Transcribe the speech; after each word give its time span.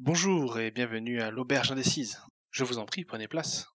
Bonjour 0.00 0.58
et 0.58 0.72
bienvenue 0.72 1.22
à 1.22 1.30
l'Auberge 1.30 1.70
Indécise. 1.70 2.20
Je 2.50 2.64
vous 2.64 2.78
en 2.78 2.84
prie, 2.84 3.04
prenez 3.04 3.28
place. 3.28 3.68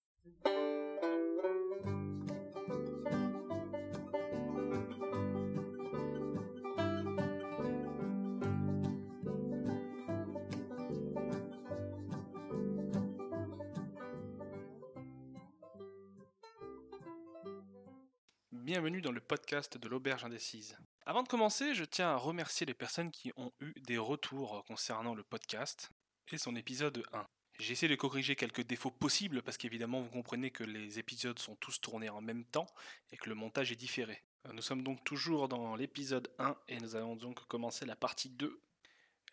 Bienvenue 18.51 19.01
dans 19.01 19.13
le 19.13 19.21
podcast 19.21 19.77
de 19.77 19.87
l'Auberge 19.87 20.25
Indécise. 20.25 20.77
Avant 21.05 21.23
de 21.23 21.29
commencer, 21.29 21.73
je 21.73 21.85
tiens 21.85 22.09
à 22.09 22.17
remercier 22.17 22.65
les 22.65 22.73
personnes 22.73 23.09
qui 23.09 23.31
ont 23.37 23.53
eu 23.61 23.73
des 23.87 23.97
retours 23.97 24.65
concernant 24.67 25.15
le 25.15 25.23
podcast 25.23 25.89
et 26.33 26.37
son 26.37 26.55
épisode 26.55 27.03
1. 27.13 27.25
J'ai 27.59 27.73
essayé 27.73 27.89
de 27.89 27.95
corriger 27.95 28.35
quelques 28.35 28.63
défauts 28.65 28.91
possibles 28.91 29.41
parce 29.41 29.57
qu'évidemment 29.57 30.01
vous 30.01 30.09
comprenez 30.09 30.51
que 30.51 30.63
les 30.63 30.99
épisodes 30.99 31.39
sont 31.39 31.55
tous 31.55 31.81
tournés 31.81 32.09
en 32.09 32.21
même 32.21 32.45
temps 32.45 32.67
et 33.11 33.17
que 33.17 33.29
le 33.29 33.35
montage 33.35 33.71
est 33.71 33.75
différé. 33.75 34.23
Euh, 34.47 34.53
Nous 34.53 34.61
sommes 34.61 34.83
donc 34.83 35.03
toujours 35.03 35.49
dans 35.49 35.75
l'épisode 35.75 36.31
1 36.39 36.55
et 36.67 36.77
nous 36.77 36.95
allons 36.95 37.15
donc 37.15 37.45
commencer 37.47 37.85
la 37.85 37.95
partie 37.95 38.29
2. 38.29 38.61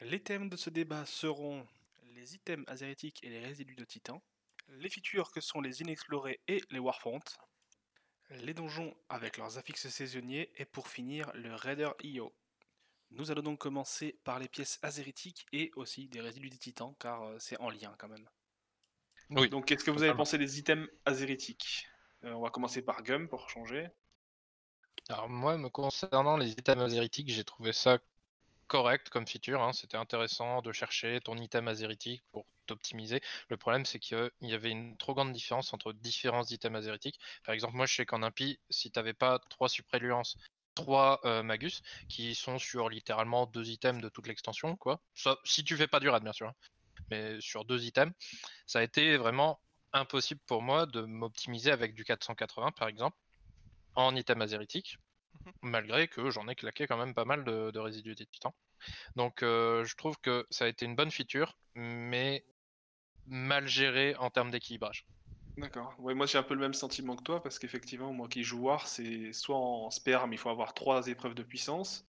Les 0.00 0.20
thèmes 0.20 0.48
de 0.48 0.56
ce 0.56 0.70
débat 0.70 1.06
seront 1.06 1.66
les 2.14 2.34
items 2.34 2.64
azérétiques 2.68 3.22
et 3.22 3.28
les 3.28 3.40
résidus 3.40 3.76
de 3.76 3.84
titan, 3.84 4.22
les 4.68 4.88
features 4.88 5.30
que 5.30 5.40
sont 5.40 5.60
les 5.60 5.82
inexplorés 5.82 6.40
et 6.48 6.62
les 6.70 6.78
warfronts, 6.78 7.36
les 8.30 8.54
donjons 8.54 8.96
avec 9.08 9.36
leurs 9.36 9.58
affixes 9.58 9.88
saisonniers 9.88 10.50
et 10.56 10.64
pour 10.64 10.88
finir 10.88 11.30
le 11.34 11.54
Raider 11.54 11.90
IO. 12.02 12.32
Nous 13.10 13.30
allons 13.30 13.42
donc 13.42 13.58
commencer 13.58 14.18
par 14.24 14.38
les 14.38 14.48
pièces 14.48 14.78
azéritiques 14.82 15.46
et 15.52 15.70
aussi 15.76 16.08
des 16.08 16.20
résidus 16.20 16.50
des 16.50 16.58
titans 16.58 16.94
car 16.98 17.22
euh, 17.22 17.36
c'est 17.38 17.58
en 17.60 17.70
lien 17.70 17.94
quand 17.98 18.08
même. 18.08 18.28
Oui. 19.30 19.48
Donc 19.48 19.66
qu'est-ce 19.66 19.84
que 19.84 19.90
vous 19.90 20.02
avez 20.02 20.14
pensé 20.14 20.38
des 20.38 20.58
items 20.58 20.88
azéritiques? 21.04 21.88
Euh, 22.24 22.32
On 22.32 22.40
va 22.40 22.50
commencer 22.50 22.82
par 22.82 23.02
Gum 23.02 23.28
pour 23.28 23.48
changer. 23.50 23.88
Alors 25.08 25.28
moi, 25.28 25.56
me 25.56 25.68
concernant 25.68 26.36
les 26.36 26.50
items 26.52 26.82
azéritiques, 26.82 27.30
j'ai 27.30 27.44
trouvé 27.44 27.72
ça 27.72 27.98
correct 28.66 29.08
comme 29.08 29.26
feature. 29.26 29.62
hein. 29.62 29.72
C'était 29.72 29.96
intéressant 29.96 30.62
de 30.62 30.72
chercher 30.72 31.20
ton 31.20 31.36
item 31.36 31.68
azéritique 31.68 32.22
pour 32.32 32.46
t'optimiser. 32.66 33.20
Le 33.48 33.56
problème, 33.56 33.84
c'est 33.84 33.98
qu'il 34.00 34.30
y 34.40 34.54
avait 34.54 34.70
une 34.70 34.96
trop 34.96 35.14
grande 35.14 35.32
différence 35.32 35.72
entre 35.72 35.92
différents 35.92 36.44
items 36.44 36.78
azéritiques. 36.78 37.20
Par 37.44 37.54
exemple, 37.54 37.76
moi, 37.76 37.86
je 37.86 37.94
sais 37.94 38.06
qu'en 38.06 38.22
impie, 38.22 38.58
si 38.70 38.90
t'avais 38.90 39.14
pas 39.14 39.38
trois 39.50 39.68
supréluances, 39.68 40.36
trois 40.76 41.20
euh, 41.24 41.42
magus, 41.42 41.82
qui 42.08 42.36
sont 42.36 42.58
sur 42.60 42.88
littéralement 42.88 43.46
deux 43.46 43.68
items 43.70 44.02
de 44.02 44.08
toute 44.08 44.28
l'extension, 44.28 44.76
quoi. 44.76 45.00
Sauf 45.14 45.38
si 45.44 45.64
tu 45.64 45.76
fais 45.76 45.88
pas 45.88 46.00
du 46.00 46.08
raid, 46.08 46.22
bien 46.22 46.32
sûr. 46.32 46.48
hein. 46.48 46.54
Mais 47.10 47.40
sur 47.40 47.64
deux 47.64 47.84
items, 47.84 48.12
ça 48.66 48.80
a 48.80 48.82
été 48.84 49.16
vraiment 49.16 49.60
impossible 49.92 50.40
pour 50.46 50.62
moi 50.62 50.86
de 50.86 51.02
m'optimiser 51.02 51.72
avec 51.72 51.94
du 51.94 52.04
480, 52.04 52.72
par 52.72 52.88
exemple, 52.88 53.18
en 53.96 54.14
item 54.16 54.42
azéritique 54.42 54.98
malgré 55.62 56.08
que 56.08 56.30
j'en 56.30 56.48
ai 56.48 56.54
claqué 56.54 56.86
quand 56.86 56.96
même 56.96 57.14
pas 57.14 57.24
mal 57.24 57.44
de, 57.44 57.70
de 57.70 57.78
résidus 57.78 58.14
des 58.16 58.26
titans. 58.26 58.52
Donc 59.16 59.42
euh, 59.42 59.84
je 59.84 59.96
trouve 59.96 60.18
que 60.20 60.46
ça 60.50 60.64
a 60.64 60.68
été 60.68 60.86
une 60.86 60.96
bonne 60.96 61.10
feature, 61.10 61.58
mais 61.74 62.44
mal 63.26 63.68
géré 63.68 64.14
en 64.16 64.30
termes 64.30 64.50
d'équilibrage. 64.50 65.06
D'accord. 65.56 65.94
Ouais, 65.98 66.14
moi 66.14 66.26
j'ai 66.26 66.38
un 66.38 66.42
peu 66.42 66.54
le 66.54 66.60
même 66.60 66.74
sentiment 66.74 67.16
que 67.16 67.22
toi 67.22 67.42
parce 67.42 67.58
qu'effectivement, 67.58 68.12
moi 68.12 68.28
qui 68.28 68.42
joue 68.44 68.60
War, 68.60 68.86
c'est 68.86 69.32
soit 69.32 69.56
en 69.56 69.88
mais 70.28 70.36
il 70.36 70.38
faut 70.38 70.50
avoir 70.50 70.74
trois 70.74 71.06
épreuves 71.08 71.34
de 71.34 71.42
puissance, 71.42 72.06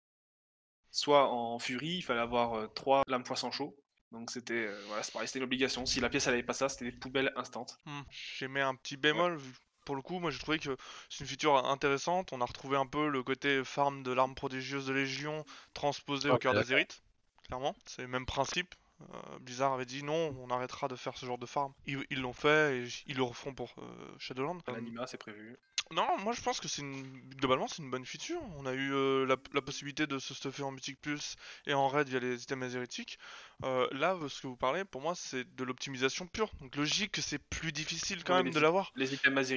soit 0.90 1.28
en 1.30 1.58
furie, 1.58 1.96
il 1.96 2.02
fallait 2.02 2.20
avoir 2.20 2.54
euh, 2.54 2.66
trois 2.68 3.02
lames 3.08 3.24
poisson 3.24 3.50
chaud. 3.50 3.76
Donc 4.12 4.30
c'était 4.30 4.66
euh, 4.66 4.84
voilà, 4.86 5.02
c'est 5.02 5.12
pareil, 5.12 5.26
c'était 5.26 5.38
une 5.40 5.44
obligation. 5.44 5.86
Si 5.86 6.00
la 6.00 6.08
pièce 6.10 6.26
elle 6.26 6.34
avait 6.34 6.42
pas 6.42 6.52
ça, 6.52 6.68
c'était 6.68 6.84
des 6.84 6.92
poubelles 6.92 7.32
instantes. 7.36 7.80
Hmm, 7.84 8.02
J'ai 8.10 8.48
mis 8.48 8.60
un 8.60 8.74
petit 8.74 8.96
bémol. 8.96 9.36
vu- 9.36 9.54
Pour 9.84 9.96
le 9.96 10.02
coup, 10.02 10.20
moi 10.20 10.30
j'ai 10.30 10.38
trouvé 10.38 10.58
que 10.58 10.76
c'est 11.08 11.20
une 11.20 11.26
feature 11.26 11.56
intéressante. 11.66 12.32
On 12.32 12.40
a 12.40 12.44
retrouvé 12.44 12.76
un 12.76 12.86
peu 12.86 13.08
le 13.08 13.22
côté 13.24 13.64
farm 13.64 14.02
de 14.04 14.12
l'arme 14.12 14.34
prodigieuse 14.34 14.86
de 14.86 14.92
Légion 14.92 15.44
transposé 15.74 16.30
au 16.30 16.38
cœur 16.38 16.52
d'accord. 16.52 16.54
d'Azerith. 16.54 17.02
Clairement, 17.44 17.74
c'est 17.86 18.02
le 18.02 18.08
même 18.08 18.26
principe. 18.26 18.74
Euh, 19.14 19.38
Blizzard 19.40 19.72
avait 19.72 19.84
dit 19.86 20.02
non, 20.02 20.34
on 20.40 20.50
arrêtera 20.50 20.88
de 20.88 20.96
faire 20.96 21.16
ce 21.16 21.26
genre 21.26 21.38
de 21.38 21.46
farm. 21.46 21.72
Ils 21.86 22.20
l'ont 22.20 22.32
fait 22.32 22.78
et 22.78 22.88
ils 23.06 23.16
le 23.16 23.22
refont 23.22 23.54
pour 23.54 23.74
euh, 23.78 23.82
Shadowland. 24.18 24.58
Euh, 24.68 24.72
L'anima 24.72 25.06
c'est 25.06 25.18
prévu. 25.18 25.56
non, 25.90 26.06
moi 26.18 26.32
je 26.32 26.40
pense 26.40 26.60
que 26.60 26.68
c'est 26.68 26.82
une... 26.82 27.02
globalement 27.36 27.68
c'est 27.68 27.82
une 27.82 27.90
bonne 27.90 28.06
feature. 28.06 28.40
On 28.56 28.66
a 28.66 28.72
eu 28.72 28.92
euh, 28.92 29.26
la, 29.26 29.36
la 29.52 29.62
possibilité 29.62 30.06
de 30.06 30.18
se 30.18 30.34
stuffer 30.34 30.62
en 30.62 30.70
Mythic 30.72 31.00
Plus 31.00 31.36
et 31.66 31.74
en 31.74 31.88
raid 31.88 32.08
via 32.08 32.20
les 32.20 32.42
items 32.42 32.64
azérétiques. 32.66 33.18
Euh, 33.64 33.86
là, 33.92 34.16
ce 34.28 34.40
que 34.40 34.46
vous 34.46 34.56
parlez, 34.56 34.84
pour 34.84 35.00
moi, 35.00 35.14
c'est 35.14 35.44
de 35.54 35.64
l'optimisation 35.64 36.26
pure. 36.26 36.50
Donc 36.60 36.74
logique 36.76 37.12
que 37.12 37.20
c'est 37.22 37.38
plus 37.38 37.72
difficile 37.72 38.24
quand 38.24 38.34
même 38.42 38.52
de 38.52 38.60
l'avoir. 38.60 38.92
Les 38.96 39.14
items 39.14 39.50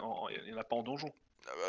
en- 0.00 0.28
il 0.28 0.44
n'y 0.44 0.52
en 0.54 0.58
a 0.58 0.64
pas 0.64 0.76
en 0.76 0.82
donjon. 0.82 1.12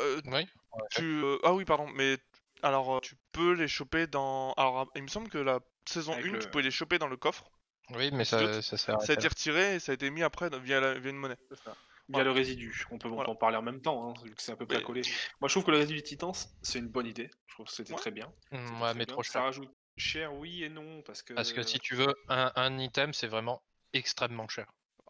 Euh, 0.01 0.22
Oui. 0.25 0.47
tu... 0.91 1.22
Ah 1.44 1.53
oui, 1.53 1.66
pardon, 1.66 1.88
mais 1.94 2.17
alors 2.63 3.00
tu 3.01 3.16
peux 3.31 3.53
les 3.53 3.67
choper 3.67 4.07
dans... 4.07 4.53
Alors 4.53 4.90
il 4.96 5.03
me 5.03 5.07
semble 5.07 5.29
que 5.29 5.38
la 5.38 5.59
saison 5.90 6.14
Avec 6.14 6.25
1, 6.25 6.31
le- 6.31 6.40
tu 6.40 6.50
pouvais 6.50 6.64
les 6.64 6.72
choper 6.72 6.98
dans 7.00 7.08
le 7.08 7.18
coffre. 7.18 7.50
Oui, 7.92 8.09
mais 8.12 8.20
Doute. 8.20 8.25
ça, 8.25 8.62
ça 8.62 8.78
sert 8.78 8.96
à 8.96 9.00
Ça 9.00 9.14
a 9.14 9.16
été 9.16 9.28
retiré 9.28 9.75
et 9.75 9.80
ça 9.80 9.92
a 9.92 9.96
été 9.96 10.09
mis 10.09 10.22
après 10.24 10.50
via, 10.59 10.80
la- 10.81 11.00
via 11.00 11.09
une 11.09 11.18
monnaie. 11.18 11.38
Ça. 11.64 11.72
Via 12.09 12.20
Voilà. 12.20 12.24
le 12.25 12.31
résidu. 12.31 12.86
On 12.92 12.98
peut, 12.98 13.08
Voilà. 13.09 13.30
en 13.30 13.36
parler 13.36 13.58
en 13.58 13.62
même 13.62 13.81
temps, 13.81 14.09
hein, 14.09 14.14
vu 14.24 14.34
que 14.34 14.42
c'est 14.42 14.52
à 14.52 14.56
peu 14.56 14.66
près 14.66 14.78
Mais- 14.78 14.84
collé. 14.84 15.02
Moi 15.42 15.47
je 15.50 15.53
trouve 15.53 15.64
que 15.66 15.72
le 15.72 15.78
résidu 15.78 15.96
des 16.00 16.03
titans, 16.03 16.34
c'est 16.62 16.80
une 16.80 16.88
bonne 16.88 17.08
idée. 17.08 17.30
Je 17.47 17.53
trouve 17.53 17.66
que 17.66 17.72
c'était 17.74 17.92
Ouais. 17.94 18.00
très 18.00 18.12
bien. 18.12 18.28
Mm, 18.52 18.58
C'était 18.58 18.62
ouais, 18.74 18.80
très 18.80 18.94
mais 18.94 19.06
bien. 19.06 19.14
trop 19.14 19.24
Ça 19.24 19.31
cher. 19.34 19.42
rajoute 19.44 19.70
cher, 19.97 20.34
oui 20.34 20.64
et 20.64 20.70
non, 20.70 21.02
parce 21.02 21.22
que. 21.24 21.34
Parce 21.34 21.52
que 21.53 21.64
si 21.64 21.80
tu 21.80 21.96
veux 21.96 22.14
un, 22.30 22.52
un 22.56 22.78
item, 22.78 23.14
c'est 23.14 23.28
vraiment 23.28 23.62
extrêmement 23.94 24.47
cher. 24.47 24.68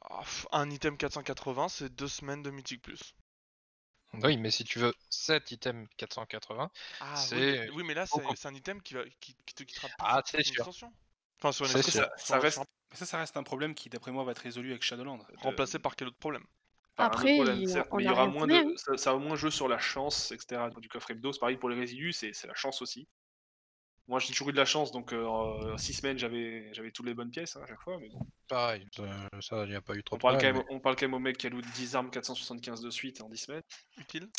Ah, 0.10 0.22
un 0.54 0.70
item 0.72 0.98
480, 0.98 1.68
c'est 1.70 1.94
deux 1.94 2.08
semaines 2.08 2.42
de 2.42 2.50
Mythic 2.50 2.82
Plus. 2.82 3.14
Oui, 4.14 4.38
mais 4.38 4.52
si 4.52 4.64
tu 4.64 4.80
veux 4.80 4.94
7 5.10 5.52
items 5.52 5.88
480, 5.98 6.72
Ah 7.00 7.28
C'est 7.28 7.36
oui, 7.36 7.46
mais, 7.66 7.70
oui, 7.70 7.84
mais 7.86 7.94
là 7.94 8.06
c'est 8.08 8.46
un 8.46 8.54
item 8.56 8.82
qui, 8.82 8.96
va, 8.96 9.04
qui, 9.20 9.36
qui 9.46 9.54
te 9.54 9.64
quittera 9.64 9.90
plus 9.90 10.08
Ah, 10.08 10.22
sur 10.24 10.40
c'est 10.40 10.44
une 10.44 10.50
sûr. 10.50 10.54
extension. 10.54 10.92
Enfin 11.40 11.52
sur 11.52 11.66
une 11.66 11.72
C'est 11.72 11.82
extension. 11.82 12.04
sûr. 12.04 12.10
Ça, 12.18 12.18
ça 12.18 12.40
reste, 12.40 12.66
ça, 12.94 13.06
ça 13.06 13.18
reste 13.20 13.38
un 13.38 13.44
problème 13.44 13.76
qui, 13.76 13.90
d'après 13.90 14.12
moi, 14.12 14.24
va 14.24 14.32
être 14.32 14.40
résolu 14.40 14.72
avec 14.72 14.84
Shadowland. 14.84 15.20
De- 15.20 15.28
remplacé 15.42 15.80
par 15.80 15.96
quel 15.96 16.08
autre 16.10 16.18
problème? 16.20 16.46
Par 16.96 17.10
Après, 17.10 17.30
problème, 17.30 17.64
il- 17.64 17.68
certes, 17.68 17.90
on 17.92 17.98
mais 17.98 18.04
il 18.04 18.08
y 18.08 18.10
a 18.10 18.14
aura 18.14 18.28
moins 18.28 18.48
de, 18.48 18.64
ça, 18.76 18.98
ça 18.98 19.14
va 19.14 19.20
moins 19.20 19.36
jouer 19.36 19.52
sur 19.52 19.68
la 19.68 19.78
chance, 19.80 20.32
etc. 20.32 20.70
Du 20.72 20.90
coffre 20.90 21.12
hebdo, 21.12 21.32
c'est 21.32 21.40
pareil 21.40 21.58
pour 21.58 21.70
les 21.70 21.76
résidus, 21.80 22.14
c'est 22.14 22.34
c'est 22.34 22.48
la 22.48 22.56
chance 22.56 22.82
aussi. 22.82 23.08
Moi, 24.08 24.20
j'ai 24.20 24.28
toujours 24.28 24.50
eu 24.50 24.52
de 24.54 24.58
la 24.58 24.66
chance, 24.66 24.92
donc 24.92 25.12
euh, 25.12 25.78
6 25.78 25.94
semaines, 25.94 26.18
j'avais 26.18 26.74
j'avais 26.74 26.92
toutes 26.92 27.06
les 27.06 27.14
bonnes 27.14 27.30
pièces 27.30 27.58
hein, 27.58 27.62
à 27.64 27.68
chaque 27.68 27.82
fois. 27.82 27.98
Mais 28.00 28.08
bon. 28.10 28.26
pareil, 28.48 28.88
ça, 28.96 29.04
ça, 29.42 29.64
il 29.66 29.70
n'y 29.70 29.76
a 29.76 29.82
pas 29.82 29.96
eu 29.96 30.04
trop 30.04 30.16
on, 30.16 30.18
de 30.18 30.22
parle 30.22 30.38
quand 30.40 30.64
on 30.70 30.80
parle 30.80 30.96
quand 30.96 31.06
même 31.06 31.14
au 31.14 31.20
mec 31.20 31.38
qui 31.38 31.48
a 31.48 31.50
loot 31.50 31.66
10 31.76 31.96
armes 31.96 32.10
475 32.10 32.82
de 32.82 32.90
suite 32.90 33.22
en 33.22 33.30
10 33.30 33.38
semaines. 33.38 33.64
utile 33.98 34.30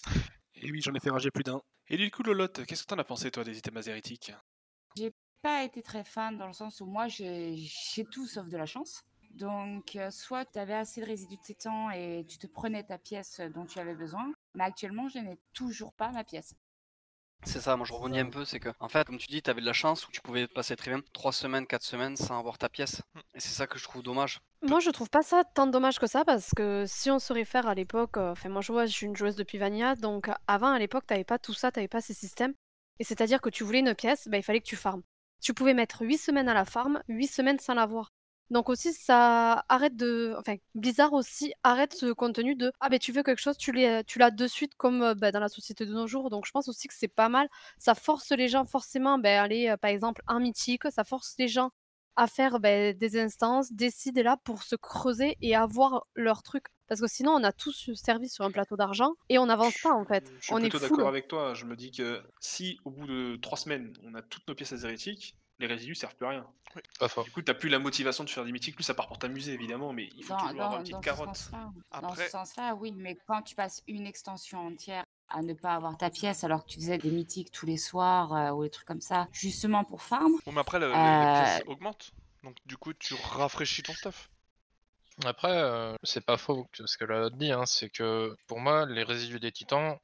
Et 0.55 0.71
oui, 0.71 0.81
j'en 0.81 0.95
ai 0.95 1.01
fait 1.01 1.11
rager 1.11 1.31
plus 1.31 1.45
d'un. 1.45 1.61
Et 1.89 1.97
du 1.97 2.11
coup, 2.11 2.23
Lolotte, 2.23 2.65
qu'est-ce 2.65 2.83
que 2.83 2.89
t'en 2.89 2.99
as 2.99 3.05
pensé, 3.05 3.31
toi, 3.31 3.45
des 3.45 3.59
items 3.59 3.79
azérétiques 3.79 4.33
pas 5.43 5.63
été 5.63 5.83
très 5.83 6.05
fan 6.05 6.37
dans 6.37 6.47
le 6.47 6.53
sens 6.53 6.81
où 6.81 6.87
moi 6.87 7.09
j'ai 7.09 7.55
j'ai 7.57 8.05
tout 8.05 8.27
sauf 8.27 8.49
de 8.49 8.57
la 8.57 8.67
chance. 8.67 9.05
Donc 9.31 9.95
euh, 9.97 10.11
soit 10.11 10.45
tu 10.47 10.59
avais 10.59 10.75
assez 10.75 11.01
de 11.01 11.07
résidus 11.07 11.37
de 11.37 11.43
titan 11.43 11.91
et 11.91 12.25
tu 12.27 12.39
te 12.39 12.47
prenais 12.47 12.83
ta 12.83 12.99
pièce 12.99 13.41
dont 13.55 13.67
tu 13.67 13.79
avais 13.79 13.95
besoin, 13.95 14.33
mais 14.55 14.65
actuellement 14.65 15.09
je 15.09 15.19
n'ai 15.19 15.39
toujours 15.53 15.93
pas 15.93 16.11
ma 16.11 16.25
pièce. 16.25 16.55
C'est 17.45 17.61
ça, 17.61 17.77
moi 17.77 17.87
je 17.87 17.93
rebondis 17.93 18.19
un 18.19 18.29
peu, 18.29 18.45
c'est 18.45 18.61
que, 18.61 18.69
en 18.81 18.89
fait, 18.89 19.07
comme 19.07 19.19
tu 19.19 19.29
dis, 19.29 19.43
tu 19.43 19.49
avais 19.49 19.61
de 19.61 19.67
la 19.67 19.73
chance 19.73 20.07
où 20.07 20.11
tu 20.11 20.21
pouvais 20.21 20.47
passer 20.49 20.77
très 20.77 20.91
bien 20.91 21.01
3 21.13 21.33
semaines, 21.33 21.67
4 21.67 21.83
semaines 21.83 22.17
sans 22.17 22.39
avoir 22.39 22.59
ta 22.59 22.69
pièce. 22.69 23.03
Mm. 23.15 23.19
Et 23.35 23.41
c'est 23.41 23.55
ça 23.55 23.67
que 23.67 23.79
je 23.79 23.85
trouve 23.85 24.03
dommage. 24.03 24.41
Moi, 24.63 24.81
je 24.81 24.91
trouve 24.91 25.09
pas 25.09 25.23
ça 25.23 25.45
tant 25.55 25.67
dommage 25.67 25.99
que 25.99 26.07
ça 26.07 26.25
parce 26.25 26.51
que 26.55 26.85
si 26.87 27.11
on 27.11 27.19
se 27.19 27.33
réfère 27.33 27.69
à 27.69 27.75
l'époque, 27.75 28.17
euh, 28.17 28.33
enfin 28.33 28.49
moi 28.49 28.61
je 28.61 28.73
vois, 28.73 28.87
je 28.87 28.93
suis 28.93 29.07
une 29.07 29.17
joueuse 29.17 29.37
depuis 29.37 29.59
Vanilla, 29.59 29.95
donc 29.95 30.29
avant 30.47 30.73
à 30.73 30.79
l'époque, 30.79 31.07
t'avais 31.07 31.25
pas 31.25 31.39
tout 31.39 31.55
ça, 31.55 31.71
t'avais 31.71 31.89
pas 31.89 32.01
ces 32.01 32.15
systèmes. 32.15 32.55
Et 32.99 33.05
c'est-à-dire 33.05 33.41
que 33.41 33.51
tu 33.51 33.63
voulais 33.63 33.79
une 33.79 33.95
pièce, 33.95 34.27
bah, 34.29 34.37
il 34.37 34.43
fallait 34.43 34.61
que 34.61 34.67
tu 34.67 34.77
farmes. 34.77 35.03
Tu 35.41 35.55
pouvais 35.55 35.75
mettre 35.75 36.03
8 36.03 36.19
semaines 36.19 36.49
à 36.49 36.55
la 36.55 36.65
farm, 36.65 37.01
8 37.09 37.29
semaines 37.29 37.61
sans 37.61 37.75
l'avoir. 37.75 38.11
Donc 38.51 38.69
aussi, 38.69 38.93
ça 38.93 39.65
arrête 39.69 39.97
de... 39.97 40.35
Enfin, 40.39 40.57
Blizzard 40.75 41.13
aussi 41.13 41.53
arrête 41.63 41.95
ce 41.95 42.13
contenu 42.13 42.55
de 42.55 42.73
«Ah 42.81 42.89
ben 42.89 42.99
tu 42.99 43.13
veux 43.13 43.23
quelque 43.23 43.41
chose, 43.41 43.59
tu 43.59 43.73
l'as 43.73 44.03
tu 44.05 44.19
l'as 44.19 44.31
de 44.31 44.47
suite 44.47 44.75
comme 44.77 45.03
euh, 45.03 45.15
bah, 45.15 45.33
dans 45.33 45.41
la 45.41 45.49
société 45.49 45.85
de 45.85 45.93
nos 45.93 46.07
jours.» 46.07 46.31
Donc 46.31 46.47
je 46.47 46.51
pense 46.51 46.69
aussi 46.69 46.89
que 46.89 46.95
c'est 46.97 47.09
pas 47.09 47.29
mal. 47.29 47.49
Ça 47.79 47.95
force 47.95 48.31
les 48.31 48.49
gens 48.49 48.65
forcément 48.65 49.19
ben, 49.19 49.39
à 49.39 49.43
aller, 49.43 49.69
euh, 49.69 49.77
par 49.77 49.91
exemple, 49.91 50.23
en 50.27 50.41
mythique. 50.41 50.85
Ça 50.91 51.05
force 51.05 51.35
les 51.39 51.49
gens 51.49 51.71
à 52.17 52.27
faire 52.27 52.59
ben, 52.59 52.97
des 52.97 53.21
instances, 53.21 53.73
décider 53.73 54.23
là 54.23 54.37
pour 54.43 54.63
se 54.63 54.77
creuser 54.77 55.37
et 55.41 55.55
avoir 55.55 56.07
leur 56.15 56.43
truc. 56.43 56.65
Parce 56.89 57.01
que 57.01 57.07
sinon, 57.07 57.33
on 57.33 57.45
a 57.45 57.53
tous 57.53 57.91
servi 57.95 58.29
sur 58.29 58.45
un 58.45 58.51
plateau 58.51 58.77
d'argent 58.77 59.13
et 59.29 59.39
on 59.39 59.47
n'avance 59.47 59.79
pas 59.83 59.93
en 59.93 60.05
fait. 60.05 60.29
Je 60.41 60.47
suis 60.47 60.55
on 60.55 60.59
plutôt 60.59 60.79
d'accord 60.79 61.09
avec 61.09 61.29
toi. 61.29 61.55
Je 61.55 61.67
me 61.67 61.77
dis 61.77 61.91
que 61.91 62.23
si 62.41 62.81
au 62.85 62.91
bout 62.91 63.07
de 63.07 63.37
3 63.37 63.59
semaines, 63.59 63.93
on 64.05 64.15
a 64.15 64.23
toutes 64.23 64.49
nos 64.49 64.55
pièces 64.55 64.73
azérétiques, 64.73 65.37
les 65.59 65.67
résidus 65.67 65.95
servent 65.95 66.15
plus 66.15 66.27
à 66.27 66.31
rien. 66.31 66.47
Pas 67.01 67.09
fort. 67.09 67.25
Du 67.25 67.31
coup, 67.31 67.43
t'as 67.43 67.55
plus 67.55 67.69
la 67.69 67.79
motivation 67.79 68.25
de 68.25 68.31
faire 68.31 68.45
des 68.45 68.53
mythiques, 68.53 68.75
plus 68.77 68.89
à 68.91 68.95
part 68.95 69.09
pour 69.09 69.19
t'amuser 69.19 69.53
évidemment, 69.53 69.93
mais 69.93 70.09
il 70.17 70.23
faut 70.23 70.35
Dans, 70.35 70.39
toujours 70.49 70.63
avoir 70.63 70.73
une 70.77 70.81
petite 70.83 70.93
dans 70.95 71.01
ce 71.01 71.05
carotte. 71.05 71.37
sens-là, 71.37 71.71
dans 72.01 72.09
Après- 72.09 72.25
ce 72.27 72.31
sens-là, 72.31 72.75
oui, 72.75 72.93
mais 72.97 73.17
quand 73.27 73.43
tu 73.43 73.55
passes 73.55 73.83
une 73.89 74.07
extension 74.07 74.67
entière 74.67 75.05
à 75.31 75.43
ne 75.43 75.55
pas 75.55 75.75
avoir 75.75 75.97
ta 75.97 76.11
pièce 76.11 76.45
alors 76.45 76.65
que 76.65 76.71
tu 76.71 76.79
faisais 76.79 76.99
des 76.99 77.11
mythiques 77.11 77.51
tous 77.51 77.67
les 77.67 77.77
soirs 77.79 78.33
euh, 78.35 78.51
ou 78.51 78.63
des 78.65 78.71
trucs 78.71 78.87
comme 78.87 79.01
ça, 79.01 79.29
justement 79.33 79.85
pour 79.85 80.03
farm, 80.03 80.33
Bon, 80.47 80.53
mais 80.53 80.61
après, 80.61 80.79
le- 80.79 80.87
les- 80.89 80.93
les 80.93 80.99
Euh, 80.99 81.43
pièces 81.43 81.63
augmentent. 81.67 82.11
Donc 82.45 82.57
du 82.67 82.77
coup, 82.77 82.93
tu 82.93 83.15
rafraîchis 83.15 83.83
ton 83.83 83.93
stuff. 83.95 84.31
Après, 85.25 85.51
euh, 85.51 85.95
c'est 86.05 86.25
pas 86.25 86.37
faux 86.37 86.69
que 86.73 86.87
ce 86.87 86.97
que 86.97 87.05
la 87.05 87.29
dit, 87.31 87.51
hein, 87.51 87.67
c'est 87.67 87.91
que 87.91 88.37
pour 88.47 88.61
moi, 88.61 88.87
les 88.87 89.03
résidus 89.03 89.41
des 89.41 89.51
titans, 89.51 89.99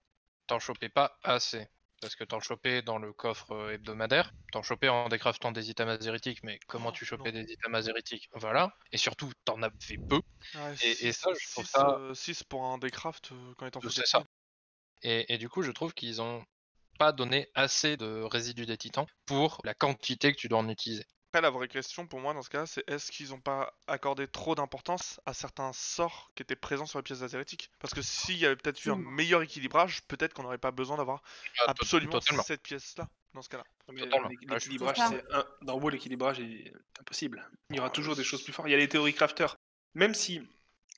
t'en 0.49 0.59
chopais 0.59 0.89
pas 0.89 1.17
assez. 1.23 1.69
Parce 2.05 2.17
que 2.17 2.25
t'en 2.25 2.41
chopais 2.41 2.83
dans 2.83 2.99
le 2.99 3.12
coffre 3.12 3.53
euh, 3.53 3.73
hebdomadaire, 3.75 4.33
t'en 4.53 4.62
chopais 4.62 4.89
en 4.89 5.09
décraftant 5.09 5.53
des 5.53 5.71
items 5.71 5.91
azéritiques, 6.01 6.43
mais 6.43 6.59
comment 6.67 6.91
Oh, 6.91 6.93
tu 6.93 7.05
chopais 7.06 7.33
non. 7.33 7.43
des 7.43 7.53
items 7.53 7.75
azéritiques? 7.77 8.29
Voilà. 8.33 8.77
Et 8.93 8.99
surtout, 8.99 9.33
t'en 9.45 9.62
avais 9.62 9.99
peu. 10.09 10.21
Ouais, 10.55 10.75
Et- 10.83 11.06
et 11.09 11.12
ça, 11.12 11.31
je 11.35 11.51
trouve 11.53 11.65
6 11.65 11.71
ça- 11.71 12.45
pour 12.49 12.65
un 12.65 12.79
décraft 12.79 13.33
euh, 13.33 13.55
quand 13.56 13.67
il 13.67 13.71
t'en 13.71 13.81
C'est 13.89 14.06
ça. 14.06 14.25
Et, 15.03 15.35
et 15.35 15.39
du 15.39 15.49
coup, 15.49 15.62
je 15.62 15.71
trouve 15.73 15.95
qu'ils 15.95 16.23
ont 16.23 16.45
pas 16.99 17.12
donné 17.12 17.51
assez 17.55 17.97
de 17.97 18.23
résidus 18.23 18.67
des 18.67 18.79
titans 18.79 19.06
pour 19.27 19.61
la 19.65 19.75
quantité 19.75 20.33
que 20.33 20.39
tu 20.39 20.49
dois 20.49 20.61
en 20.61 20.69
utiliser. 20.69 21.05
Après, 21.34 21.42
la 21.42 21.50
vraie 21.50 21.66
question 21.66 22.06
pour 22.06 22.20
moi 22.20 22.32
dans 22.32 22.42
ce 22.42 22.48
cas, 22.48 22.64
c'est 22.64 22.88
est-ce 22.88 23.10
qu'ils 23.10 23.31
n'ont 23.31 23.40
pas 23.40 23.76
accordé 23.88 24.28
trop 24.28 24.54
d'importance 24.54 25.20
à 25.26 25.34
certains 25.34 25.72
sorts 25.72 26.31
qui 26.36 26.44
étaient 26.44 26.54
présents 26.54 26.86
sur 26.86 27.00
les 27.00 27.02
pièces 27.02 27.22
azérétiques 27.22 27.72
Parce 27.81 27.92
que 27.92 28.02
s'il 28.02 28.36
y 28.36 28.46
avait 28.46 28.54
peut-être 28.54 28.84
eu 28.86 28.92
un 28.92 28.96
meilleur 28.96 29.42
équilibrage, 29.42 30.02
peut-être 30.02 30.32
qu'on 30.32 30.44
n'aurait 30.44 30.58
pas 30.58 30.70
besoin 30.70 30.96
d'avoir 30.96 31.25
Ah, 31.58 31.70
absolument 31.72 32.12
totalement. 32.20 32.44
cette 32.44 32.62
pièce-là 32.62 33.08
dans 33.32 33.42
ce 33.42 33.48
cas-là. 33.48 33.64
L'équilibrage, 33.88 34.96
c'est 35.08 35.25
un... 35.34 35.44
dans 35.62 35.76
WoW, 35.76 35.88
l'équilibrage 35.88 36.38
est 36.38 36.72
impossible. 37.00 37.44
Il 37.70 37.75
y 37.75 37.78
aura 37.81 37.88
Ah, 37.88 37.90
toujours 37.90 38.14
des 38.14 38.22
choses 38.22 38.44
plus 38.44 38.52
fortes. 38.52 38.69
Il 38.69 38.70
y 38.70 38.75
a 38.75 38.78
les 38.78 38.88
théories 38.88 39.12
crafter. 39.12 39.48
Même 39.94 40.14
si 40.14 40.40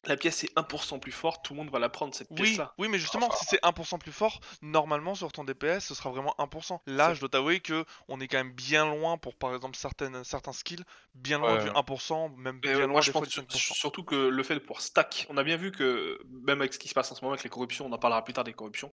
la 0.04 0.16
pièce 0.16 0.44
est 0.44 0.54
1% 0.56 1.00
plus 1.00 1.10
forte, 1.12 1.44
tout 1.44 1.52
le 1.54 1.58
monde 1.58 1.70
va 1.70 1.78
la 1.81 1.88
prendre 1.88 2.14
cette 2.14 2.28
Oui, 2.31 2.43
pièce-là. 2.43 2.75
oui, 2.78 2.88
mais 2.88 2.98
justement, 2.98 3.28
si 3.32 3.44
c'est 3.46 3.60
1% 3.64 3.98
plus 3.98 4.12
fort, 4.12 4.40
normalement 4.62 5.14
sur 5.16 5.32
ton 5.32 5.43
DPS, 5.43 5.81
ce 5.84 5.94
sera 5.94 6.10
vraiment 6.10 6.34
1%. 6.38 6.81
Là, 6.87 7.12
je 7.14 7.20
dois 7.20 7.28
t'avouer 7.28 7.60
que 7.60 7.84
on 8.08 8.20
est 8.20 8.28
quand 8.28 8.37
même 8.38 8.52
bien 8.52 8.87
loin 8.87 9.19
pour, 9.19 9.34
par 9.34 9.54
exemple, 9.54 9.76
certaines, 9.76 10.22
certains 10.22 10.52
skills, 10.52 10.84
bien 11.14 11.38
loin 11.38 11.56
Ouais. 11.56 11.64
du 11.64 11.70
1%, 11.70 12.28
même 12.37 12.56
Mais, 12.56 12.60
bien 12.60 12.75
euh, 12.76 12.78
loin 12.81 12.87
moi, 12.88 13.00
des 13.00 13.06
je 13.06 13.12
fois 13.12 13.20
pense 13.22 13.28
du 13.28 13.34
sur- 13.34 13.43
5%. 13.43 13.75
surtout 13.75 14.04
que 14.04 14.14
le 14.14 14.43
fait 14.44 14.54
de 14.54 14.60
pouvoir 14.60 14.81
stack, 14.81 15.26
on 15.28 15.37
a 15.37 15.43
bien 15.43 15.56
vu 15.56 15.72
que 15.72 16.20
même 16.46 16.60
avec 16.60 16.72
ce 16.75 16.78
qui 16.78 16.88
se 16.88 16.94
passe 16.94 17.10
en 17.10 17.14
ce 17.16 17.22
moment 17.22 17.32
avec 17.32 17.43
les 17.44 17.50
corruptions, 17.50 17.87
on 17.87 17.93
en 17.93 17.98
parlera 17.98 18.22
plus 18.22 18.34
tard 18.34 18.44
des 18.44 18.52
corruptions, 18.52 18.93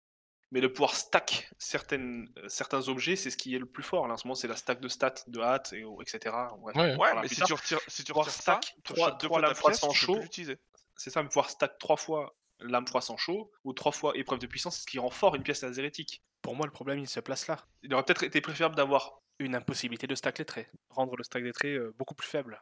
mais 0.51 0.62
de 0.62 0.68
pouvoir 0.68 0.96
stack 0.96 1.50
certaines, 1.57 2.28
euh, 2.38 2.50
certains 2.50 2.88
objets, 2.88 3.16
c'est 3.16 3.30
ce 3.31 3.38
qui 3.38 3.56
est 3.56 3.60
le 3.60 3.66
plus 3.68 3.84
fort. 3.84 4.07
Là, 4.07 4.13
en 4.13 4.18
ce 4.18 4.28
moment, 4.28 4.36
c'est 4.36 4.48
la 4.48 4.56
stack 4.56 4.80
de 4.80 4.88
stats, 4.88 5.13
de 5.28 5.40
hâte, 5.40 5.74
et, 5.74 5.84
etc. 6.01 6.36
Ouais. 6.60 6.74
mais 7.22 7.28
si 7.28 7.42
tu 7.42 7.54
retires, 7.54 7.80
si 7.88 8.04
tu 8.04 8.12
retires 8.12 8.31
stack 8.34 8.75
tu 8.84 8.94
trois- 8.94 9.07
achètes 9.10 9.22
deux 9.22 9.28
trois 9.28 9.40
fois 9.40 9.42
ta 9.42 9.48
lames 9.48 9.51
pièce, 9.51 9.80
froissantes 9.80 10.30
tu 10.31 10.57
C'est 11.00 11.12
ça, 11.12 11.24
pouvoir 11.24 11.50
stack 11.50 11.78
trois 11.80 11.96
fois 11.96 12.36
lame 12.60 12.86
froissant 12.86 13.16
chaud 13.16 13.51
ou 13.63 13.72
trois 13.72 13.94
fois 13.94 14.18
épreuve 14.18 14.40
de 14.40 14.48
puissance, 14.48 14.75
c'est 14.75 14.81
ce 14.81 14.88
qui 14.88 15.00
rend 15.00 15.10
fort 15.10 15.34
une 15.34 15.44
pièce 15.44 15.63
azérétique. 15.63 16.22
Pour 16.42 16.56
moi, 16.56 16.66
le 16.66 16.74
problème, 16.74 17.00
il 17.00 17.07
se 17.07 17.22
place 17.22 17.48
là. 17.48 17.66
Il 17.84 17.94
aurait 17.94 18.04
peut-être 18.04 18.24
été 18.24 18.42
préférable 18.42 18.75
d'avoir 18.75 19.22
une 19.40 19.56
impossibilité 19.56 20.07
de 20.07 20.16
stack 20.16 20.40
les 20.40 20.46
traits, 20.46 20.69
rendre 20.90 21.16
le 21.16 21.24
stack 21.24 21.42
des 21.44 21.54
traits 21.54 21.78
euh, 21.78 21.96
beaucoup 21.98 22.16
plus 22.16 22.28
faible. 22.28 22.62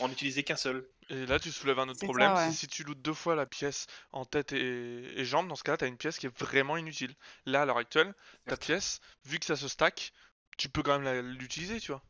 En 0.00 0.08
n'utiliser 0.08 0.42
qu'un 0.42 0.56
seul. 0.56 0.88
Et 1.10 1.26
là, 1.26 1.38
tu 1.38 1.52
soulèves 1.52 1.78
un 1.78 1.88
autre 1.90 2.00
ça, 2.00 2.06
problème, 2.06 2.32
ouais. 2.32 2.50
si 2.50 2.66
tu 2.66 2.82
lootes 2.82 3.02
deux 3.02 3.12
fois 3.12 3.34
la 3.34 3.44
pièce 3.44 3.86
en 4.12 4.24
tête 4.24 4.52
et, 4.52 5.20
et 5.20 5.24
jambes, 5.26 5.46
dans 5.46 5.54
ce 5.54 5.64
cas-là, 5.64 5.76
t'as 5.76 5.86
une 5.86 5.98
pièce 5.98 6.18
qui 6.18 6.24
est 6.24 6.38
vraiment 6.38 6.78
inutile. 6.78 7.14
Là, 7.44 7.62
à 7.62 7.66
l'heure 7.66 7.76
actuelle, 7.76 8.14
ta 8.46 8.56
pièce, 8.56 9.00
vu 9.26 9.38
que 9.38 9.44
ça 9.44 9.56
se 9.56 9.68
stack, 9.68 10.12
tu 10.56 10.70
peux 10.70 10.82
quand 10.82 10.98
même 10.98 11.26
l'utiliser, 11.32 11.78
tu 11.78 11.92
vois. 11.92 12.02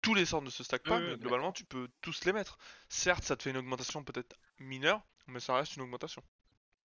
Tous 0.00 0.14
les 0.14 0.24
sorts 0.24 0.42
ne 0.42 0.50
se 0.50 0.64
stackent 0.64 0.82
pas, 0.84 0.98
oui, 0.98 1.10
mais 1.10 1.16
globalement, 1.16 1.52
tu 1.52 1.64
peux 1.64 1.88
tous 2.00 2.24
les 2.24 2.32
mettre. 2.32 2.58
Certes, 2.88 3.22
ça 3.22 3.36
te 3.36 3.44
fait 3.44 3.50
une 3.50 3.58
augmentation 3.58 4.02
peut-être 4.02 4.34
mineure, 4.62 5.02
mais 5.26 5.40
ça 5.40 5.54
reste 5.54 5.76
une 5.76 5.82
augmentation. 5.82 6.22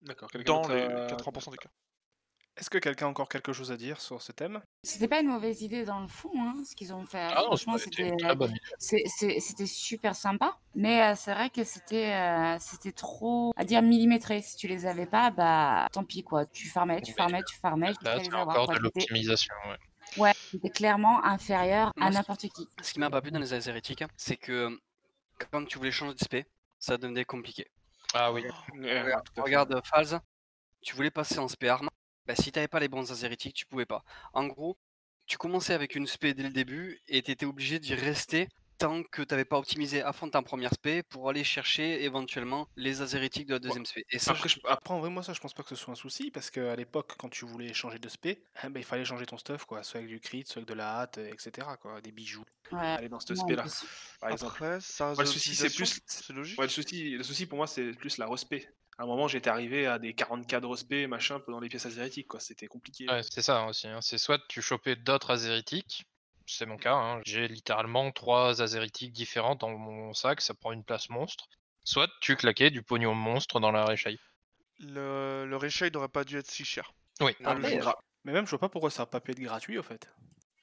D'accord. 0.02 0.28
Dans 0.44 0.68
les 0.68 0.82
euh, 0.82 1.08
80% 1.08 1.50
des 1.50 1.58
cas. 1.58 1.70
Est-ce 2.58 2.70
que 2.70 2.78
quelqu'un 2.78 3.06
a 3.06 3.08
encore 3.08 3.28
quelque 3.28 3.52
chose 3.52 3.70
à 3.70 3.76
dire 3.76 4.00
sur 4.00 4.20
ce 4.20 4.32
thème? 4.32 4.60
C'était 4.82 5.06
pas 5.06 5.20
une 5.20 5.28
mauvaise 5.28 5.62
idée 5.62 5.84
dans 5.84 6.00
le 6.00 6.08
fond, 6.08 6.32
hein, 6.34 6.56
ce 6.68 6.74
qu'ils 6.74 6.92
ont 6.92 7.04
fait. 7.04 7.20
Ah 7.20 7.42
non, 7.42 7.56
Franchement, 7.56 7.76
c'était 7.78 9.66
super 9.66 10.16
sympa. 10.16 10.58
Mais 10.74 11.02
euh, 11.02 11.14
c'est 11.16 11.32
vrai 11.32 11.50
que 11.50 11.62
c'était 11.62 12.12
euh, 12.14 12.56
c'était 12.58 12.90
trop, 12.90 13.52
à 13.56 13.64
dire 13.64 13.80
millimétré. 13.80 14.42
Si 14.42 14.56
tu 14.56 14.66
les 14.66 14.86
avais 14.86 15.06
pas, 15.06 15.30
bah 15.30 15.86
tant 15.92 16.02
pis 16.02 16.24
quoi. 16.24 16.46
Tu 16.46 16.68
farmais, 16.68 17.00
tu 17.00 17.12
Mais 17.12 17.16
farmais, 17.16 17.42
tu 17.44 17.56
farmais. 17.56 17.86
Là, 17.86 17.92
jusqu'à 17.92 18.16
les 18.16 18.24
c'est 18.24 18.34
encore 18.34 18.66
quoi. 18.66 18.74
de 18.74 18.80
l'optimisation. 18.80 19.54
Ouais. 19.68 19.76
Ouais, 20.16 20.32
c'était 20.50 20.70
clairement 20.70 21.24
inférieur 21.24 21.92
Moi, 21.96 22.06
à 22.06 22.10
n'importe 22.10 22.48
qui. 22.48 22.68
Ce 22.82 22.92
qui 22.92 22.98
m'a 22.98 23.10
pas 23.10 23.20
plu 23.20 23.30
dans 23.30 23.38
les 23.38 23.52
azérétiques, 23.52 24.02
c'est 24.16 24.36
que 24.36 24.76
quand 25.52 25.64
tu 25.64 25.78
voulais 25.78 25.92
changer 25.92 26.14
de 26.14 26.18
SP, 26.18 26.42
ça 26.78 26.96
devenait 26.96 27.24
compliqué. 27.24 27.70
Ah 28.14 28.32
oui. 28.32 28.44
Regarde, 28.72 29.28
regarde 29.36 29.80
Falz, 29.84 30.18
tu 30.80 30.94
voulais 30.94 31.10
passer 31.10 31.38
en 31.38 31.48
SP 31.48 31.64
arme, 31.68 31.90
bah, 32.26 32.34
si 32.34 32.52
t'avais 32.52 32.68
pas 32.68 32.80
les 32.80 32.88
bons 32.88 33.10
azérétiques, 33.10 33.54
tu 33.54 33.66
pouvais 33.66 33.86
pas. 33.86 34.02
En 34.32 34.46
gros, 34.46 34.78
tu 35.26 35.38
commençais 35.38 35.74
avec 35.74 35.94
une 35.94 36.06
SP 36.08 36.32
dès 36.32 36.42
le 36.42 36.50
début 36.50 37.00
et 37.06 37.22
t'étais 37.22 37.46
obligé 37.46 37.78
d'y 37.78 37.94
rester 37.94 38.48
tant 38.78 39.02
que 39.02 39.22
t'avais 39.22 39.44
pas 39.44 39.58
optimisé 39.58 40.02
à 40.02 40.12
fond 40.12 40.30
ta 40.30 40.40
première 40.42 40.70
SP 40.72 41.02
pour 41.08 41.28
aller 41.28 41.44
chercher 41.44 42.04
éventuellement 42.04 42.68
les 42.76 43.02
azérétiques 43.02 43.46
de 43.46 43.54
la 43.54 43.58
deuxième 43.58 43.84
SP. 43.84 44.04
Et 44.10 44.18
ça, 44.18 44.30
Après, 44.32 44.48
je- 44.48 44.60
après, 44.66 44.94
en 44.94 45.00
vrai, 45.00 45.10
moi, 45.10 45.22
ça, 45.22 45.32
je 45.32 45.40
pense 45.40 45.52
pas 45.54 45.62
que 45.62 45.68
ce 45.70 45.74
soit 45.76 45.92
un 45.92 45.96
souci, 45.96 46.30
parce 46.30 46.50
qu'à 46.50 46.76
l'époque, 46.76 47.14
quand 47.18 47.28
tu 47.28 47.44
voulais 47.44 47.74
changer 47.74 47.98
de 47.98 48.08
spé, 48.08 48.44
eh 48.64 48.68
ben, 48.68 48.80
il 48.80 48.84
fallait 48.84 49.04
changer 49.04 49.26
ton 49.26 49.36
stuff, 49.36 49.64
quoi. 49.64 49.82
Soit 49.82 49.98
avec 49.98 50.08
du 50.08 50.20
crit, 50.20 50.44
soit 50.46 50.58
avec 50.60 50.68
de 50.68 50.74
la 50.74 51.00
hâte, 51.00 51.18
etc., 51.18 51.66
quoi. 51.80 52.00
Des 52.00 52.12
bijoux. 52.12 52.44
Ouais. 52.72 52.78
Aller 52.80 53.08
dans 53.08 53.20
ce 53.20 53.32
non, 53.32 53.40
en 53.40 53.44
spé-là, 53.46 53.62
plus. 53.62 53.84
par 54.20 54.30
exemple. 54.30 54.52
Après, 54.52 54.80
ça 54.80 55.08
reste 55.08 55.18
Ouais, 55.18 55.24
de 55.24 55.28
le 55.28 55.32
souci, 55.34 55.54
c'est 55.54 55.74
plus- 55.74 56.00
c'est 56.06 56.32
logique. 56.32 56.58
Ouais, 56.58 56.66
le 56.66 56.70
souci, 56.70 57.10
le 57.10 57.22
souci 57.24 57.46
pour 57.46 57.56
moi, 57.56 57.66
c'est 57.66 57.92
plus 57.92 58.18
la 58.18 58.26
respect. 58.26 58.68
À 58.98 59.04
un 59.04 59.06
moment, 59.06 59.28
j'étais 59.28 59.48
arrivé 59.48 59.86
à 59.86 59.98
des 59.98 60.12
40k 60.12 60.60
de 60.60 60.66
respect, 60.66 61.06
machin, 61.06 61.40
dans 61.48 61.60
les 61.60 61.68
pièces 61.68 61.86
azérétiques, 61.86 62.26
quoi. 62.28 62.40
C'était 62.40 62.66
compliqué. 62.66 63.08
Ouais, 63.08 63.22
c'est 63.22 63.42
ça 63.42 63.64
aussi. 63.66 63.86
hein. 63.86 64.00
C'est 64.02 64.18
soit 64.18 64.40
tu 64.48 64.60
chopais 64.60 64.96
d'autres 64.96 65.30
azérétiques, 65.30 66.04
c'est 66.48 66.66
mon 66.66 66.76
cas, 66.76 66.94
hein. 66.94 67.20
j'ai 67.24 67.46
littéralement 67.46 68.10
trois 68.10 68.62
azérétiques 68.62 69.12
différents 69.12 69.54
dans 69.54 69.70
mon 69.76 70.12
sac, 70.14 70.40
ça 70.40 70.54
prend 70.54 70.72
une 70.72 70.84
place 70.84 71.08
monstre. 71.10 71.46
Soit 71.84 72.10
tu 72.20 72.36
claquais 72.36 72.70
du 72.70 72.82
pognon 72.82 73.14
monstre 73.14 73.60
dans 73.60 73.70
la 73.70 73.84
réchaille. 73.84 74.18
Le, 74.80 75.46
le 75.46 75.90
n'aurait 75.90 76.08
pas 76.08 76.24
dû 76.24 76.38
être 76.38 76.50
si 76.50 76.64
cher. 76.64 76.92
Oui. 77.20 77.34
Ah, 77.44 77.50
Après, 77.52 77.70
mais, 77.70 77.78
gra- 77.80 77.96
mais 78.24 78.32
même, 78.32 78.44
je 78.46 78.50
vois 78.50 78.58
pas 78.58 78.68
pourquoi 78.68 78.90
ça 78.90 79.02
a 79.02 79.06
pas 79.06 79.20
pu 79.20 79.32
être 79.32 79.40
gratuit, 79.40 79.78
au 79.78 79.82
fait. 79.82 80.08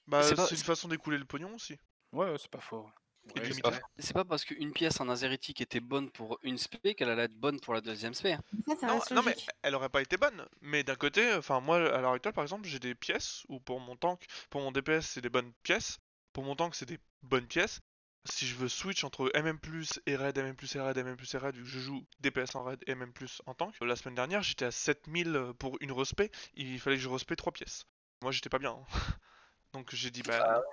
Bah, 0.07 0.21
C'est 0.23 0.35
pas- 0.35 0.47
une 0.49 0.57
façon 0.57 0.87
d'écouler 0.87 1.17
le 1.17 1.25
pognon 1.25 1.53
aussi. 1.55 1.77
Ouais, 2.11 2.29
ouais, 2.29 2.37
c'est 2.37 2.51
pas 2.51 2.61
faux. 2.61 2.89
Ouais, 3.35 3.49
c'est 3.97 4.13
pas 4.13 4.23
parce 4.23 4.45
qu'une 4.45 4.71
pièce 4.71 4.99
en 4.99 5.09
azérétique 5.09 5.59
était 5.61 5.79
bonne 5.79 6.09
pour 6.11 6.39
une 6.43 6.57
SP 6.61 6.93
qu'elle 6.95 7.09
allait 7.09 7.23
être 7.23 7.35
bonne 7.35 7.59
pour 7.59 7.73
la 7.73 7.81
deuxième 7.81 8.13
SP. 8.13 8.27
hein. 8.37 8.41
Ça, 8.67 8.99
ça 8.99 9.15
Non, 9.15 9.23
mais 9.23 9.35
elle 9.61 9.75
aurait 9.75 9.89
pas 9.89 10.01
été 10.01 10.15
bonne. 10.17 10.45
Mais 10.61 10.83
d'un 10.83 10.95
côté, 10.95 11.33
enfin 11.33 11.59
moi 11.59 11.77
à 11.77 12.01
l'heure 12.01 12.13
actuelle 12.13 12.33
par 12.33 12.43
exemple, 12.43 12.67
j'ai 12.67 12.79
des 12.79 12.95
pièces 12.95 13.43
où 13.49 13.59
pour 13.59 13.79
mon 13.79 13.95
tank, 13.95 14.23
pour 14.49 14.61
mon 14.61 14.71
DPS 14.71 15.01
c'est 15.07 15.21
des 15.21 15.29
bonnes 15.29 15.51
pièces, 15.63 15.97
pour 16.33 16.43
mon 16.43 16.55
tank 16.55 16.75
c'est 16.75 16.85
des 16.85 16.99
bonnes 17.23 17.47
pièces. 17.47 17.81
Si 18.27 18.47
je 18.47 18.55
veux 18.55 18.69
switch 18.69 19.03
entre 19.03 19.31
MM+ 19.35 19.59
et 20.07 20.15
raid, 20.15 20.37
MM+ 20.39 20.55
et 20.75 20.79
raid, 20.79 20.97
MM+ 20.97 21.15
et 21.33 21.37
raid, 21.37 21.55
vu 21.55 21.63
que 21.63 21.69
je 21.69 21.79
joue 21.79 22.03
DPS 22.21 22.55
en 22.55 22.63
raid 22.63 22.83
et 22.87 22.95
MM+ 22.95 23.11
en 23.45 23.53
tank, 23.53 23.75
la 23.81 23.95
semaine 23.95 24.15
dernière 24.15 24.41
j'étais 24.43 24.65
à 24.65 24.71
7000 24.71 25.51
pour 25.59 25.77
une 25.81 25.91
respect, 25.91 26.31
il 26.55 26.79
fallait 26.79 26.95
que 26.95 27.01
je 27.03 27.09
respect 27.09 27.35
3 27.35 27.51
pièces. 27.53 27.85
Moi 28.23 28.31
j'étais 28.31 28.49
pas 28.49 28.59
bien. 28.59 28.71
hein. 28.71 28.85
Donc 29.73 29.93
j'ai 29.93 30.09
dit 30.09 30.23
bah 30.23 30.63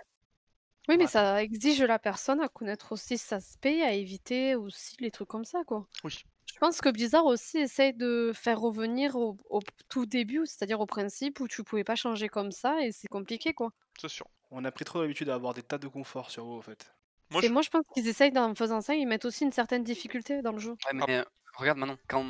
Oui, 0.88 0.96
mais 0.96 1.04
Ouais. 1.04 1.10
ça 1.10 1.42
exige 1.42 1.82
la 1.82 1.98
personne 1.98 2.40
à 2.40 2.48
connaître 2.48 2.92
aussi 2.92 3.18
sa 3.18 3.40
spé, 3.40 3.82
à 3.82 3.92
éviter 3.92 4.54
aussi 4.56 4.96
les 5.00 5.10
trucs 5.10 5.28
comme 5.28 5.44
ça, 5.44 5.62
quoi. 5.64 5.86
oui. 6.04 6.24
Je 6.46 6.58
pense 6.60 6.80
que 6.80 6.88
Blizzard 6.90 7.26
aussi 7.26 7.58
essaye 7.58 7.94
de 7.94 8.32
faire 8.34 8.60
revenir 8.60 9.16
au, 9.16 9.38
au 9.50 9.60
tout 9.88 10.06
début, 10.06 10.42
c'est-à-dire 10.46 10.80
au 10.80 10.86
principe 10.86 11.40
où 11.40 11.48
tu 11.48 11.64
pouvais 11.64 11.84
pas 11.84 11.96
changer 11.96 12.28
comme 12.28 12.52
ça 12.52 12.80
et 12.82 12.92
c'est 12.92 13.08
compliqué, 13.08 13.52
quoi. 13.54 13.70
C'est 14.00 14.08
sûr. 14.08 14.26
On 14.50 14.64
a 14.66 14.70
pris 14.70 14.84
trop 14.84 15.00
l'habitude 15.00 15.28
d'avoir 15.28 15.54
des 15.54 15.62
tas 15.62 15.78
de 15.78 15.88
confort 15.88 16.30
sur 16.30 16.46
WoW, 16.46 16.58
en 16.58 16.62
fait. 16.62 16.94
Moi, 17.30 17.40
C'est 17.40 17.48
je- 17.48 17.52
moi, 17.52 17.62
je 17.62 17.70
pense 17.70 17.84
qu'ils 17.94 18.06
essayent, 18.08 18.36
en 18.38 18.54
faisant 18.54 18.80
ça, 18.80 18.94
ils 18.94 19.06
mettent 19.06 19.24
aussi 19.24 19.44
une 19.44 19.52
certaine 19.52 19.82
difficulté 19.82 20.42
dans 20.42 20.52
le 20.52 20.58
jeu. 20.58 20.76
Ouais, 20.86 20.92
mais 21.06 21.18
euh, 21.18 21.24
regarde 21.56 21.78
maintenant, 21.78 21.96
quand 22.08 22.24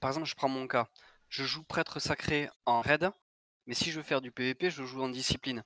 par 0.00 0.10
exemple 0.10 0.26
je 0.28 0.34
prends 0.34 0.48
mon 0.48 0.66
cas, 0.66 0.88
je 1.28 1.44
joue 1.44 1.62
prêtre 1.64 2.00
sacré 2.00 2.48
en 2.66 2.80
raid, 2.80 3.10
mais 3.66 3.74
si 3.74 3.90
je 3.90 3.96
veux 3.98 4.02
faire 4.02 4.20
du 4.20 4.30
PVP, 4.30 4.70
je 4.70 4.84
joue 4.84 5.02
en 5.02 5.08
discipline. 5.08 5.64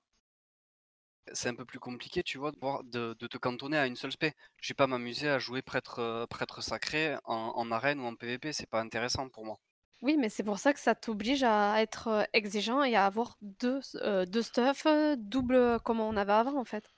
C'est 1.35 1.49
un 1.49 1.55
peu 1.55 1.65
plus 1.65 1.79
compliqué, 1.79 2.23
tu 2.23 2.39
vois, 2.39 2.53
de, 2.53 2.59
voir- 2.59 2.85
de, 2.85 3.15
de 3.19 3.27
te 3.27 3.37
cantonner 3.39 3.77
à 3.79 3.87
une 3.87 3.97
seule 3.97 4.13
spé. 4.13 4.33
Je 4.61 4.69
vais 4.69 4.75
pas 4.75 4.87
m'amuser 4.87 5.29
à 5.29 5.39
jouer 5.39 5.63
prêtre, 5.63 5.99
euh, 6.01 6.27
prêtre 6.27 6.63
sacré 6.63 7.17
en, 7.25 7.53
en 7.55 7.71
arène 7.71 8.01
ou 8.01 8.05
en 8.07 8.15
PVP, 8.15 8.53
c'est 8.53 8.67
pas 8.69 8.81
intéressant 8.81 9.29
pour 9.29 9.45
moi. 9.45 9.59
Oui, 10.03 10.17
mais 10.17 10.29
c'est 10.29 10.45
pour 10.45 10.59
ça 10.59 10.73
que 10.73 10.79
ça 10.81 10.95
t'oblige 10.95 11.43
à 11.43 11.83
être 11.83 12.09
euh, 12.09 12.25
exigeant 12.33 12.83
et 12.85 12.95
à 12.95 13.05
avoir 13.07 13.37
deux, 13.43 13.81
euh, 13.97 14.25
deux 14.27 14.43
stuff 14.43 14.87
euh, 14.87 15.17
double 15.19 15.81
comme 15.81 16.01
on 16.01 16.17
avait 16.17 16.33
avant, 16.33 16.57
en 16.59 16.65
fait. 16.65 16.93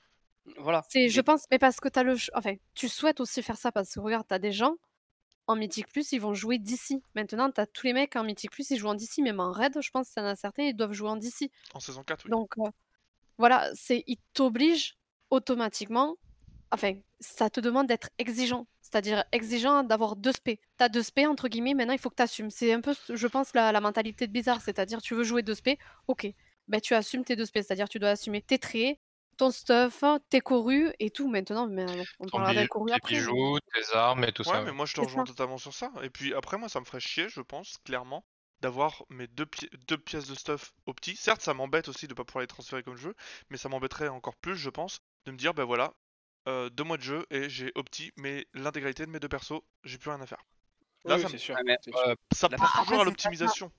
Voilà. 0.59 0.85
C'est, 0.89 1.09
je 1.09 1.17
Mais- 1.19 1.23
pense, 1.23 1.45
mais 1.51 1.59
parce 1.59 1.81
que 1.81 1.89
t'as 1.89 2.03
le, 2.03 2.17
enfin, 2.35 2.55
tu 2.75 2.89
souhaites 2.89 3.21
aussi 3.21 3.43
faire 3.43 3.57
ça 3.59 3.73
parce 3.73 3.95
que 3.95 4.01
regarde, 4.01 4.27
t'as 4.29 4.39
des 4.39 4.53
gens 4.53 4.77
en 5.47 5.57
Mythic 5.57 5.89
Plus, 5.89 6.13
ils 6.13 6.21
vont 6.21 6.35
jouer 6.35 6.59
d'ici. 6.59 7.03
Maintenant, 7.17 7.51
t'as 7.51 7.67
tous 7.67 7.87
les 7.87 7.93
mecs 7.95 8.17
en 8.17 8.25
Mythic 8.25 8.51
Plus, 8.53 8.71
ils 8.71 8.79
jouent 8.79 8.89
en 8.89 8.95
d'ici, 8.95 9.23
même 9.23 9.41
en 9.41 9.53
raid, 9.53 9.77
je 9.81 9.91
pense 9.91 10.11
qu'il 10.11 10.23
y 10.23 10.27
en 10.27 10.29
a 10.31 10.37
certains, 10.37 10.65
ils 10.65 10.77
doivent 10.77 10.93
jouer 10.93 11.11
en 11.11 11.17
d'ici. 11.17 11.51
En 11.75 11.81
saison 11.81 12.05
4, 12.05 12.27
oui. 12.27 12.31
Donc, 12.31 12.53
euh, 12.59 12.71
voilà, 13.41 13.69
c'est, 13.75 14.05
ils 14.07 14.19
t'obligent 14.35 14.97
automatiquement, 15.31 16.17
enfin, 16.71 16.93
ça 17.21 17.51
te 17.51 17.59
demande 17.61 17.87
d'être 17.89 18.11
exigeant, 18.19 18.67
c'est-à-dire 18.83 19.25
exigeant 19.33 19.83
d'avoir 19.83 20.15
deux 20.17 20.33
spé. 20.33 20.61
T'as 20.77 20.89
deux 20.89 21.03
spé, 21.03 21.27
entre 21.27 21.49
guillemets, 21.49 21.75
maintenant 21.75 21.95
il 21.95 21.99
faut 21.99 22.11
que 22.11 22.17
tu 22.17 22.23
assumes. 22.23 22.51
C'est 22.51 22.73
un 22.73 22.81
peu, 22.81 22.95
je 23.09 23.27
pense, 23.27 23.53
la, 23.55 23.73
la 23.73 23.81
mentalité 23.81 24.27
de 24.27 24.33
Blizzard, 24.33 24.61
c'est-à-dire 24.61 25.01
tu 25.03 25.15
veux 25.15 25.25
jouer 25.25 25.43
deux 25.43 25.55
spé, 25.55 25.79
ok, 26.07 26.27
ben 26.69 26.81
tu 26.81 26.95
assumes 26.95 27.25
tes 27.25 27.35
deux 27.37 27.47
spé, 27.47 27.63
c'est-à-dire 27.63 27.89
tu 27.89 27.99
dois 27.99 28.11
assumer 28.11 28.43
tes 28.43 28.59
traits, 28.59 28.99
ton 29.37 29.51
stuff, 29.51 30.05
tes 30.29 30.41
corus 30.41 30.91
et 30.99 31.11
tout 31.11 31.29
maintenant. 31.29 31.67
Mais 31.67 31.85
euh, 31.91 32.05
on 32.21 32.29
parlera 32.29 32.53
des 32.55 32.69
tes 32.69 32.93
après. 32.93 33.15
mais- 33.15 33.19
bijoux, 33.21 33.59
tes 33.73 33.97
armes 33.97 34.25
et 34.25 34.33
tout 34.33 34.47
Ouais, 34.47 34.55
ça. 34.55 34.61
mais 34.61 34.71
ouais. 34.71 34.77
moi 34.77 34.87
je 34.87 34.95
te 34.95 35.01
rejoins 35.01 35.25
totalement 35.25 35.59
sur 35.59 35.73
ça. 35.75 35.91
Et 36.03 36.11
puis 36.11 36.35
après, 36.35 36.59
moi 36.59 36.69
ça 36.69 36.79
me 36.81 36.85
ferait 36.85 37.01
chier, 37.01 37.29
je 37.31 37.41
pense, 37.41 37.79
clairement, 37.85 38.25
d'avoir 38.61 39.05
mes 39.11 39.27
deux, 39.29 39.47
pi- 39.47 39.69
deux 39.89 39.99
pièces 39.99 40.29
de 40.29 40.35
stuff 40.35 40.73
au 40.87 40.95
petit. 40.95 41.17
Certes, 41.17 41.43
ça 41.43 41.55
m'embête 41.55 41.89
aussi 41.89 42.09
de 42.09 42.15
pas 42.15 42.25
pouvoir 42.25 42.43
les 42.43 42.47
transférer 42.47 42.83
comme 42.83 42.97
je 42.97 43.09
veux, 43.09 43.15
mais 43.51 43.57
ça 43.57 43.69
m'embêterait 43.69 44.09
encore 44.09 44.37
plus, 44.37 44.57
je 44.57 44.71
pense, 44.71 45.01
de 45.27 45.33
me 45.33 45.37
dire, 45.37 45.55
ben 45.55 45.65
voilà, 45.65 45.95
euh, 46.49 46.71
deux 46.71 46.85
mois 46.85 46.97
de 46.97 47.03
jeu 47.03 47.27
et 47.31 47.49
j'ai 47.51 47.73
opti, 47.75 48.13
mais 48.17 48.47
l'intégralité 48.55 49.07
de 49.07 49.11
mes 49.11 49.21
deux 49.21 49.29
persos, 49.29 49.61
j'ai 49.85 49.99
plus 49.99 50.11
rien 50.11 50.21
à 50.21 50.27
faire. 50.27 50.43
Là, 51.05 51.17
Oui, 51.17 51.23
ça, 51.23 51.29
me- 51.29 51.39
sûr. 51.39 51.57
Mais, 51.65 51.79
euh, 52.07 52.15
ça 52.33 52.49
la- 52.49 52.57
pousse 52.57 52.69
Après, 52.69 52.85
toujours 52.85 53.01
à 53.03 53.05
l'optimisation. 53.05 53.73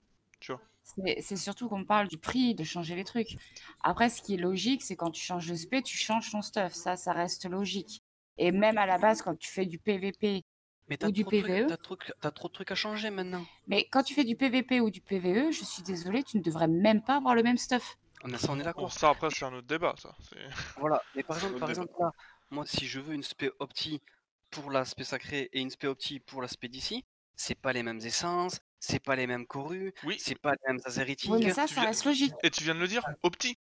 C'est 0.84 1.22
c'est 1.22 1.36
surtout 1.38 1.70
qu'on 1.70 1.86
parle 1.86 2.08
du 2.08 2.18
prix, 2.18 2.56
de 2.56 2.64
changer 2.64 2.96
les 2.96 3.04
trucs. 3.04 3.38
Après, 3.82 4.10
ce 4.10 4.22
qui 4.22 4.34
est 4.34 4.38
logique, 4.38 4.82
c'est 4.84 4.96
quand 4.96 5.12
tu 5.12 5.22
changes 5.24 5.48
de 5.48 5.56
spé, 5.56 5.82
tu 5.82 5.98
changes 5.98 6.32
ton 6.32 6.42
stuff. 6.42 6.74
Ça, 6.74 6.96
ça 6.98 7.14
reste 7.14 7.46
logique. 7.50 8.02
Et 8.38 8.52
même 8.52 8.78
à 8.78 8.86
la 8.86 8.98
base, 8.98 9.22
quand 9.22 9.36
tu 9.38 9.50
fais 9.52 9.66
du 9.66 9.78
PVP, 9.80 10.44
mais 10.92 10.98
t'as 10.98 11.08
Ou 11.08 11.12
du 11.12 11.22
trop, 11.22 11.32
de 11.32 11.38
trucs- 11.40 11.52
PVE. 11.54 11.68
t'as 11.68 11.78
trop, 11.78 11.96
de- 11.96 12.14
t'as 12.20 12.32
trop 12.32 12.48
de 12.50 12.54
trucs 12.54 12.70
à 12.72 12.76
changer 12.76 13.10
maintenant. 13.12 13.46
mais 13.66 13.86
quand 13.90 14.04
tu 14.04 14.14
fais 14.14 14.26
du 14.26 14.36
PVP 14.36 14.82
ou 14.82 14.90
du 14.92 15.00
PVE, 15.00 15.52
je 15.54 15.64
suis 15.64 15.82
désolée, 15.84 16.22
tu 16.22 16.38
ne 16.38 16.44
devrais 16.44 16.68
même 16.68 17.02
pas 17.02 17.16
avoir 17.16 17.34
le 17.34 17.44
même 17.44 17.58
stuff. 17.58 17.98
On 18.26 18.34
est, 18.34 18.38
ça, 18.38 18.50
on 18.52 18.56
est 18.56 18.58
Bon, 18.58 18.64
d'accord. 18.66 18.92
ça 18.92 19.10
après, 19.10 19.30
c'est 19.30 19.46
un 19.46 19.54
autre 19.54 19.68
débat, 19.68 19.96
ça. 19.98 20.14
Voilà. 20.78 21.02
Mais 21.16 21.24
par 21.24 21.38
exemple, 21.38 21.54
autre 21.54 21.60
par 21.62 21.70
débat. 21.70 21.82
exemple 21.84 22.02
là, 22.02 22.12
moi, 22.50 22.66
si 22.68 22.86
je 22.88 23.00
veux 23.00 23.14
une 23.14 23.24
spé 23.24 23.50
opti 23.60 24.02
pour 24.50 24.70
l'aspect 24.70 25.06
sacré 25.06 25.50
et 25.54 25.62
une 25.62 25.70
spé 25.70 25.88
opti 25.88 26.20
pour 26.20 26.42
l'aspect 26.42 26.68
d'ici, 26.68 27.06
c'est 27.38 27.56
pas 27.56 27.72
les 27.72 27.84
mêmes 27.84 28.00
essences, 28.00 28.60
c'est 28.82 29.00
pas 29.00 29.16
les 29.16 29.28
mêmes 29.28 29.48
corus, 29.48 29.94
Oui, 30.04 30.18
c'est 30.20 30.38
pas 30.38 30.52
les 30.52 30.74
mêmes 30.74 30.82
azéritiques. 30.84 31.32
Oui, 31.32 31.40
mais 31.46 31.54
ça, 31.54 31.68
tu 31.68 31.74
ça 31.74 31.82
viens- 31.82 31.90
reste 31.90 32.04
logique. 32.06 32.34
et 32.44 32.52
tu 32.52 32.64
viens 32.66 32.76
de 32.76 32.80
le 32.82 32.88
dire, 32.90 33.04
opti. 33.24 33.58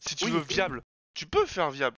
Si 0.00 0.16
tu 0.16 0.24
Oui, 0.24 0.30
veux 0.30 0.40
viable, 0.40 0.82
tu 1.12 1.26
peux 1.26 1.44
faire 1.44 1.70
viable. 1.70 1.98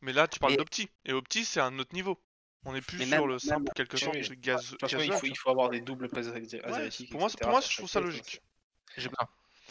Mais 0.00 0.12
là, 0.12 0.26
tu 0.28 0.38
parles 0.40 0.56
d'opti. 0.56 0.88
Et 1.04 1.12
opti, 1.12 1.44
c'est 1.44 1.60
un 1.60 1.78
autre 1.78 1.94
niveau. 1.94 2.20
On 2.64 2.74
est 2.74 2.80
plus 2.80 2.98
Mais 2.98 3.06
sur 3.06 3.20
même- 3.20 3.28
le 3.28 3.38
simple 3.38 3.70
quelque 3.74 3.96
sorte 3.96 4.16
oui. 4.16 4.36
gaz. 4.38 4.74
Il 4.82 4.88
faut, 4.88 5.20
tu 5.20 5.26
il 5.28 5.36
faut 5.38 5.50
avoir 5.50 5.70
des 5.70 5.80
doubles 5.80 6.08
places. 6.08 6.26
Ouais, 6.26 6.60
azérétiques, 6.64 7.10
pour 7.10 7.20
moi, 7.20 7.28
pour 7.40 7.60
je 7.60 7.76
trouve 7.76 7.88
ça 7.88 8.00
logique. 8.00 8.42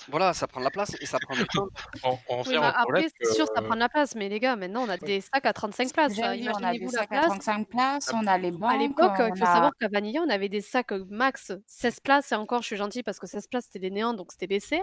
Voilà, 0.10 0.34
ça 0.34 0.46
prend 0.48 0.60
de 0.60 0.66
la 0.66 0.70
place 0.72 0.96
et 1.02 1.06
ça 1.08 1.18
prend 1.20 1.36
du 1.36 1.44
temps. 1.48 1.68
On, 2.04 2.18
on 2.30 2.44
Oui, 2.44 2.56
bah, 2.56 2.72
après, 2.78 3.08
c'est 3.20 3.34
sûr, 3.34 3.48
ça 3.54 3.62
prend 3.64 3.74
de 3.74 3.80
la 3.80 3.90
place. 3.90 4.14
Mais 4.16 4.30
les 4.30 4.40
gars, 4.40 4.56
maintenant, 4.56 4.84
on 4.86 4.90
a 4.90 4.98
des 4.98 5.22
sacs 5.22 5.46
à 5.46 5.54
35 5.54 5.92
places. 5.92 6.14
On 6.18 6.24
a 6.24 6.38
des 6.78 6.88
sacs 6.88 7.04
à 7.04 7.08
place. 7.08 7.26
35 7.26 7.68
places, 7.68 8.12
on 8.14 8.28
a 8.28 8.38
les 8.38 8.52
banques. 8.52 8.72
À 8.72 8.78
l'époque, 8.78 9.12
on 9.20 9.28
il 9.34 9.38
faut 9.38 9.44
a- 9.44 9.54
savoir 9.54 9.72
qu'à 9.80 9.88
Vanilla, 9.88 10.22
on 10.26 10.30
avait 10.30 10.50
des 10.50 10.62
sacs 10.62 10.92
max 11.10 11.52
16 11.66 12.00
places, 12.00 12.32
et 12.32 12.36
encore, 12.36 12.62
je 12.62 12.68
suis 12.68 12.78
gentille 12.78 13.04
parce 13.04 13.20
que 13.20 13.28
16 13.28 13.48
places, 13.48 13.66
c'était 13.66 13.80
des 13.80 13.90
néants, 13.90 14.14
donc 14.14 14.32
c'était 14.32 14.48
baissé. 14.48 14.82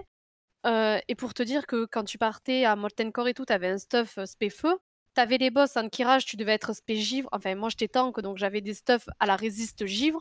Euh, 0.67 0.99
et 1.09 1.15
pour 1.15 1.33
te 1.33 1.43
dire 1.43 1.67
que 1.67 1.85
quand 1.85 2.05
tu 2.05 2.19
partais 2.19 2.65
à 2.65 2.75
Molten 2.75 3.13
Core 3.13 3.29
et 3.29 3.35
tout, 3.35 3.45
t'avais 3.45 3.69
un 3.69 3.79
stuff 3.79 4.19
euh, 4.19 4.27
spé 4.27 4.51
feu. 4.51 4.77
T'avais 5.15 5.39
les 5.39 5.51
boss 5.51 5.77
en 5.77 5.89
kirage, 5.89 6.27
tu 6.27 6.37
devais 6.37 6.53
être 6.53 6.73
spé 6.75 6.97
givre. 6.97 7.29
Enfin, 7.33 7.55
moi, 7.55 7.69
j'étais 7.69 7.89
tank, 7.89 8.21
donc 8.21 8.37
j'avais 8.37 8.61
des 8.61 8.75
stuffs 8.75 9.09
à 9.21 9.27
la 9.27 9.37
résiste 9.37 9.87
givre. 9.87 10.21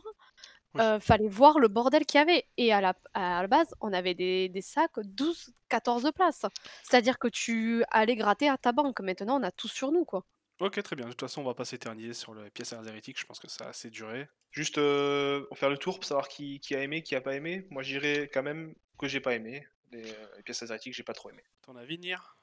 Oui. 0.74 0.80
Euh, 0.80 0.98
fallait 0.98 1.28
voir 1.28 1.58
le 1.58 1.68
bordel 1.68 2.04
qu'il 2.04 2.18
y 2.18 2.22
avait. 2.22 2.44
Et 2.56 2.72
à 2.72 2.80
la, 2.80 2.94
à 3.12 3.42
la 3.42 3.48
base, 3.48 3.74
on 3.80 3.92
avait 3.92 4.14
des, 4.14 4.48
des 4.48 4.60
sacs 4.60 4.98
12, 4.98 5.50
14 5.68 6.10
places. 6.14 6.46
C'est-à-dire 6.82 7.18
que 7.18 7.28
tu 7.28 7.84
allais 7.90 8.16
gratter 8.16 8.48
à 8.48 8.56
ta 8.56 8.72
banque. 8.72 9.00
Maintenant, 9.00 9.40
on 9.40 9.42
a 9.42 9.50
tout 9.50 9.68
sur 9.68 9.92
nous, 9.92 10.04
quoi. 10.04 10.24
Ok, 10.60 10.80
très 10.82 10.94
bien. 10.94 11.06
De 11.06 11.10
toute 11.10 11.20
façon, 11.20 11.40
on 11.40 11.44
va 11.44 11.54
pas 11.54 11.64
s'éterniser 11.64 12.14
sur 12.14 12.34
les 12.34 12.50
pièces 12.50 12.72
azérétiques. 12.72 13.18
Je 13.18 13.26
pense 13.26 13.40
que 13.40 13.48
ça 13.48 13.66
a 13.66 13.68
assez 13.68 13.90
duré. 13.90 14.28
Juste 14.52 14.78
euh, 14.78 15.44
faire 15.54 15.70
le 15.70 15.78
tour, 15.78 15.96
pour 15.96 16.04
savoir 16.04 16.28
qui, 16.28 16.60
qui 16.60 16.76
a 16.76 16.82
aimé, 16.82 17.02
qui 17.02 17.16
a 17.16 17.20
pas 17.20 17.34
aimé. 17.34 17.66
Moi, 17.70 17.82
je 17.82 17.98
dirais 17.98 18.30
quand 18.32 18.42
même 18.44 18.74
que 18.98 19.08
j'ai 19.08 19.20
pas 19.20 19.34
aimé. 19.34 19.66
Les, 19.90 20.10
euh, 20.10 20.26
les 20.36 20.42
pièces 20.44 20.62
azérétiques, 20.62 20.94
j'ai 20.94 21.02
pas 21.02 21.12
trop 21.12 21.30
aimé. 21.30 21.42
Ton 21.62 21.76
avis, 21.76 21.98
Nir? 21.98 22.36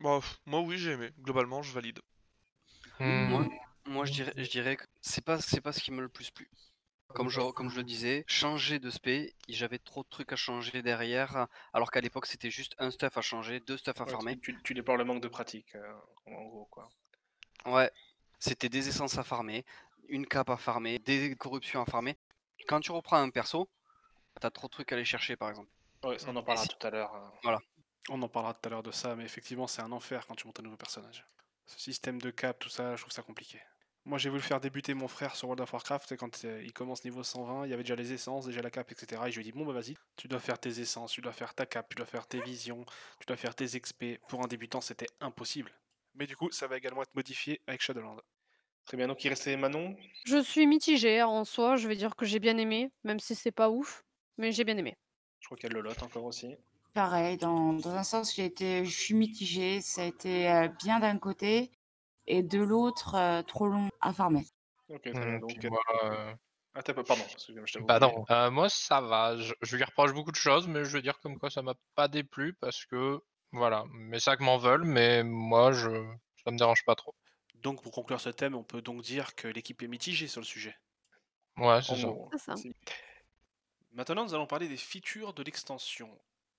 Bah, 0.00 0.20
moi, 0.46 0.60
oui, 0.62 0.78
j'ai 0.78 0.90
aimé. 0.92 1.10
Globalement, 1.20 1.62
je 1.62 1.72
valide. 1.72 2.00
Hmm, 2.98 3.28
Moi, 3.28 3.46
moi, 3.86 4.04
je 4.04 4.12
dirais, 4.12 4.32
je 4.36 4.50
dirais 4.50 4.76
que 4.76 4.84
c'est 5.00 5.24
pas, 5.24 5.40
c'est 5.40 5.60
pas 5.60 5.72
ce 5.72 5.80
qui 5.80 5.90
me 5.92 6.00
le 6.00 6.08
plus 6.08 6.30
plu. 6.30 6.50
Comme 7.14 7.28
je, 7.28 7.40
comme 7.52 7.70
je 7.70 7.76
le 7.76 7.84
disais, 7.84 8.24
changer 8.28 8.78
de 8.78 8.90
spé, 8.90 9.34
j'avais 9.48 9.78
trop 9.78 10.02
de 10.04 10.08
trucs 10.08 10.32
à 10.32 10.36
changer 10.36 10.82
derrière, 10.82 11.48
alors 11.72 11.90
qu'à 11.90 12.00
l'époque 12.00 12.26
c'était 12.26 12.50
juste 12.50 12.74
un 12.78 12.90
stuff 12.90 13.16
à 13.18 13.22
changer, 13.22 13.60
deux 13.60 13.76
stuff 13.78 14.00
à 14.00 14.06
Ouais, 14.06 14.12
farmer. 14.12 14.38
tu, 14.42 14.62
tu 14.62 14.74
déplores 14.74 14.96
le 14.98 15.04
manque 15.04 15.22
de 15.22 15.28
pratique, 15.28 15.74
euh, 15.74 15.92
en 16.26 16.44
gros, 16.44 16.66
quoi. 16.70 16.88
Ouais, 17.66 17.90
c'était 18.38 18.68
des 18.68 18.88
essences 18.88 19.16
à 19.18 19.24
farmer, 19.24 19.64
une 20.08 20.26
cape 20.26 20.50
à 20.50 20.56
farmer, 20.58 20.98
des 20.98 21.34
corruptions 21.36 21.80
à 21.82 21.86
farmer. 21.86 22.16
Quand 22.68 22.80
tu 22.80 22.92
reprends 22.92 23.16
un 23.16 23.30
perso, 23.30 23.68
t'as 24.40 24.50
trop 24.50 24.68
de 24.68 24.72
trucs 24.72 24.92
à 24.92 24.96
aller 24.96 25.04
chercher 25.06 25.36
par 25.36 25.50
exemple. 25.50 25.70
Ouais, 26.04 26.18
ça, 26.18 26.26
on 26.30 26.36
en 26.36 26.42
parlera 26.42 26.66
si- 26.66 26.68
tout 26.68 26.86
à 26.86 26.90
l'heure. 26.90 27.14
euh. 27.14 27.28
Voilà. 27.42 27.60
On 28.12 28.20
en 28.22 28.28
parlera 28.28 28.54
tout 28.54 28.66
à 28.66 28.70
l'heure 28.70 28.82
de 28.82 28.90
ça, 28.90 29.14
mais 29.14 29.24
effectivement, 29.24 29.68
c'est 29.68 29.82
un 29.82 29.92
enfer 29.92 30.26
quand 30.26 30.34
tu 30.34 30.44
montes 30.44 30.58
un 30.58 30.64
nouveau 30.64 30.76
personnage. 30.76 31.24
Ce 31.66 31.78
système 31.78 32.20
de 32.20 32.32
cap, 32.32 32.58
tout 32.58 32.68
ça, 32.68 32.96
je 32.96 33.02
trouve 33.02 33.12
ça 33.12 33.22
compliqué. 33.22 33.60
Moi, 34.04 34.18
j'ai 34.18 34.30
voulu 34.30 34.42
faire 34.42 34.60
débuter 34.60 34.94
mon 34.94 35.06
frère 35.06 35.36
sur 35.36 35.46
World 35.46 35.60
of 35.60 35.72
Warcraft, 35.72 36.10
et 36.10 36.16
quand 36.16 36.44
euh, 36.44 36.60
il 36.64 36.72
commence 36.72 37.04
niveau 37.04 37.22
120, 37.22 37.66
il 37.66 37.70
y 37.70 37.72
avait 37.72 37.84
déjà 37.84 37.94
les 37.94 38.12
essences, 38.12 38.46
déjà 38.46 38.62
la 38.62 38.70
cape, 38.70 38.90
etc. 38.90 39.22
Et 39.26 39.30
je 39.30 39.36
lui 39.36 39.46
ai 39.48 39.52
dit, 39.52 39.56
bon, 39.56 39.64
bah 39.64 39.72
vas-y, 39.72 39.96
tu 40.16 40.26
dois 40.26 40.40
faire 40.40 40.58
tes 40.58 40.80
essences, 40.80 41.12
tu 41.12 41.20
dois 41.20 41.32
faire 41.32 41.54
ta 41.54 41.66
cape, 41.66 41.88
tu 41.88 41.94
dois 41.94 42.06
faire 42.06 42.26
tes 42.26 42.40
visions, 42.40 42.84
tu 43.20 43.26
dois 43.28 43.36
faire 43.36 43.54
tes 43.54 43.66
XP. 43.66 44.18
Pour 44.28 44.42
un 44.42 44.48
débutant, 44.48 44.80
c'était 44.80 45.06
impossible. 45.20 45.70
Mais 46.16 46.26
du 46.26 46.34
coup, 46.34 46.50
ça 46.50 46.66
va 46.66 46.78
également 46.78 47.02
être 47.02 47.14
modifié 47.14 47.60
avec 47.68 47.80
Shadowland. 47.80 48.20
Très 48.86 48.96
bien, 48.96 49.06
donc 49.06 49.24
il 49.24 49.28
restait 49.28 49.56
Manon? 49.56 49.96
Je 50.24 50.42
suis 50.42 50.66
mitigée 50.66 51.20
hein, 51.20 51.28
en 51.28 51.44
soi. 51.44 51.76
Je 51.76 51.86
vais 51.86 51.94
dire 51.94 52.16
que 52.16 52.26
j'ai 52.26 52.40
bien 52.40 52.58
aimé, 52.58 52.90
même 53.04 53.20
si 53.20 53.36
c'est 53.36 53.52
pas 53.52 53.70
ouf. 53.70 54.02
Mais 54.36 54.50
j'ai 54.50 54.64
bien 54.64 54.76
aimé. 54.76 54.96
Je 55.38 55.46
crois 55.46 55.56
qu'elle 55.56 55.72
le 55.72 55.80
lote 55.80 56.02
encore 56.02 56.24
aussi. 56.24 56.56
Pareil, 56.92 57.36
dans, 57.36 57.72
dans 57.72 57.90
un 57.94 58.02
sens, 58.02 58.34
j'ai 58.34 58.44
été, 58.44 58.84
je 58.84 58.98
suis 58.98 59.14
mitigée. 59.14 59.80
Ça 59.80 60.02
a 60.02 60.04
été 60.04 60.50
euh, 60.50 60.68
bien 60.68 61.00
d'un 61.00 61.18
côté 61.18 61.70
et 62.26 62.42
de 62.42 62.60
l'autre, 62.60 63.14
euh, 63.14 63.42
trop 63.42 63.66
long 63.68 63.88
à 64.00 64.12
farmer. 64.12 64.44
Ok, 64.88 65.02
très 65.02 65.12
bien. 65.12 65.38
hmm, 65.38 65.40
Donc, 65.40 65.58
puis 65.58 65.68
moi, 65.68 65.80
euh, 66.04 66.34
ah, 66.74 66.82
t'as 66.82 66.94
pas, 66.94 67.04
pardon, 67.04 67.22
excusez-moi, 67.32 67.66
je 67.66 67.74
t'avoue. 67.74 67.86
Bah 67.86 67.98
non, 68.00 68.24
euh, 68.30 68.50
moi 68.50 68.68
ça 68.68 69.00
va. 69.00 69.36
Je, 69.36 69.54
je 69.62 69.76
lui 69.76 69.84
reproche 69.84 70.12
beaucoup 70.12 70.32
de 70.32 70.36
choses, 70.36 70.66
mais 70.68 70.84
je 70.84 70.90
veux 70.90 71.02
dire 71.02 71.18
comme 71.20 71.38
quoi 71.38 71.50
ça 71.50 71.62
m'a 71.62 71.74
pas 71.94 72.08
déplu 72.08 72.54
parce 72.54 72.84
que 72.86 73.20
voilà, 73.52 73.84
mes 73.92 74.20
sacs 74.20 74.40
m'en 74.40 74.58
veulent, 74.58 74.84
mais 74.84 75.22
moi 75.24 75.72
je 75.72 75.88
ça 76.44 76.50
me 76.50 76.56
dérange 76.58 76.84
pas 76.84 76.94
trop. 76.94 77.14
Donc, 77.54 77.82
pour 77.82 77.92
conclure 77.92 78.20
ce 78.20 78.30
thème, 78.30 78.54
on 78.54 78.62
peut 78.64 78.80
donc 78.82 79.02
dire 79.02 79.34
que 79.34 79.46
l'équipe 79.46 79.82
est 79.82 79.88
mitigée 79.88 80.28
sur 80.28 80.40
le 80.40 80.46
sujet. 80.46 80.76
Ouais, 81.56 81.82
c'est 81.82 81.96
ça. 81.96 82.54
Maintenant, 83.92 84.24
nous 84.24 84.34
allons 84.34 84.46
parler 84.46 84.68
des 84.68 84.76
features 84.76 85.34
de 85.34 85.42
l'extension. 85.42 86.10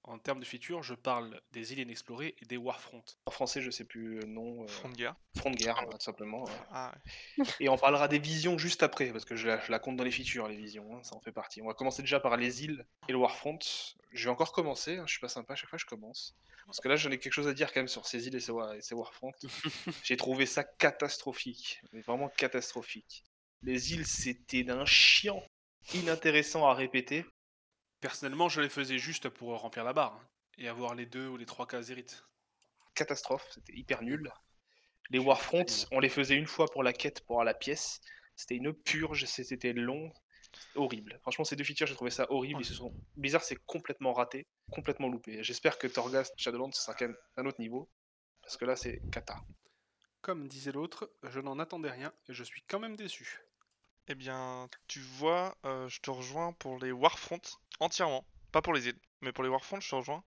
En 0.04 0.18
termes 0.18 0.40
de 0.40 0.46
features, 0.46 0.82
je 0.82 0.96
parle 0.96 1.40
des 1.52 1.74
îles 1.74 1.80
inexplorées 1.80 2.36
et 2.42 2.46
des 2.46 2.58
Warfront. 2.58 3.04
En 3.28 3.32
français, 3.32 3.62
je 3.62 3.70
sais 3.70 3.84
plus 3.86 4.20
le 4.20 4.26
nom. 4.26 4.64
euh, 4.64 4.68
Front 4.68 4.90
de 4.90 4.96
guerre. 4.96 5.16
Front 5.38 5.52
de 5.52 5.56
guerre, 5.56 5.86
tout 5.90 6.00
simplement. 6.00 6.44
ouais. 6.44 6.52
Ah, 6.72 6.94
Et 7.60 7.70
on 7.70 7.78
parlera 7.78 8.08
des 8.08 8.18
visions 8.18 8.58
juste 8.58 8.82
après, 8.84 9.12
parce 9.12 9.26
que 9.26 9.36
je 9.36 9.48
la, 9.48 9.64
je 9.64 9.72
la 9.72 9.78
compte 9.80 9.98
dans 9.98 10.04
les 10.04 10.12
features, 10.12 10.48
les 10.48 10.56
visions, 10.58 10.96
hein, 10.96 11.04
ça 11.04 11.16
en 11.16 11.22
fait 11.22 11.32
partie. 11.32 11.62
On 11.62 11.68
va 11.68 11.76
commencer 11.76 12.02
déjà 12.02 12.20
par 12.20 12.36
les 12.36 12.64
îles 12.64 12.86
et 13.08 13.12
le 13.12 13.18
Warfront. 13.20 13.60
Je 14.12 14.24
vais 14.26 14.32
encore 14.32 14.54
commencer, 14.54 14.98
hein, 14.98 15.04
je 15.06 15.12
suis 15.12 15.22
pas 15.22 15.30
sympa, 15.30 15.54
à 15.54 15.56
chaque 15.56 15.70
fois 15.70 15.78
je 15.80 15.86
commence. 15.86 16.36
Parce 16.66 16.80
que 16.80 16.88
là, 16.88 16.96
j'en 16.96 17.12
ai 17.12 17.18
quelque 17.20 17.34
chose 17.34 17.48
à 17.48 17.54
dire 17.54 17.72
quand 17.74 17.80
même 17.82 17.88
sur 17.88 18.06
ces 18.08 18.28
îles 18.28 18.36
et 18.36 18.40
ces, 18.40 18.52
et 18.76 18.82
ces 18.82 18.96
Warfront. 18.96 19.32
J'ai 20.04 20.18
trouvé 20.18 20.46
ça 20.46 20.64
catastrophique, 20.64 21.82
mais 21.92 22.02
vraiment 22.02 22.30
catastrophique. 22.30 23.24
Les 23.62 23.94
îles, 23.94 24.08
c'était 24.08 24.64
d'un 24.64 24.86
chiant 24.86 25.44
inintéressant 25.94 26.68
à 26.68 26.74
répéter. 26.74 27.26
Personnellement, 28.02 28.50
je 28.50 28.62
les 28.62 28.70
faisais 28.70 28.98
juste 28.98 29.30
pour 29.30 29.58
remplir 29.60 29.84
la 29.84 29.94
barre 29.94 30.16
hein, 30.16 30.28
et 30.58 30.68
avoir 30.68 30.96
les 30.96 31.06
deux 31.06 31.28
ou 31.28 31.38
les 31.38 31.46
trois 31.46 31.68
cases 31.68 31.92
hérites. 31.92 32.26
Catastrophe, 32.96 33.48
c'était 33.52 33.74
hyper 33.74 34.02
nul. 34.02 34.32
Les 35.12 35.20
Warfronts, 35.20 35.88
on 35.92 36.00
les 36.00 36.10
faisait 36.10 36.36
une 36.36 36.48
fois 36.48 36.66
pour 36.66 36.84
la 36.84 36.94
quête, 36.94 37.22
pour 37.26 37.36
avoir 37.36 37.46
la 37.46 37.54
pièce. 37.54 38.02
C'était 38.36 38.56
une 38.56 38.74
purge, 38.74 39.26
c'était 39.26 39.74
long, 39.74 40.12
horrible. 40.76 41.20
Franchement, 41.22 41.46
ces 41.46 41.56
deux 41.56 41.64
features, 41.64 41.86
j'ai 41.86 41.96
trouvé 41.96 42.12
ça 42.12 42.26
horrible. 42.32 42.62
Ils 42.62 42.66
se 42.66 42.74
sont... 42.74 42.92
Blizzard, 43.16 43.44
c'est 43.44 43.64
complètement 43.66 44.14
raté, 44.14 44.48
complètement 44.72 45.08
loupé. 45.08 45.44
J'espère 45.44 45.78
que 45.78 45.88
Torghast 45.88 46.34
Shadowlands 46.38 46.72
sera 46.72 46.96
quand 46.96 47.08
même 47.08 47.18
un 47.38 47.46
autre 47.46 47.60
niveau, 47.60 47.90
parce 48.42 48.58
que 48.58 48.66
là, 48.66 48.76
c'est 48.76 49.00
cata. 49.12 49.38
Comme 50.22 50.48
disait 50.48 50.72
l'autre, 50.72 51.12
je 51.24 51.40
n'en 51.40 51.60
attendais 51.60 51.92
rien 51.92 52.14
et 52.28 52.34
je 52.34 52.44
suis 52.44 52.64
quand 52.68 52.80
même 52.80 52.96
déçu. 52.96 53.42
Eh 54.08 54.16
bien, 54.16 54.70
tu 54.88 55.00
vois, 55.00 55.58
euh, 55.66 55.88
je 55.90 56.00
te 56.02 56.12
rejoins 56.12 56.54
pour 56.54 56.78
les 56.80 56.92
Warfront 56.92 57.42
entièrement. 57.80 58.26
Pas 58.52 58.62
pour 58.62 58.74
les 58.74 58.88
îles, 58.88 59.00
mais 59.22 59.32
pour 59.32 59.44
les 59.44 59.50
Warfront, 59.50 59.80
je 59.80 59.90
te 59.90 59.96
rejoins. 59.96 60.24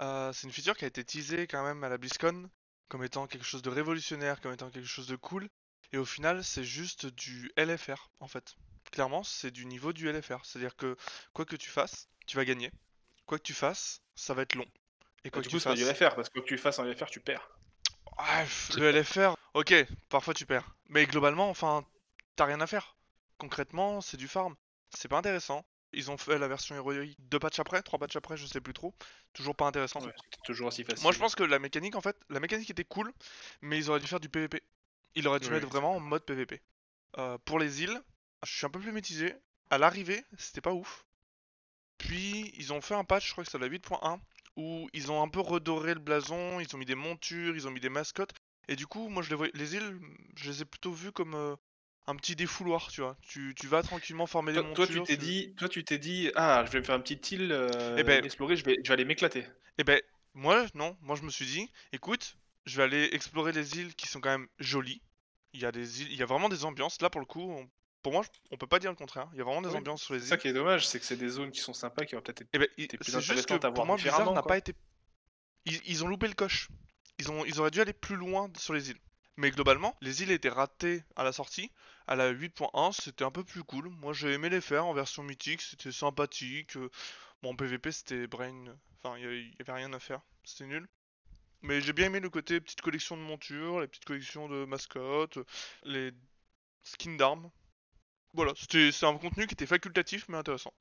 Euh, 0.00 0.32
c'est 0.32 0.46
une 0.46 0.52
feature 0.52 0.76
qui 0.76 0.84
a 0.84 0.88
été 0.88 1.04
teasée 1.04 1.46
quand 1.46 1.64
même 1.64 1.84
à 1.84 1.88
la 1.88 1.98
BlizzCon 1.98 2.50
comme 2.88 3.04
étant 3.04 3.26
quelque 3.26 3.44
chose 3.44 3.62
de 3.62 3.70
révolutionnaire, 3.70 4.40
comme 4.40 4.52
étant 4.52 4.70
quelque 4.70 4.86
chose 4.88 5.06
de 5.06 5.16
cool. 5.16 5.48
Et 5.92 5.98
au 5.98 6.04
final, 6.04 6.44
c'est 6.44 6.64
juste 6.64 7.06
du 7.06 7.52
LFR 7.56 8.10
en 8.20 8.28
fait. 8.28 8.56
Clairement, 8.92 9.22
c'est 9.24 9.50
du 9.52 9.66
niveau 9.66 9.92
du 9.92 10.08
LFR. 10.08 10.44
C'est-à-dire 10.44 10.76
que 10.76 10.96
quoi 11.32 11.44
que 11.44 11.56
tu 11.56 11.70
fasses, 11.70 12.08
tu 12.26 12.36
vas 12.36 12.44
gagner. 12.44 12.72
Quoi 13.26 13.38
que 13.38 13.44
tu 13.44 13.54
fasses, 13.54 14.02
ça 14.16 14.34
va 14.34 14.42
être 14.42 14.54
long. 14.56 14.66
Et 15.24 15.30
quoi 15.30 15.42
du 15.42 15.48
que 15.48 15.50
coup, 15.50 15.58
tu 15.58 15.60
c'est 15.60 15.70
fasses. 15.70 15.78
du 15.78 15.84
LFR, 15.84 16.14
parce 16.16 16.28
que 16.28 16.34
quoi 16.34 16.42
que 16.42 16.48
tu 16.48 16.58
fasses 16.58 16.78
en 16.78 16.84
LFR, 16.84 17.10
tu 17.10 17.20
perds. 17.20 17.48
Ah, 18.18 18.44
le 18.76 18.90
LFR, 18.90 19.34
ok, 19.54 19.74
parfois 20.08 20.34
tu 20.34 20.46
perds. 20.46 20.76
Mais 20.88 21.06
globalement, 21.06 21.48
enfin, 21.50 21.84
t'as 22.36 22.44
rien 22.44 22.60
à 22.60 22.66
faire. 22.66 22.96
Concrètement, 23.40 24.00
c'est 24.02 24.18
du 24.18 24.28
farm. 24.28 24.54
C'est 24.90 25.08
pas 25.08 25.18
intéressant. 25.18 25.64
Ils 25.92 26.10
ont 26.10 26.18
fait 26.18 26.38
la 26.38 26.46
version 26.46 26.76
héroïque 26.76 27.16
deux 27.18 27.38
patchs 27.38 27.58
après, 27.58 27.82
trois 27.82 27.98
patchs 27.98 28.16
après, 28.16 28.36
je 28.36 28.46
sais 28.46 28.60
plus 28.60 28.74
trop. 28.74 28.94
Toujours 29.32 29.56
pas 29.56 29.66
intéressant. 29.66 30.00
Ouais, 30.00 30.12
c'était 30.24 30.42
toujours 30.44 30.68
aussi 30.68 30.84
facile. 30.84 31.02
Moi 31.02 31.12
je 31.12 31.18
pense 31.18 31.34
que 31.34 31.42
la 31.42 31.58
mécanique 31.58 31.96
en 31.96 32.00
fait, 32.00 32.16
la 32.28 32.38
mécanique 32.38 32.70
était 32.70 32.84
cool, 32.84 33.12
mais 33.62 33.78
ils 33.78 33.90
auraient 33.90 33.98
dû 33.98 34.06
faire 34.06 34.20
du 34.20 34.28
PVP. 34.28 34.62
Ils 35.14 35.26
auraient 35.26 35.40
dû 35.40 35.48
Oui, 35.48 35.54
mettre 35.54 35.68
vraiment 35.68 35.96
en 35.96 36.00
mode 36.00 36.24
PVP. 36.24 36.60
Euh, 37.18 37.38
pour 37.44 37.58
les 37.58 37.82
îles, 37.82 38.00
je 38.44 38.52
suis 38.52 38.66
un 38.66 38.70
peu 38.70 38.78
plus 38.78 38.92
mitigé. 38.92 39.34
À 39.70 39.78
l'arrivée, 39.78 40.22
c'était 40.38 40.60
pas 40.60 40.72
ouf. 40.72 41.06
Puis 41.98 42.52
ils 42.56 42.72
ont 42.72 42.80
fait 42.80 42.94
un 42.94 43.04
patch, 43.04 43.26
je 43.26 43.32
crois 43.32 43.44
que 43.44 43.50
c'est 43.50 43.58
la 43.58 43.68
8.1, 43.68 44.20
où 44.56 44.88
ils 44.92 45.10
ont 45.10 45.22
un 45.22 45.28
peu 45.28 45.40
redoré 45.40 45.94
le 45.94 46.00
blason, 46.00 46.60
ils 46.60 46.74
ont 46.74 46.78
mis 46.78 46.86
des 46.86 46.94
montures, 46.94 47.56
ils 47.56 47.66
ont 47.66 47.70
mis 47.70 47.80
des 47.80 47.88
mascottes. 47.88 48.34
Et 48.68 48.76
du 48.76 48.86
coup, 48.86 49.08
moi 49.08 49.22
je 49.22 49.30
les 49.30 49.36
vois, 49.36 49.48
les 49.54 49.74
îles, 49.74 49.98
je 50.36 50.50
les 50.50 50.62
ai 50.62 50.64
plutôt 50.64 50.92
vues 50.92 51.12
comme 51.12 51.34
euh, 51.34 51.56
un 52.06 52.16
petit 52.16 52.34
défouloir, 52.36 52.88
tu 52.90 53.00
vois. 53.02 53.16
Tu, 53.22 53.54
tu 53.56 53.66
vas 53.66 53.82
tranquillement 53.82 54.26
former 54.26 54.52
des 54.52 54.60
Toi, 54.60 54.72
toi, 54.74 54.86
tu 54.86 55.02
t'es 55.02 55.16
dit, 55.16 55.54
toi, 55.56 55.68
tu 55.68 55.84
t'es 55.84 55.98
dit, 55.98 56.30
ah, 56.34 56.64
je 56.66 56.72
vais 56.72 56.80
me 56.80 56.84
faire 56.84 56.94
un 56.94 57.00
petit 57.00 57.34
île, 57.34 57.52
euh, 57.52 57.96
Eh 57.98 58.02
ben- 58.02 58.24
explorer, 58.24 58.56
je 58.56 58.64
vais, 58.64 58.76
je 58.82 58.88
vais 58.88 58.94
aller 58.94 59.04
m'éclater. 59.04 59.46
Eh 59.78 59.84
ben, 59.84 60.00
moi, 60.34 60.66
non. 60.74 60.96
Moi, 61.02 61.16
je 61.16 61.22
me 61.22 61.30
suis 61.30 61.46
dit, 61.46 61.70
écoute, 61.92 62.36
je 62.66 62.76
vais 62.76 62.82
aller 62.82 63.08
explorer 63.12 63.52
les 63.52 63.78
îles 63.78 63.94
qui 63.94 64.08
sont 64.08 64.20
quand 64.20 64.30
même 64.30 64.48
jolies. 64.58 65.02
Il 65.52 65.60
y 65.60 65.66
a 65.66 65.72
des 65.72 66.02
îles, 66.02 66.12
il 66.12 66.18
y 66.18 66.22
a 66.22 66.26
vraiment 66.26 66.48
des 66.48 66.64
ambiances. 66.64 67.00
Là, 67.00 67.10
pour 67.10 67.20
le 67.20 67.26
coup, 67.26 67.50
on- 67.50 67.68
pour 68.02 68.12
moi, 68.12 68.22
on 68.50 68.56
peut 68.56 68.66
pas 68.66 68.78
dire 68.78 68.90
le 68.90 68.96
contraire. 68.96 69.28
Il 69.32 69.38
y 69.38 69.40
a 69.40 69.44
vraiment 69.44 69.62
des 69.62 69.68
Oui, 69.68 69.76
ambiances 69.76 70.02
sur 70.02 70.14
les 70.14 70.20
îles. 70.22 70.26
ça 70.28 70.36
qui 70.36 70.48
est 70.48 70.52
dommage, 70.52 70.86
c'est 70.88 70.98
que 70.98 71.04
c'est 71.04 71.16
des 71.16 71.28
zones 71.28 71.50
qui 71.50 71.60
sont 71.60 71.74
sympas, 71.74 72.04
qui 72.06 72.14
auraient 72.14 72.22
peut-être 72.24 72.42
été. 72.42 72.50
Eh 72.54 72.58
ben, 72.58 72.68
il- 72.78 72.82
C'était 72.82 72.96
plus 72.98 73.12
pour 73.74 73.86
moi, 73.86 73.96
Blizzard 73.96 74.32
n'a 74.32 74.42
pas 74.42 74.58
été. 74.58 74.74
Ils, 75.66 75.80
ils 75.86 76.04
ont 76.04 76.08
loupé 76.08 76.26
le 76.26 76.34
coche. 76.34 76.68
Ils, 77.18 77.30
ont, 77.30 77.44
ils 77.44 77.60
auraient 77.60 77.70
dû 77.70 77.80
aller 77.80 77.92
plus 77.92 78.16
loin 78.16 78.50
sur 78.56 78.72
les 78.72 78.90
îles. 78.90 78.98
Mais 79.36 79.50
globalement, 79.50 79.96
les 80.00 80.22
îles 80.22 80.30
étaient 80.30 80.48
ratées 80.50 81.02
à 81.16 81.24
la 81.24 81.32
sortie. 81.32 81.70
À 82.06 82.14
la 82.16 82.28
8.1, 82.28 82.92
c'était 82.92 83.24
un 83.24 83.30
peu 83.32 83.42
plus 83.44 83.64
cool. 83.64 83.88
Moi, 83.88 84.12
j'ai 84.12 84.32
aimé 84.32 84.48
les 84.48 84.60
faire 84.60 84.86
en 84.86 84.92
version 84.94 85.22
mythique. 85.24 85.62
C'était 85.62 85.92
sympathique. 85.92 86.76
Bon, 87.42 87.50
en 87.52 87.56
PVP, 87.56 87.90
c'était 87.92 88.26
brain. 88.26 88.66
Enfin, 89.02 89.16
il 89.18 89.22
y, 89.24 89.26
avait- 89.26 89.72
rien 89.72 89.92
à 89.92 89.98
faire. 89.98 90.20
C'était 90.44 90.66
nul. 90.66 90.88
Mais 91.62 91.80
j'ai 91.82 91.92
bien 91.94 92.06
aimé 92.06 92.20
le 92.20 92.30
côté 92.30 92.60
petite 92.60 92.82
collection 92.82 93.16
de 93.16 93.22
montures, 93.22 93.80
les 93.80 93.88
petites 93.88 94.04
collections 94.06 94.48
de 94.48 94.64
mascottes, 94.66 95.38
les 95.84 96.12
skins 96.84 97.16
d'armes. 97.18 97.50
Voilà, 98.34 98.52
c'était 98.56 98.92
c'est 98.92 99.06
un 99.06 99.16
contenu 99.18 99.46
qui 99.46 99.54
était 99.54 99.66
facultatif 99.66 100.26
mais 100.28 100.36
intéressant. 100.38 100.72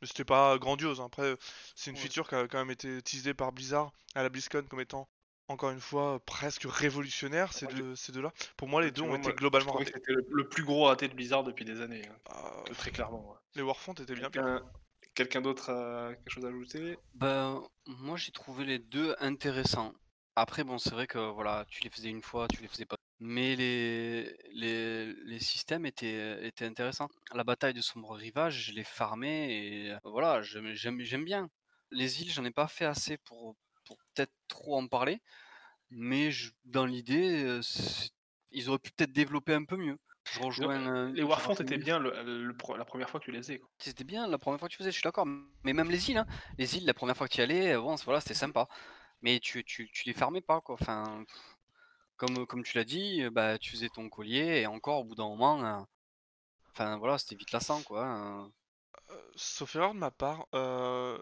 Mais 0.00 0.08
c'était 0.08 0.24
pas 0.24 0.58
grandiose. 0.58 1.00
hein. 1.00 1.06
Après, 1.06 1.36
c'est 1.76 1.90
une 1.90 1.96
Ouais. 1.96 2.02
feature 2.02 2.28
qui 2.28 2.34
a 2.36 2.48
quand 2.48 2.58
même 2.58 2.70
été 2.72 3.02
teasée 3.02 3.34
par 3.34 3.52
Blizzard 3.52 3.92
à 4.14 4.22
la 4.22 4.28
BlizzCon 4.30 4.64
comme 4.68 4.80
étant, 4.80 5.08
encore 5.48 5.70
une 5.70 5.80
fois, 5.80 6.20
presque 6.24 6.64
révolutionnaire, 6.64 7.52
ces 7.52 7.66
Moi, 7.66 7.74
deux, 7.74 7.94
ces 7.96 8.12
deux-là. 8.12 8.32
Pour 8.56 8.68
moi, 8.68 8.80
les 8.82 8.90
deux 8.90 9.02
ont 9.02 9.14
été 9.16 9.32
globalement 9.32 9.72
ratés. 9.72 9.92
C'était 9.94 10.12
le, 10.12 10.24
le 10.30 10.48
plus 10.48 10.64
gros 10.64 10.84
raté 10.84 11.08
de 11.08 11.14
Blizzard 11.14 11.44
depuis 11.44 11.64
des 11.64 11.80
années, 11.80 12.02
hein, 12.08 12.16
Ah, 12.30 12.62
très 12.74 12.90
clairement. 12.90 13.30
ouais. 13.30 13.36
les 13.54 13.62
Warfront 13.62 13.92
étaient 13.94 14.14
bien 14.14 14.30
pires. 14.30 14.42
Quelqu'un 14.42 14.70
quelqu'un 15.14 15.40
d'autre 15.42 15.70
a 15.70 16.14
quelque 16.14 16.30
chose 16.30 16.44
à 16.46 16.48
ajouter? 16.48 16.98
Ben, 17.14 17.62
moi 17.86 18.16
j'ai 18.16 18.32
trouvé 18.32 18.64
les 18.64 18.78
deux 18.78 19.14
intéressants. 19.18 19.92
Après, 20.36 20.64
bon, 20.64 20.78
c'est 20.78 20.92
vrai 20.92 21.06
que 21.06 21.18
voilà, 21.18 21.66
tu 21.68 21.82
les 21.82 21.90
faisais 21.90 22.08
une 22.08 22.22
fois, 22.22 22.48
tu 22.48 22.62
les 22.62 22.68
faisais 22.68 22.86
pas. 22.86 22.96
Mais 23.20 23.54
les, 23.54 24.34
les, 24.54 25.12
les 25.12 25.38
systèmes 25.38 25.84
étaient, 25.84 26.46
étaient 26.46 26.64
intéressants. 26.64 27.08
La 27.34 27.44
bataille 27.44 27.74
de 27.74 27.82
Sombre 27.82 28.14
Rivage, 28.16 28.64
je 28.68 28.72
l'ai 28.72 28.82
farmé 28.84 29.52
et 29.52 29.94
voilà, 30.04 30.40
j'aime, 30.40 30.72
j'aime, 30.72 31.00
j'aime 31.00 31.24
bien. 31.24 31.50
Les 31.90 32.22
îles, 32.22 32.32
j'en 32.32 32.44
ai 32.46 32.50
pas 32.50 32.66
fait 32.66 32.86
assez 32.86 33.18
pour, 33.18 33.54
pour 33.94 34.04
peut-être 34.14 34.32
trop 34.48 34.76
en 34.78 34.86
parler. 34.88 35.20
Mais 35.90 36.30
je- 36.30 36.52
dans 36.64 36.86
l'idée, 36.86 37.60
ils 38.50 38.68
auraient 38.68 38.78
pu 38.78 38.90
peut-être 38.92 39.12
développer 39.12 39.54
un 39.54 39.64
peu 39.64 39.76
mieux. 39.76 39.98
Je 40.30 40.40
rejoins. 40.40 40.86
euh, 40.86 41.12
Les 41.12 41.22
Warfront 41.22 41.54
étaient 41.54 41.76
bien 41.76 41.98
le- 41.98 42.46
la 42.76 42.84
première 42.84 43.10
fois 43.10 43.20
que 43.20 43.24
tu 43.26 43.32
les 43.32 43.38
faisais. 43.38 43.58
quoi. 43.58 43.68
C'était 43.78 44.04
bien 44.04 44.26
la 44.26 44.38
première 44.38 44.58
fois 44.58 44.68
que 44.68 44.72
tu 44.72 44.78
faisais, 44.78 44.90
je 44.90 44.94
suis 44.96 45.02
d'accord. 45.02 45.26
Mais 45.64 45.72
même 45.72 45.90
les 45.90 46.10
îles, 46.10 46.18
hein. 46.18 46.26
les 46.58 46.76
îles, 46.76 46.86
la 46.86 46.94
première 46.94 47.16
fois 47.16 47.28
que 47.28 47.32
tu 47.34 47.40
y 47.40 47.42
allais, 47.42 47.74
euh, 47.74 47.80
bon, 47.80 47.94
voilà, 47.96 48.20
c'était 48.20 48.34
sympa. 48.34 48.68
Mais 49.20 49.40
tu, 49.40 49.64
tu, 49.64 49.88
tu 49.90 50.04
les 50.06 50.14
fermais 50.14 50.40
pas, 50.40 50.60
quoi. 50.60 50.76
Enfin, 50.80 51.24
comme, 52.16 52.46
comme 52.46 52.62
tu 52.62 52.76
l'as 52.78 52.84
dit, 52.84 53.28
bah, 53.30 53.58
tu 53.58 53.70
faisais 53.72 53.88
ton 53.88 54.08
collier 54.08 54.60
et 54.62 54.66
encore 54.66 55.00
au 55.00 55.04
bout 55.04 55.14
d'un 55.16 55.28
moment, 55.28 55.62
euh, 55.64 55.80
enfin 56.70 56.96
voilà, 56.98 57.18
c'était 57.18 57.36
vite 57.36 57.52
lassant, 57.52 57.82
quoi. 57.82 58.04
hein. 58.06 58.50
Euh, 59.10 59.30
sauf 59.36 59.74
erreur 59.76 59.92
de 59.92 59.98
ma 59.98 60.10
part, 60.10 60.46
euh, 60.54 61.20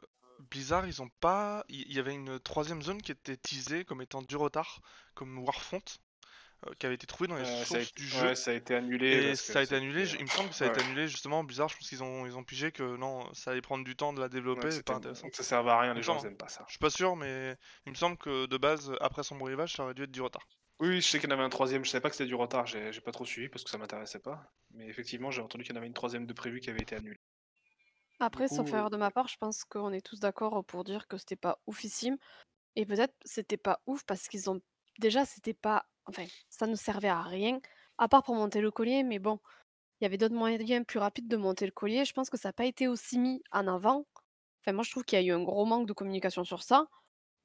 Blizzard, 0.50 0.86
ils 0.86 1.02
ont 1.02 1.08
pas. 1.20 1.64
Il 1.68 1.92
y, 1.92 1.98
avait 1.98 2.14
une 2.14 2.38
troisième 2.40 2.82
zone 2.82 3.00
qui 3.02 3.12
était 3.12 3.36
teasée 3.36 3.84
comme 3.84 4.02
étant 4.02 4.22
du 4.22 4.36
retard, 4.36 4.80
comme 5.14 5.38
Warfront, 5.40 5.82
euh, 6.66 6.72
qui 6.78 6.86
avait 6.86 6.94
été 6.94 7.06
trouvée 7.06 7.28
dans 7.28 7.36
les 7.36 7.42
Euh, 7.42 7.64
sources 7.64 7.82
été, 7.82 7.92
du 7.96 8.06
jeu. 8.08 8.28
ouais, 8.28 8.34
ça 8.34 8.50
a 8.50 8.54
été 8.54 8.74
annulé. 8.74 9.08
Et 9.08 9.36
ça 9.36 9.58
a 9.60 9.62
été 9.62 9.74
annulé, 9.76 10.06
je- 10.06 10.16
il 10.16 10.22
me 10.24 10.28
semble 10.28 10.48
que 10.50 10.54
ça 10.54 10.64
a 10.64 10.68
été 10.68 10.80
ouais. 10.80 10.86
annulé 10.86 11.08
justement, 11.08 11.44
Blizzard, 11.44 11.68
je 11.68 11.76
pense 11.76 11.88
qu'ils 11.88 12.02
ont, 12.02 12.26
ils 12.26 12.36
ont 12.36 12.44
pigé 12.44 12.72
que 12.72 12.96
non, 12.96 13.32
ça 13.34 13.50
allait 13.52 13.60
prendre 13.62 13.84
du 13.84 13.96
temps 13.96 14.12
de 14.12 14.20
la 14.20 14.26
Ouais, 14.26 14.30
développer, 14.30 14.70
c'est 14.70 14.82
pas 14.84 14.94
intéressant. 14.94 15.28
ça 15.32 15.42
servait 15.42 15.70
à 15.70 15.80
rien, 15.80 15.94
les 15.94 16.02
gens 16.02 16.14
semble. 16.14 16.26
ils 16.26 16.30
aiment 16.32 16.36
pas 16.36 16.48
ça. 16.48 16.64
Je 16.66 16.72
suis 16.72 16.78
pas 16.78 16.90
sûr, 16.90 17.16
mais 17.16 17.56
il 17.86 17.90
me 17.92 17.96
semble 17.96 18.16
que 18.18 18.46
de 18.46 18.56
base, 18.58 18.92
après 19.00 19.22
son 19.22 19.38
rivage, 19.42 19.74
ça 19.74 19.84
aurait 19.84 19.94
dû 19.94 20.02
être 20.04 20.10
du 20.10 20.20
retard. 20.22 20.46
Oui, 20.80 21.00
je 21.00 21.06
sais 21.06 21.18
qu'il 21.20 21.28
y 21.28 21.32
en 21.32 21.36
avait 21.36 21.44
un 21.44 21.50
troisième, 21.50 21.84
je 21.84 21.90
savais 21.90 22.00
pas 22.00 22.08
que 22.10 22.16
c'était 22.16 22.26
du 22.28 22.34
retard, 22.34 22.66
j'ai 22.66 22.92
j'ai 22.92 23.00
pas 23.02 23.12
trop 23.12 23.26
suivi 23.26 23.48
parce 23.48 23.64
que 23.64 23.70
ça 23.70 23.76
m'intéressait 23.78 24.18
pas. 24.20 24.50
Mais 24.72 24.86
effectivement, 24.88 25.30
j'ai 25.30 25.42
entendu 25.42 25.62
qu'il 25.64 25.72
y 25.74 25.76
en 25.76 25.78
avait 25.78 25.86
une 25.86 25.92
troisième 25.94 26.26
de 26.26 26.32
prévu 26.32 26.60
qui 26.60 26.70
avait 26.70 26.80
été 26.80 26.96
annulée. 26.96 27.20
Après, 28.20 28.48
Du 28.48 28.48
sauf 28.48 28.72
coup, 28.72 28.74
erreur 28.74 28.90
de 28.90 28.96
ma 28.96 29.10
part, 29.10 29.28
je 29.28 29.36
pense 29.38 29.64
qu'on 29.64 29.92
est 29.92 30.04
tous 30.04 30.20
d'accord 30.20 30.64
pour 30.64 30.84
dire 30.84 31.08
que 31.08 31.16
c'était 31.16 31.36
pas 31.36 31.60
oufissime. 31.66 32.18
Et 32.76 32.86
peut-être 32.86 33.14
c'était 33.24 33.56
pas 33.58 33.82
ouf 33.86 34.04
parce 34.04 34.28
qu'ils 34.28 34.50
ont. 34.50 34.60
Déjà, 35.00 35.24
c'était 35.26 35.54
pas. 35.54 35.86
Enfin, 36.06 36.26
ça 36.50 36.66
ne 36.68 36.76
servait 36.76 37.08
à 37.08 37.22
rien, 37.22 37.60
à 37.98 38.08
part 38.08 38.22
pour 38.24 38.34
monter 38.36 38.60
le 38.60 38.70
collier, 38.70 39.02
mais 39.04 39.18
bon, 39.20 39.40
il 40.00 40.04
y 40.04 40.06
avait 40.06 40.18
d'autres 40.18 40.34
moyens 40.34 40.84
plus 40.86 40.98
rapides 41.00 41.28
de 41.28 41.36
monter 41.36 41.66
le 41.66 41.72
collier. 41.72 42.04
Je 42.04 42.12
pense 42.14 42.30
que 42.30 42.38
ça 42.38 42.50
n'a 42.50 42.54
pas 42.54 42.66
été 42.66 42.88
aussi 42.88 43.18
mis 43.18 43.42
en 43.52 43.68
avant. 43.68 44.06
Enfin, 44.62 44.72
moi, 44.74 44.84
je 44.84 44.90
trouve 44.92 45.04
qu'il 45.04 45.18
y 45.20 45.22
a 45.22 45.26
eu 45.26 45.32
un 45.32 45.42
gros 45.44 45.66
manque 45.66 45.88
de 45.88 45.92
communication 45.94 46.44
sur 46.44 46.62
ça. 46.62 46.88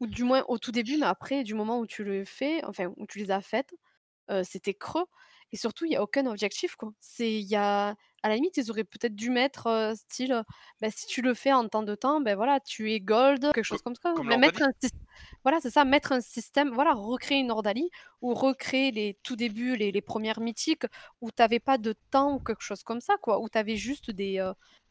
Ou 0.02 0.08
du 0.08 0.24
moins 0.24 0.46
au 0.50 0.58
tout 0.60 0.72
début, 0.72 0.98
mais 0.98 1.06
après, 1.08 1.44
du 1.44 1.54
moment 1.56 1.80
où 1.80 1.88
tu 1.88 2.04
le 2.04 2.26
fais, 2.26 2.64
enfin, 2.66 2.94
où 2.98 3.08
tu 3.08 3.20
les 3.20 3.32
as 3.32 3.42
faites, 3.42 3.74
c'était 4.44 4.74
creux 4.74 5.06
et 5.52 5.58
surtout, 5.58 5.86
il 5.86 5.92
y 5.92 5.96
a 5.96 6.04
aucun 6.04 6.26
objectif, 6.26 6.76
quoi. 6.76 6.92
Y 7.20 7.56
a 7.56 7.96
à 8.24 8.30
la 8.30 8.36
limite, 8.36 8.58
ils 8.58 8.72
auraient 8.72 8.84
peut-être 8.84 9.16
dû 9.16 9.30
mettre, 9.30 9.94
style, 9.96 10.44
bah, 10.82 10.90
si 10.90 11.06
tu 11.06 11.22
le 11.22 11.36
fais 11.36 11.54
en 11.54 11.68
temps 11.70 11.84
de 11.84 11.94
temps, 11.94 12.22
ben 12.22 12.36
voilà, 12.36 12.60
tu 12.60 12.92
es 12.92 13.00
gold, 13.00 13.52
quelque 13.54 13.64
chose 13.64 13.84
comme 13.84 13.94
ça. 13.96 14.14
comme 14.14 14.28
Mais 14.28 14.38
mettre 14.38 14.64
un 14.64 14.72
voilà, 15.44 15.60
c'est 15.62 15.70
ça, 15.70 15.86
mettre 15.86 16.12
un 16.12 16.22
système, 16.22 16.72
voilà, 16.72 16.94
recréer 16.94 17.38
une 17.40 17.52
Ordalie 17.52 17.90
ou 18.22 18.34
recréer 18.34 18.92
les 18.92 19.20
tout 19.22 19.36
débuts, 19.36 19.76
les 19.76 19.92
les 19.92 20.02
1res 20.02 20.40
mythiques 20.42 20.88
où 21.22 21.30
tu 21.32 21.44
avais 21.44 21.60
pas 21.60 21.78
de 21.78 21.94
temps 22.10 22.34
ou 22.34 22.40
quelque 22.40 22.64
chose 22.64 22.84
comme 22.84 23.00
ça, 23.00 23.16
quoi. 23.22 23.40
Où 23.40 23.48
tu 23.48 23.58
avais 23.60 23.76
juste 23.76 24.10
des, 24.10 24.40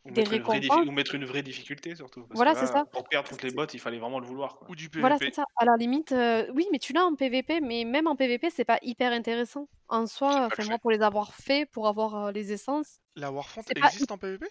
Ou 0.06 0.10
des 0.10 0.20
mettre, 0.20 0.32
une 0.34 0.42
vraie 0.42 0.58
diffi- 0.60 0.62
récompenses. 0.68 0.86
ou 0.88 0.92
mettre 0.92 1.14
une 1.14 1.24
vraie 1.24 1.42
difficulté 1.42 1.94
surtout. 1.96 2.26
Parce 2.26 2.36
Voilà, 2.36 2.54
c'est 2.54 2.66
ça. 2.66 2.84
pour 2.92 3.04
perdre 3.04 3.28
toutes 3.28 3.42
les 3.42 3.50
bottes, 3.50 3.72
il 3.72 3.80
fallait 3.80 3.98
vraiment 3.98 4.20
le 4.20 4.26
vouloir. 4.26 4.56
Quoi. 4.56 4.68
Ou 4.70 4.74
du 4.74 4.90
voilà, 4.98 5.16
PVP. 5.16 5.32
c'est 5.34 5.40
ça. 5.40 5.44
À 5.56 5.64
la 5.64 5.76
limite, 5.76 6.12
heu, 6.12 6.50
oui, 6.54 6.66
mais 6.72 6.78
tu 6.78 6.92
l'as 6.92 7.04
en 7.04 7.14
PVP, 7.14 7.60
mais 7.62 7.84
même 7.84 8.06
en 8.06 8.14
PVP, 8.14 8.50
c'est 8.50 8.66
pas 8.66 8.78
hyper 8.82 9.12
intéressant. 9.12 9.66
En 9.88 10.06
soi, 10.06 10.46
enfin 10.46 10.62
fait. 10.62 10.68
moi, 10.68 10.78
pour 10.78 10.90
les 10.90 11.00
avoir 11.00 11.32
faits, 11.34 11.70
pour 11.70 11.88
avoir, 11.88 12.28
heu, 12.28 12.32
les 12.32 12.52
essences, 12.52 12.98
La 13.16 13.32
Warfront 13.32 13.62
pas 13.62 13.86
existe 13.88 14.12
en 14.12 14.18
PVP 14.18 14.46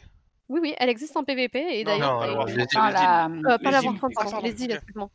oui, 0.49 0.59
oui, 0.61 0.75
elle 0.77 0.89
existe 0.89 1.15
en 1.15 1.23
PVP 1.23 1.57
et 1.57 1.83
Non, 1.85 1.91
d'ailleurs 1.91 2.19
pas 2.19 2.27
euh, 2.27 2.35
la, 2.35 3.57
pas 3.59 3.71
la. 3.71 3.81
Warfront, 3.81 4.09
pardon, 4.13 4.41
les 4.43 4.61
îles, 4.63 4.71
excuse-moi. 4.71 5.09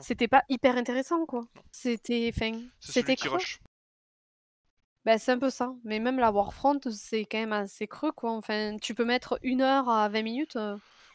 C'était 0.00 0.28
pas 0.28 0.42
hyper 0.48 0.76
intéressant, 0.76 1.26
quoi. 1.26 1.42
C'était 1.70 2.32
c'était 2.80 3.16
Bah, 5.04 5.18
c'est 5.18 5.32
un 5.32 5.38
peu 5.38 5.50
ça. 5.50 5.74
Mais 5.84 6.00
même 6.00 6.18
la 6.18 6.30
Warfront, 6.30 6.80
c'est 6.90 7.24
quand 7.24 7.38
même 7.38 7.52
assez 7.52 7.86
creux, 7.86 8.12
quoi. 8.12 8.32
Enfin, 8.32 8.76
tu 8.80 8.94
peux 8.94 9.04
mettre 9.04 9.38
1 9.44 9.60
heure 9.60 9.88
à 9.88 10.08
20 10.08 10.22
minutes, 10.22 10.58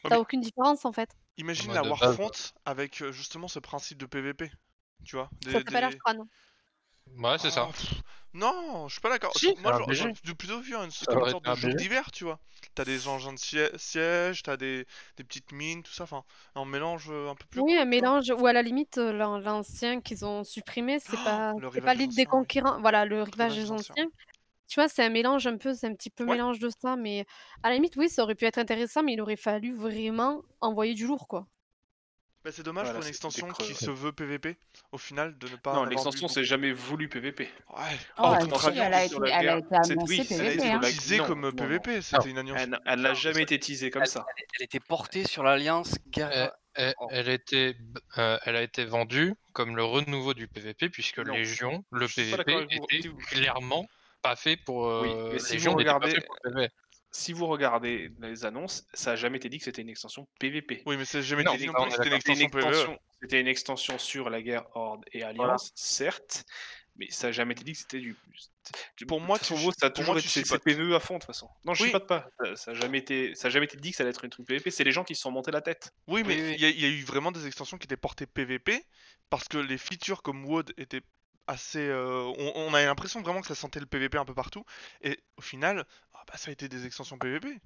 mais 0.08 0.16
aucune 0.16 0.40
différence, 0.40 0.84
en 0.84 0.92
fait. 0.92 1.10
imagine 1.36 1.66
Moi, 1.66 1.74
la 1.74 1.82
base, 1.82 1.90
Warfront 1.90 2.30
avec 2.64 3.02
euh, 3.02 3.12
justement 3.12 3.48
ce 3.48 3.58
principe 3.58 3.98
de 3.98 4.06
PVP. 4.06 4.50
Tu 5.04 5.16
vois 5.16 5.30
Ça 5.44 5.50
des, 5.50 5.52
s'appelle 5.52 5.90
des-. 5.90 6.18
Ouais, 7.18 7.38
c'est 7.38 7.50
ça. 7.50 7.68
Ah, 7.68 7.72
pff, 7.72 8.02
non, 8.34 8.88
je 8.88 8.92
suis 8.94 9.00
pas 9.00 9.10
d'accord. 9.10 9.32
Si, 9.34 9.54
Moi, 9.56 9.72
un 9.72 9.78
j'aurais 9.78 9.94
BG. 9.94 10.12
plutôt- 10.36 10.60
vu 10.60 10.74
un, 10.76 10.88
comme 11.08 11.20
une 11.20 11.26
sorte 11.26 11.44
de 11.44 11.50
un 11.50 11.54
jeu 11.54 11.68
BG. 11.68 11.74
d'hiver, 11.74 12.10
tu 12.12 12.24
vois. 12.24 12.38
T'as 12.74 12.84
des 12.84 13.08
engins 13.08 13.32
de 13.32 13.38
siè- 13.38 13.76
siège, 13.78 14.42
t'as 14.42 14.56
des, 14.56 14.86
des 15.16 15.24
petites 15.24 15.52
mines, 15.52 15.82
tout 15.82 15.92
ça. 15.92 16.04
Enfin, 16.04 16.24
un 16.54 16.64
mélange 16.64 17.08
euh, 17.10 17.28
un 17.30 17.34
peu 17.34 17.46
plus 17.46 17.64
Oui, 17.64 17.76
un 17.76 17.84
mélange 17.84 18.30
ou 18.30 18.46
à 18.46 18.52
la 18.52 18.62
limite, 18.62 18.96
l'an 18.96 19.38
l'ancien 19.38 20.00
qu'ils 20.00 20.24
ont 20.24 20.44
supprimé, 20.44 20.98
c'est 21.00 21.16
Oh, 21.16 21.22
pas 21.22 21.52
le 21.56 21.68
c'est 21.72 21.80
pas 21.80 21.94
rivage 21.94 21.96
des 21.96 22.04
l'île 22.06 22.14
des 22.14 22.26
anciens, 22.26 22.32
oui. 22.38 22.46
conquérants, 22.46 22.80
voilà, 22.80 23.04
le 23.04 23.22
Rivage 23.24 23.24
rivage 23.24 23.56
des 23.56 23.64
des 23.64 23.70
anciens. 23.70 23.96
anciens. 23.96 24.06
Tu 24.68 24.76
vois, 24.80 24.88
c'est 24.88 25.04
un 25.04 25.10
mélange 25.10 25.46
un 25.48 25.58
peu 25.58 25.74
c'est 25.74 25.88
un 25.88 25.94
petit 25.94 26.10
peu 26.10 26.26
Ouais. 26.26 26.36
mélange 26.36 26.58
de 26.60 26.70
ça, 26.82 26.96
mais 26.96 27.26
à 27.62 27.70
la 27.70 27.76
limite, 27.76 27.96
oui, 27.96 28.08
ça 28.10 28.22
aurait 28.24 28.36
pu 28.36 28.46
être 28.46 28.58
intéressant, 28.58 29.02
mais 29.04 29.14
il 29.14 29.20
aurait 29.22 29.36
fallu 29.36 29.74
vraiment 29.74 30.42
envoyer 30.60 30.94
du 30.94 31.06
lourd, 31.06 31.28
quoi. 31.28 31.46
Bah, 32.42 32.50
c'est 32.52 32.62
dommage 32.62 32.84
Voilà, 32.84 32.98
pour 32.98 33.02
une 33.04 33.08
extension 33.10 33.46
creux. 33.48 33.66
qui 33.66 33.74
se 33.74 33.90
veut 33.90 34.12
PVP, 34.12 34.56
au 34.92 34.98
final, 34.98 35.36
de 35.36 35.46
ne 35.48 35.56
pas 35.56 35.74
Non, 35.74 35.84
l'extension, 35.84 36.26
c'est 36.26 36.44
jamais 36.44 36.72
voulu 36.72 37.06
PVP. 37.08 37.42
Ouais. 37.44 37.82
Oh, 38.16 38.22
Oh, 38.24 38.34
elle, 38.34 38.44
contre 38.48 38.72
si, 38.72 38.78
elle 38.78 38.94
a 38.94 39.04
été, 39.04 39.14
elle 39.30 39.48
a 39.50 39.58
été 39.58 39.74
annoncée 39.74 40.26
Elle 40.30 40.40
a 40.40 40.52
été 40.54 40.70
Hein. 40.70 40.80
teasée 40.80 41.18
comme 41.18 41.52
PVP, 41.54 42.00
c'était 42.00 42.30
une 42.30 42.38
alliance. 42.38 42.58
Elle, 42.86 43.00
n'a 43.00 43.12
jamais 43.14 43.42
été 43.42 43.58
teasée 43.58 43.90
comme 43.90 44.02
Elle, 44.02 44.08
ça. 44.08 44.24
elle- 44.38 44.44
elle 44.58 44.64
était 44.64 44.80
portée 44.80 45.24
sur 45.26 45.42
l'alliance 45.42 45.96
guerre. 46.08 46.30
Elle, 46.32 46.50
elle- 46.86 46.94
Oh. 46.98 47.08
elle 47.10 47.28
était, 47.28 47.76
euh, 48.16 48.38
elle 48.46 48.56
a 48.56 48.62
été 48.62 48.86
vendue 48.86 49.34
comme 49.52 49.76
le 49.76 49.84
renouveau 49.84 50.32
du 50.32 50.48
PVP 50.48 50.88
puisque 50.88 51.18
Non. 51.18 51.34
Légion, 51.34 51.84
le 51.90 52.06
PVP 52.08 52.66
était 52.94 53.10
clairement 53.28 53.86
pas 54.22 54.36
fait 54.36 54.56
pour 54.56 54.84
Oui, 55.02 55.10
euh, 55.12 55.30
mais 55.34 55.38
si 55.40 55.54
Légion 55.54 55.72
vous 55.72 55.78
regardez- 55.78 56.14
pour 56.22 56.36
le 56.44 56.50
PVP. 56.52 56.72
Si 57.12 57.32
vous 57.32 57.46
regardez 57.46 58.10
les 58.20 58.44
annonces, 58.44 58.86
ça 58.94 59.12
a 59.12 59.16
jamais 59.16 59.38
été 59.38 59.48
dit 59.48 59.58
que 59.58 59.64
c'était 59.64 59.82
une 59.82 59.88
extension 59.88 60.28
PVP. 60.38 60.82
Oui, 60.86 60.96
mais 60.96 61.04
c'est 61.04 61.22
jamais 61.22 61.42
Non, 61.44 61.54
dit 61.56 61.66
non 61.66 61.72
plus 61.74 61.84
que 61.84 61.90
c'était 61.96 62.08
une 62.08 62.14
extension 62.14 62.48
PvE. 62.48 62.68
extension, 62.68 62.98
c'était 63.22 63.40
une 63.40 63.48
extension 63.48 63.98
sur 63.98 64.30
la 64.30 64.42
guerre 64.42 64.64
Horde 64.74 65.04
et 65.12 65.22
Alliance, 65.22 65.72
certes, 65.74 66.44
mais 66.96 67.10
ça 67.10 67.28
a 67.28 67.32
jamais 67.32 67.52
été 67.52 67.64
dit 67.64 67.72
que 67.72 67.78
c'était 67.78 67.98
du. 68.00 68.16
du- 68.96 69.06
Pour 69.06 69.20
moi, 69.20 69.38
tu- 69.38 69.54
ça 69.78 69.86
a 69.86 69.90
toujours 69.90 70.16
été. 70.18 70.28
PVE 70.64 70.94
à 70.94 71.00
fond 71.00 71.14
de 71.14 71.18
toute 71.20 71.26
façon. 71.26 71.48
Non, 71.64 71.74
je 71.74 71.82
Oui. 71.82 71.88
chipote 71.88 72.06
pas. 72.06 72.28
Ça, 72.44 72.56
ça 72.56 72.70
a 72.72 72.74
jamais 72.74 72.98
été, 72.98 73.34
ça 73.34 73.48
a 73.48 73.50
jamais 73.50 73.64
été 73.66 73.76
dit 73.76 73.90
que 73.90 73.96
ça 73.96 74.02
allait 74.02 74.10
être 74.10 74.24
une 74.24 74.30
truc 74.30 74.46
PVP. 74.46 74.70
C'est 74.70 74.84
les 74.84 74.92
gens 74.92 75.02
qui 75.04 75.14
se 75.14 75.22
sont 75.22 75.30
montés 75.30 75.50
la 75.50 75.62
tête. 75.62 75.90
Oui, 76.06 76.22
mais 76.24 76.34
oui. 76.36 76.56
il 76.58 76.64
y, 76.64 76.80
y 76.82 76.84
a 76.84 76.88
eu 76.88 77.02
vraiment 77.02 77.32
des 77.32 77.46
extensions 77.46 77.78
qui 77.78 77.86
étaient 77.86 77.96
portées 77.96 78.26
PVP 78.26 78.84
parce 79.30 79.48
que 79.48 79.58
les 79.58 79.78
features 79.78 80.22
comme 80.22 80.44
WOD 80.44 80.72
étaient 80.76 81.02
assez. 81.50 81.80
euh, 81.88 82.22
on, 82.38 82.52
on 82.56 82.74
avait 82.74 82.86
l'impression 82.86 83.22
vraiment 83.22 83.40
que 83.40 83.46
ça 83.48 83.54
sentait 83.54 83.80
le 83.80 83.86
PVP 83.86 84.18
un 84.18 84.24
peu 84.24 84.34
partout. 84.34 84.64
Et 85.02 85.20
au 85.36 85.42
final, 85.42 85.86
ah 86.14 86.24
bah, 86.28 86.36
ça 86.36 86.50
a 86.50 86.52
été 86.52 86.68
des 86.68 86.86
extensions 86.86 87.18
PVP. 87.18 87.60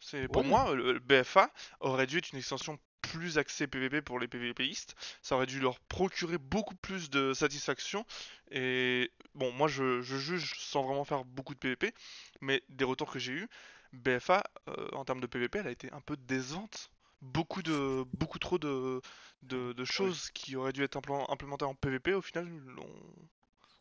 C'est 0.00 0.28
pour 0.28 0.44
Ouais. 0.44 0.44
moi, 0.44 0.74
le, 0.74 0.94
le 0.94 0.98
BFA 1.00 1.50
aurait 1.80 2.06
dû 2.06 2.18
être 2.18 2.32
une 2.32 2.38
extension 2.38 2.78
plus 3.02 3.38
axée 3.38 3.66
PVP 3.66 4.02
pour 4.02 4.18
les 4.18 4.28
PVPistes. 4.28 4.94
Ça 5.22 5.36
aurait 5.36 5.46
dû 5.46 5.60
leur 5.60 5.80
procurer 5.80 6.38
beaucoup 6.38 6.74
plus 6.76 7.10
de 7.10 7.34
satisfaction. 7.34 8.04
Et 8.50 9.12
bon, 9.34 9.52
moi 9.52 9.68
je, 9.68 10.02
je 10.02 10.16
juge 10.16 10.54
sans 10.58 10.82
vraiment 10.82 11.04
faire 11.04 11.24
beaucoup 11.24 11.54
de 11.54 11.58
PVP, 11.60 11.94
mais 12.40 12.62
des 12.68 12.84
retours 12.84 13.10
que 13.10 13.18
j'ai 13.18 13.32
eu, 13.32 13.48
BFA 13.92 14.44
euh, 14.68 14.88
en 14.92 15.04
termes 15.04 15.20
de 15.20 15.26
PVP, 15.26 15.58
elle 15.60 15.68
a 15.68 15.70
été 15.70 15.92
un 15.92 16.00
peu 16.00 16.16
décevante. 16.16 16.90
Beaucoup 17.22 17.62
de 17.62 18.04
beaucoup 18.12 18.38
trop 18.38 18.58
de, 18.58 19.00
de, 19.42 19.72
de 19.72 19.84
choses 19.84 20.30
qui 20.30 20.54
auraient 20.56 20.72
dû 20.72 20.82
être 20.84 20.98
implé- 20.98 21.24
implémentées 21.30 21.64
en 21.64 21.74
PVP, 21.74 22.12
au 22.14 22.20
final, 22.22 22.46
on, 22.78 22.86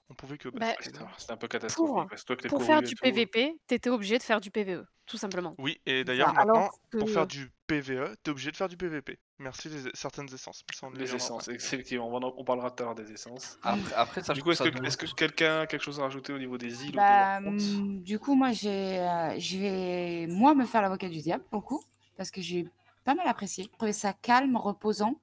on 0.09 0.13
pouvait 0.13 0.37
que. 0.37 0.49
Bah, 0.49 0.73
c'était 0.79 1.31
un 1.31 1.37
peu 1.37 1.47
catastrophique. 1.47 1.93
Pour- 1.93 2.07
parce 2.07 2.21
que 2.21 2.27
toi, 2.27 2.35
que 2.37 2.41
t'es 2.43 2.49
Pour 2.49 2.59
couru 2.59 2.67
faire 2.67 2.81
du 2.81 2.95
tout, 2.95 3.01
PVP, 3.01 3.55
t'étais 3.67 3.89
obligé 3.89 4.17
de 4.17 4.23
faire 4.23 4.39
du 4.39 4.51
PVE, 4.51 4.85
tout 5.05 5.17
simplement. 5.17 5.55
Oui, 5.57 5.79
et 5.85 6.03
d'ailleurs 6.03 6.33
Ça, 6.33 6.41
alors 6.41 6.55
maintenant, 6.55 6.69
pour 6.91 7.09
faire 7.09 7.27
du 7.27 7.51
PVE, 7.67 8.15
t'es 8.23 8.31
obligé 8.31 8.51
de 8.51 8.55
faire 8.55 8.69
du 8.69 8.77
PVP. 8.77 9.19
Merci 9.39 9.67
les 9.69 9.89
certaines 9.93 10.33
essences. 10.33 10.63
Les 10.93 11.13
essences, 11.13 11.43
après. 11.49 11.55
effectivement, 11.55 12.07
on, 12.07 12.19
va 12.19 12.25
en- 12.27 12.33
on 12.37 12.43
parlera 12.45 12.71
tout 12.71 12.83
à 12.83 12.85
l'heure 12.85 12.95
des 12.95 13.11
essences. 13.11 13.59
Après, 13.63 13.93
après 13.95 14.23
ça, 14.23 14.33
Du 14.33 14.43
coup, 14.43 14.51
est-ce 14.51 14.63
que, 14.97 15.13
quelqu'un 15.13 15.61
a 15.61 15.67
quelque 15.67 15.83
chose 15.83 15.99
à 15.99 16.03
rajouter 16.03 16.31
au 16.31 16.39
niveau 16.39 16.57
des 16.57 16.83
îles 16.85 16.89
ou 16.89 16.91
de 16.91 16.95
Bah, 16.95 17.37
hum, 17.39 17.99
du 18.01 18.17
coup, 18.19 18.35
moi, 18.35 18.51
j'ai, 18.53 18.99
euh, 18.99 19.37
je 19.39 19.57
vais, 19.57 20.27
moi, 20.27 20.53
me 20.55 20.65
faire 20.65 20.81
l'avocat 20.81 21.09
du 21.09 21.19
diable, 21.21 21.43
pour 21.49 21.61
le 21.61 21.65
coup, 21.65 21.83
parce 22.15 22.31
que 22.31 22.41
j'ai 22.41 22.67
pas 23.05 23.15
mal 23.15 23.27
apprécié. 23.27 23.63
Je 23.63 23.69
trouvais 23.69 23.93
ça 23.93 24.11
calme, 24.11 24.57
reposant. 24.57 25.15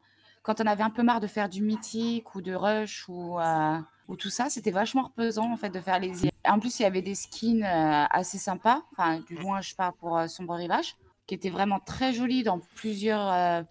Quand 0.42 0.60
on 0.60 0.66
avait 0.66 0.82
un 0.82 0.90
peu 0.90 1.02
marre 1.02 1.20
de 1.20 1.26
faire 1.26 1.48
du 1.48 1.62
mythique 1.62 2.34
ou 2.34 2.40
de 2.40 2.54
rush 2.54 3.08
ou, 3.08 3.38
euh, 3.38 3.78
ou 4.08 4.16
tout 4.16 4.30
ça, 4.30 4.48
c'était 4.48 4.70
vachement 4.70 5.02
reposant, 5.02 5.52
en 5.52 5.56
fait, 5.56 5.70
de 5.70 5.80
faire 5.80 5.98
les. 5.98 6.12
En 6.46 6.58
plus, 6.58 6.80
il 6.80 6.82
y 6.82 6.86
avait 6.86 7.02
des 7.02 7.14
skins 7.14 7.62
euh, 7.62 8.04
assez 8.10 8.38
sympas. 8.38 8.82
Enfin, 8.92 9.20
du 9.20 9.36
moins, 9.36 9.60
je 9.60 9.74
parle 9.74 9.92
pour 9.94 10.16
euh, 10.16 10.26
Sombre 10.26 10.54
Rivage, 10.54 10.96
qui 11.26 11.34
étaient 11.34 11.50
vraiment 11.50 11.80
très 11.80 12.12
jolis 12.12 12.42
dans 12.42 12.60
plusieurs, 12.74 13.64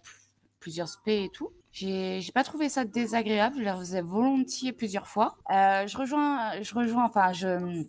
plusieurs 0.60 0.88
spé 0.88 1.24
et 1.24 1.28
tout. 1.28 1.50
J'ai 1.72 2.22
pas 2.34 2.44
trouvé 2.44 2.68
ça 2.68 2.84
désagréable, 2.84 3.56
je 3.58 3.62
les 3.62 3.70
refaisais 3.70 4.02
volontiers 4.02 4.72
plusieurs 4.72 5.06
fois. 5.06 5.36
Je 5.48 5.96
rejoins, 5.96 6.60
je 6.60 6.74
rejoins, 6.74 7.04
enfin, 7.04 7.32
je, 7.32 7.84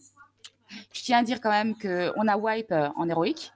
je 0.93 1.01
tiens 1.01 1.19
à 1.19 1.23
dire 1.23 1.41
quand 1.41 1.49
même 1.49 1.75
qu'on 1.77 2.27
a 2.27 2.38
wipe 2.38 2.73
en 2.95 3.09
héroïque 3.09 3.51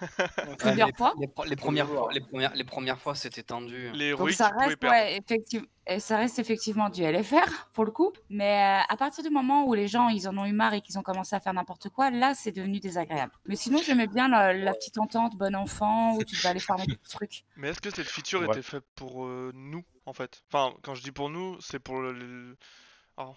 Ouais, 0.00 0.56
plusieurs 0.58 0.88
les, 0.88 0.94
fois. 0.94 1.14
les 1.46 1.56
premières 1.56 1.86
fois, 1.88 2.08
les 2.12 2.20
premières, 2.20 2.54
les 2.54 2.64
premières 2.64 2.98
fois, 3.00 3.14
c'était 3.14 3.42
tendu. 3.42 3.90
Les 3.92 4.10
Donc 4.10 4.20
héroïques, 4.20 4.36
ça 4.36 4.48
reste, 4.56 4.82
ouais, 4.84 5.18
effectivement, 5.18 5.66
et 5.86 6.00
ça 6.00 6.16
reste 6.18 6.38
effectivement 6.38 6.88
du 6.90 7.02
LFR 7.02 7.68
pour 7.72 7.84
le 7.84 7.90
coup. 7.90 8.12
Mais 8.28 8.62
euh, 8.62 8.84
à 8.88 8.96
partir 8.96 9.24
du 9.24 9.30
moment 9.30 9.64
où 9.66 9.74
les 9.74 9.88
gens 9.88 10.08
ils 10.08 10.28
en 10.28 10.36
ont 10.38 10.44
eu 10.44 10.52
marre 10.52 10.74
et 10.74 10.80
qu'ils 10.80 10.98
ont 10.98 11.02
commencé 11.02 11.34
à 11.34 11.40
faire 11.40 11.54
n'importe 11.54 11.88
quoi, 11.88 12.10
là 12.10 12.34
c'est 12.34 12.52
devenu 12.52 12.78
désagréable. 12.80 13.32
Mais 13.46 13.56
sinon 13.56 13.78
j'aimais 13.84 14.06
bien 14.06 14.28
la, 14.28 14.52
la 14.52 14.72
petite 14.74 14.98
entente 14.98 15.36
bon 15.36 15.54
enfant 15.56 16.14
où 16.16 16.24
tu 16.24 16.36
vas 16.36 16.50
aller 16.50 16.60
farmer 16.60 16.86
des 16.86 16.96
trucs. 17.08 17.44
Mais 17.56 17.68
est-ce 17.70 17.80
que 17.80 17.90
cette 17.90 18.06
feature 18.08 18.40
Ouais. 18.40 18.46
était 18.48 18.62
faite 18.62 18.84
pour 18.94 19.24
euh, 19.26 19.50
nous, 19.54 19.84
en 20.06 20.12
fait? 20.12 20.42
Enfin, 20.52 20.74
quand 20.82 20.94
je 20.94 21.02
dis 21.02 21.12
pour 21.12 21.28
nous, 21.30 21.60
c'est 21.60 21.78
pour 21.80 22.00
le... 22.00 22.12
le- 22.12 22.56
Ah. 23.16 23.32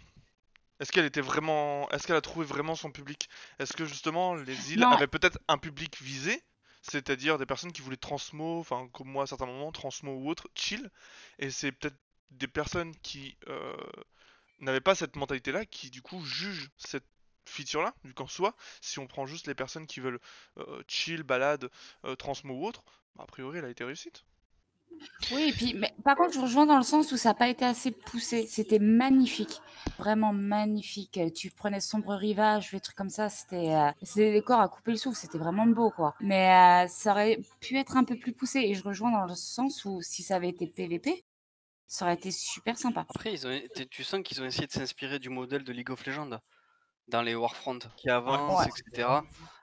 Est-ce 0.80 0.92
qu'elle 0.92 1.06
était 1.06 1.22
vraiment... 1.22 1.88
Est-ce 1.92 2.08
qu'elle 2.08 2.16
a 2.16 2.22
trouvé 2.22 2.44
vraiment 2.44 2.74
son 2.74 2.90
public? 2.92 3.30
Est-ce 3.60 3.74
que 3.74 3.86
justement 3.86 4.34
les 4.34 4.74
îles 4.74 4.80
Non. 4.80 4.90
avaient 4.90 5.06
peut-être 5.06 5.38
un 5.48 5.60
public 5.60 6.02
visé? 6.02 6.42
C'est-à-dire 6.82 7.38
des 7.38 7.46
personnes 7.46 7.72
qui 7.72 7.82
voulaient 7.82 7.98
transmo, 7.98 8.60
enfin 8.60 8.88
comme 8.94 9.08
moi 9.10 9.24
à 9.24 9.28
certains 9.28 9.46
moments, 9.46 9.72
transmo 9.72 10.14
ou 10.14 10.30
autre, 10.30 10.50
chill. 10.56 10.90
Et 11.40 11.50
c'est 11.52 11.72
peut-être 11.72 11.98
des 12.32 12.48
personnes 12.48 12.96
qui 12.98 13.38
euh, 13.48 13.76
n'avaient 14.60 14.82
pas 14.82 14.96
cette 14.96 15.16
mentalité-là 15.16 15.66
qui 15.66 15.90
du 15.90 16.02
coup 16.02 16.24
jugent 16.24 16.70
cette 16.78 17.06
feature-là, 17.46 17.94
vu 18.04 18.14
qu'en 18.14 18.28
soi, 18.28 18.56
si 18.82 19.00
on 19.00 19.08
prend 19.08 19.26
juste 19.26 19.48
les 19.48 19.56
personnes 19.56 19.88
qui 19.88 20.00
veulent 20.00 20.20
euh, 20.58 20.84
chill, 20.88 21.24
balade, 21.24 21.70
euh, 22.06 22.16
transmo 22.16 22.54
ou 22.56 22.66
autre, 22.66 22.84
a 23.20 23.26
priori 23.26 23.60
elle 23.60 23.66
a 23.66 23.70
été 23.70 23.84
réussite. 23.84 24.24
Oui, 25.32 25.50
et 25.50 25.52
puis, 25.54 25.74
mais 25.74 25.94
par 26.04 26.16
contre, 26.16 26.34
je 26.34 26.40
rejoins 26.40 26.66
dans 26.66 26.78
le 26.78 26.84
sens 26.84 27.12
où 27.12 27.18
ça 27.18 27.30
n'a 27.30 27.34
pas 27.36 27.48
été 27.48 27.66
assez 27.66 27.92
poussé. 27.92 28.46
C'était 28.48 28.80
magnifique, 28.80 29.62
vraiment 29.98 30.34
magnifique. 30.34 31.20
Tu 31.36 31.50
prenais 31.52 31.80
sombre 31.80 32.14
rivage, 32.16 32.72
des 32.72 32.80
trucs 32.80 32.96
comme 32.96 33.10
ça, 33.10 33.30
c'était 33.30 33.74
euh, 33.74 33.92
c'était 34.02 34.32
des 34.32 34.40
décors 34.40 34.60
à 34.60 34.68
couper 34.70 34.92
le 34.92 34.98
souffle, 34.98 35.18
c'était 35.18 35.38
vraiment 35.38 35.66
beau, 35.66 35.90
quoi. 35.92 36.16
Mais 36.20 36.86
euh, 36.86 36.88
ça 36.88 37.12
aurait 37.12 37.40
pu 37.60 37.78
être 37.78 37.98
un 37.98 38.04
peu 38.04 38.18
plus 38.18 38.34
poussé. 38.34 38.60
Et 38.60 38.74
je 38.76 38.84
rejoins 38.84 39.12
dans 39.12 39.26
le 39.26 39.36
sens 39.36 39.86
où 39.86 40.02
si 40.02 40.22
ça 40.24 40.36
avait 40.36 40.50
été 40.50 40.68
PVP, 40.68 41.24
ça 41.88 42.06
aurait 42.06 42.16
été 42.16 42.32
super 42.32 42.78
sympa. 42.78 43.06
Après, 43.10 43.34
ils 43.34 43.46
ont, 43.48 43.52
été- 43.52 43.86
tu 43.88 44.04
sens 44.04 44.22
qu'ils 44.24 44.42
ont 44.42 44.46
essayé 44.46 44.68
de 44.68 44.72
s'inspirer 44.72 45.20
du 45.20 45.30
modèle 45.30 45.64
de 45.64 45.72
League 45.72 45.90
of 45.92 46.06
Legends 46.06 46.40
dans 47.08 47.22
les 47.22 47.36
Warfront 47.36 47.80
qui 47.98 48.10
avancent, 48.10 48.66
Ouais. 48.66 48.72
etc. 48.92 49.08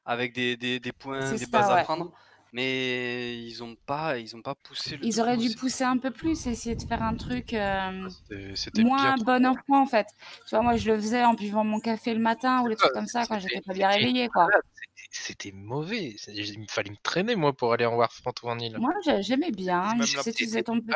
Avec 0.04 0.34
des, 0.34 0.56
des, 0.56 0.80
des 0.80 0.92
points, 0.92 1.30
des 1.32 1.38
ça, 1.38 1.46
bases 1.46 1.70
à 1.70 1.82
prendre. 1.84 2.12
Mais 2.52 3.38
ils 3.42 3.62
ont 3.62 3.76
pas, 3.86 4.18
ils 4.18 4.34
ont 4.34 4.42
pas 4.42 4.54
poussé 4.54 4.96
le 4.96 5.04
Ils 5.04 5.12
truc 5.12 5.20
auraient 5.22 5.36
dû 5.36 5.46
aussi. 5.48 5.56
pousser 5.56 5.84
un 5.84 5.98
peu 5.98 6.10
plus, 6.10 6.46
essayer 6.46 6.74
de 6.76 6.82
faire 6.82 7.02
un 7.02 7.14
truc 7.14 7.52
euh, 7.52 8.08
C'était- 8.28 8.56
C'était 8.56 8.82
moins 8.82 9.14
bien. 9.14 9.24
bon 9.24 9.46
enfant, 9.46 9.82
en 9.82 9.86
fait. 9.86 10.06
Tu 10.46 10.50
vois, 10.50 10.62
moi, 10.62 10.76
je 10.76 10.90
le 10.90 10.96
faisais 10.96 11.22
en 11.24 11.34
buvant 11.34 11.64
mon 11.64 11.78
café 11.80 12.14
le 12.14 12.20
matin 12.20 12.62
ou 12.62 12.68
les 12.68 12.76
trucs 12.76 12.92
comme 12.92 13.06
ça 13.06 13.26
quand 13.26 13.38
j'étais 13.38 13.60
pas 13.60 13.74
bien 13.74 13.88
réveillée, 13.88 14.28
quoi. 14.28 14.46
c'était- 15.10 15.52
mauvais. 15.52 16.16
Il 16.28 16.60
me 16.60 16.66
fallait 16.68 16.90
me 16.90 16.96
traîner, 17.02 17.36
moi, 17.36 17.52
pour 17.52 17.72
aller 17.72 17.86
en 17.86 17.94
Warfront 17.96 18.32
ou 18.42 18.48
en 18.48 18.58
île. 18.58 18.76
Moi, 18.78 18.92
j'ai- 19.04 19.22
j'aimais 19.22 19.50
bien. 19.50 19.94
La- 19.96 20.06
sais, 20.22 20.32
tu 20.32 20.44
faisais 20.44 20.62
ton 20.62 20.80
petit 20.80 20.90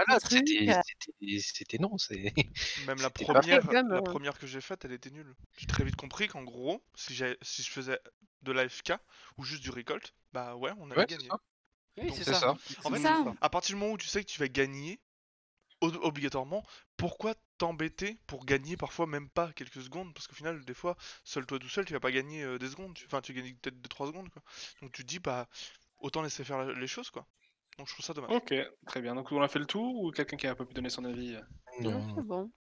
c'était 1.41 1.79
non. 1.79 1.97
c'est- 1.99 2.33
Même 2.88 2.99
la 3.01 3.11
première, 3.11 3.61
la 3.73 4.01
que 4.38 4.47
j'ai 4.47 4.61
faite, 4.61 4.85
elle 4.85 4.93
était 4.93 5.11
nulle. 5.11 5.35
J'ai 5.59 5.67
très 5.67 5.85
vite 5.85 5.97
compris 5.97 6.29
qu'en 6.29 6.43
gros, 6.43 6.83
si 6.95 7.15
je 7.62 7.71
faisais 7.71 7.99
de 8.42 8.52
l'AFK 8.52 8.92
ou 9.38 9.44
juste 9.44 9.62
du 9.62 9.70
récolte, 9.70 10.14
bah 10.33 10.57
ouais, 10.57 10.72
on 10.78 10.90
Ouais, 10.90 11.07
gagner. 11.07 11.28
ça. 11.28 11.37
Oui, 11.98 12.07
Donc, 12.09 12.16
c'est 12.16 12.24
ça. 12.24 12.35
ça. 12.35 12.50
En 12.85 12.90
fait, 12.90 12.98
ça. 13.00 13.24
à 13.40 13.50
partir 13.50 13.74
du 13.76 13.81
moment 13.81 13.92
où 13.92 13.98
tu 13.98 14.07
sais 14.09 14.24
que 14.24 14.31
tu 14.31 14.38
vas 14.40 14.48
gagner, 14.48 14.98
ob- 15.81 15.98
obligatoirement, 16.02 16.64
pourquoi 16.96 17.35
t'embêter 17.59 18.18
pour 18.26 18.44
gagner 18.46 18.76
parfois 18.76 19.07
même 19.07 19.28
pas 19.28 19.52
quelques 19.52 19.83
secondes? 19.83 20.12
Parce 20.14 20.26
qu'au 20.26 20.35
final, 20.35 20.64
des 20.64 20.74
fois, 20.74 20.96
seul 21.24 21.44
toi 21.46 21.59
tout 21.59 21.68
seul, 21.68 21.85
tu 21.85 21.92
vas 21.92 22.00
pas 22.00 22.11
gagner 22.12 22.42
euh, 22.44 22.59
des 22.59 22.68
secondes. 22.68 22.94
tu- 22.94 23.05
Enfin, 23.07 23.20
tu 23.20 23.33
gagnes 23.35 23.55
peut-être 23.57 23.81
2-3 23.81 24.07
secondes. 24.07 24.31
Quoi. 24.31 24.42
Donc 24.81 24.92
tu 24.92 25.02
te 25.02 25.09
dis, 25.09 25.18
bah, 25.18 25.48
autant 25.98 26.22
laisser 26.22 26.44
faire 26.44 26.59
la- 26.64 26.72
les 26.72 26.87
choses, 26.87 27.11
quoi. 27.11 27.26
Donc 27.78 27.88
je 27.88 27.92
trouve 27.94 28.05
ça 28.05 28.14
dommage. 28.14 28.31
Ok, 28.31 28.55
très 28.87 29.00
bien. 29.02 29.14
Donc 29.14 29.31
on 29.33 29.40
a 29.42 29.48
fait 29.48 29.59
le 29.59 29.66
tour 29.66 29.96
ou 30.02 30.11
quelqu'un 30.11 30.37
qui 30.37 30.46
a 30.46 30.52
un 30.52 30.55
peu 30.55 30.66
pu 30.66 30.74
donner 30.74 30.90
son 30.90 31.05
avis 31.05 31.37
Non. 31.81 32.14
C'est 32.16 32.22
bon. 32.22 32.50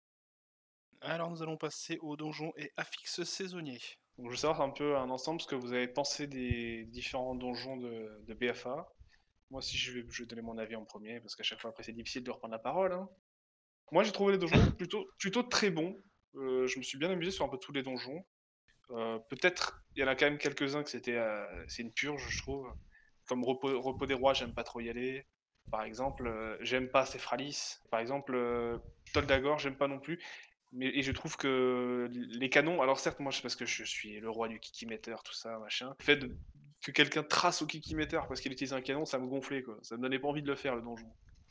Alors 1.00 1.30
nous 1.30 1.42
allons 1.42 1.56
passer 1.56 1.98
au 2.00 2.16
donjon 2.16 2.52
et 2.56 2.70
affixes 2.76 3.24
saisonniers. 3.24 3.80
Donc, 4.22 4.30
je 4.30 4.36
veux 4.36 4.40
savoir 4.40 4.62
un 4.62 4.70
peu 4.70 4.96
un 4.96 5.10
ensemble 5.10 5.40
ce 5.40 5.48
que 5.48 5.56
vous 5.56 5.72
avez 5.72 5.88
pensé 5.88 6.28
des 6.28 6.84
différents 6.86 7.34
donjons 7.34 7.76
de, 7.76 8.22
de 8.28 8.34
BFA. 8.34 8.88
Moi 9.50 9.60
si 9.62 9.76
je 9.76 9.92
vais, 9.92 10.06
je 10.10 10.22
vais 10.22 10.28
donner 10.28 10.42
mon 10.42 10.58
avis 10.58 10.76
en 10.76 10.84
premier 10.84 11.20
parce 11.20 11.36
qu'à 11.36 11.42
chaque 11.42 11.60
fois 11.60 11.70
après 11.70 11.82
c'est 11.82 11.92
difficile 11.92 12.24
de 12.24 12.30
reprendre 12.30 12.52
la 12.52 12.60
parole. 12.60 12.92
hein. 12.92 13.08
Moi 13.92 14.04
j'ai 14.04 14.12
trouvé 14.12 14.32
les 14.34 14.38
donjons 14.38 14.70
plutôt, 14.78 15.06
plutôt 15.18 15.42
très 15.42 15.70
bons. 15.70 15.96
Euh, 16.36 16.66
je 16.68 16.78
me 16.78 16.84
suis 16.84 16.98
bien 16.98 17.10
amusé 17.10 17.32
sur 17.32 17.44
un 17.44 17.48
peu 17.48 17.58
tous 17.58 17.72
les 17.72 17.82
donjons. 17.82 18.24
Euh, 18.92 19.18
Peut-être 19.30 19.82
il 19.96 20.02
y 20.02 20.04
en 20.04 20.08
a 20.08 20.16
quand 20.16 20.26
même 20.26 20.38
quelques-uns 20.38 20.84
que 20.84 20.90
c'était 20.90 21.16
euh, 21.16 21.46
c'est 21.68 21.82
une 21.82 21.92
purge 21.92 22.26
je 22.30 22.42
trouve. 22.42 22.68
Comme 23.26 23.44
Repos, 23.44 23.80
Repos 23.80 24.06
des 24.06 24.14
Rois 24.14 24.34
j'aime 24.34 24.54
pas 24.54 24.64
trop 24.64 24.80
y 24.80 24.90
aller. 24.90 25.26
Par 25.70 25.84
exemple, 25.84 26.58
j'aime 26.62 26.90
pas 26.90 27.06
Cephralis. 27.06 27.76
Par 27.90 28.00
exemple, 28.00 28.36
Toldagor, 29.12 29.58
j'aime 29.60 29.76
pas 29.76 29.88
non 29.88 30.00
plus. 30.00 30.20
Mais, 30.72 30.86
et 30.86 31.02
je 31.02 31.12
trouve 31.12 31.36
que 31.36 32.08
les 32.12 32.48
canons, 32.48 32.80
alors 32.80 32.98
certes, 32.98 33.20
moi, 33.20 33.30
c'est 33.30 33.42
parce 33.42 33.56
que 33.56 33.66
je 33.66 33.84
suis 33.84 34.20
le 34.20 34.30
roi 34.30 34.48
du 34.48 34.58
kikimeter, 34.58 35.16
tout 35.24 35.34
ça, 35.34 35.58
machin. 35.58 35.94
Le 35.98 36.04
fait 36.04 36.16
de- 36.16 36.34
que 36.82 36.90
quelqu'un 36.90 37.22
trace 37.22 37.62
au 37.62 37.66
kikimeter 37.66 38.20
parce 38.26 38.40
qu'il 38.40 38.50
utilise 38.52 38.72
un 38.72 38.80
canon, 38.80 39.04
ça 39.04 39.18
me 39.18 39.26
gonflait, 39.26 39.62
quoi. 39.62 39.78
Ça 39.82 39.96
me 39.96 40.02
donnait 40.02 40.18
pas 40.18 40.28
envie 40.28 40.42
de 40.42 40.48
le 40.48 40.56
faire, 40.56 40.74
le 40.74 40.82
donjon. 40.82 41.06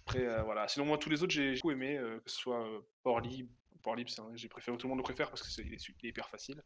Après, 0.08 0.26
euh, 0.26 0.42
voilà. 0.44 0.68
Sinon, 0.68 0.86
moi, 0.86 0.98
tous 0.98 1.10
les 1.10 1.22
autres, 1.24 1.32
j'ai 1.32 1.54
beaucoup 1.56 1.72
aimé, 1.72 1.98
euh, 1.98 2.20
que 2.20 2.30
ce 2.32 2.38
soit 2.38 2.66
euh, 2.68 2.80
Port 3.04 3.20
Libre. 3.22 3.50
Port 3.84 3.96
Libre, 3.96 4.10
c'est 4.10 4.22
un- 4.22 4.32
j'ai 4.36 4.50
préféré, 4.50 4.76
tout 4.78 4.88
le 4.88 4.90
monde 4.90 5.00
le 5.00 5.04
préfère 5.04 5.30
parce 5.30 5.42
que 5.44 5.50
c'est 5.50 5.62
il 5.64 5.74
est, 5.74 5.88
il 5.88 6.06
est 6.06 6.10
hyper 6.10 6.28
facile. 6.30 6.62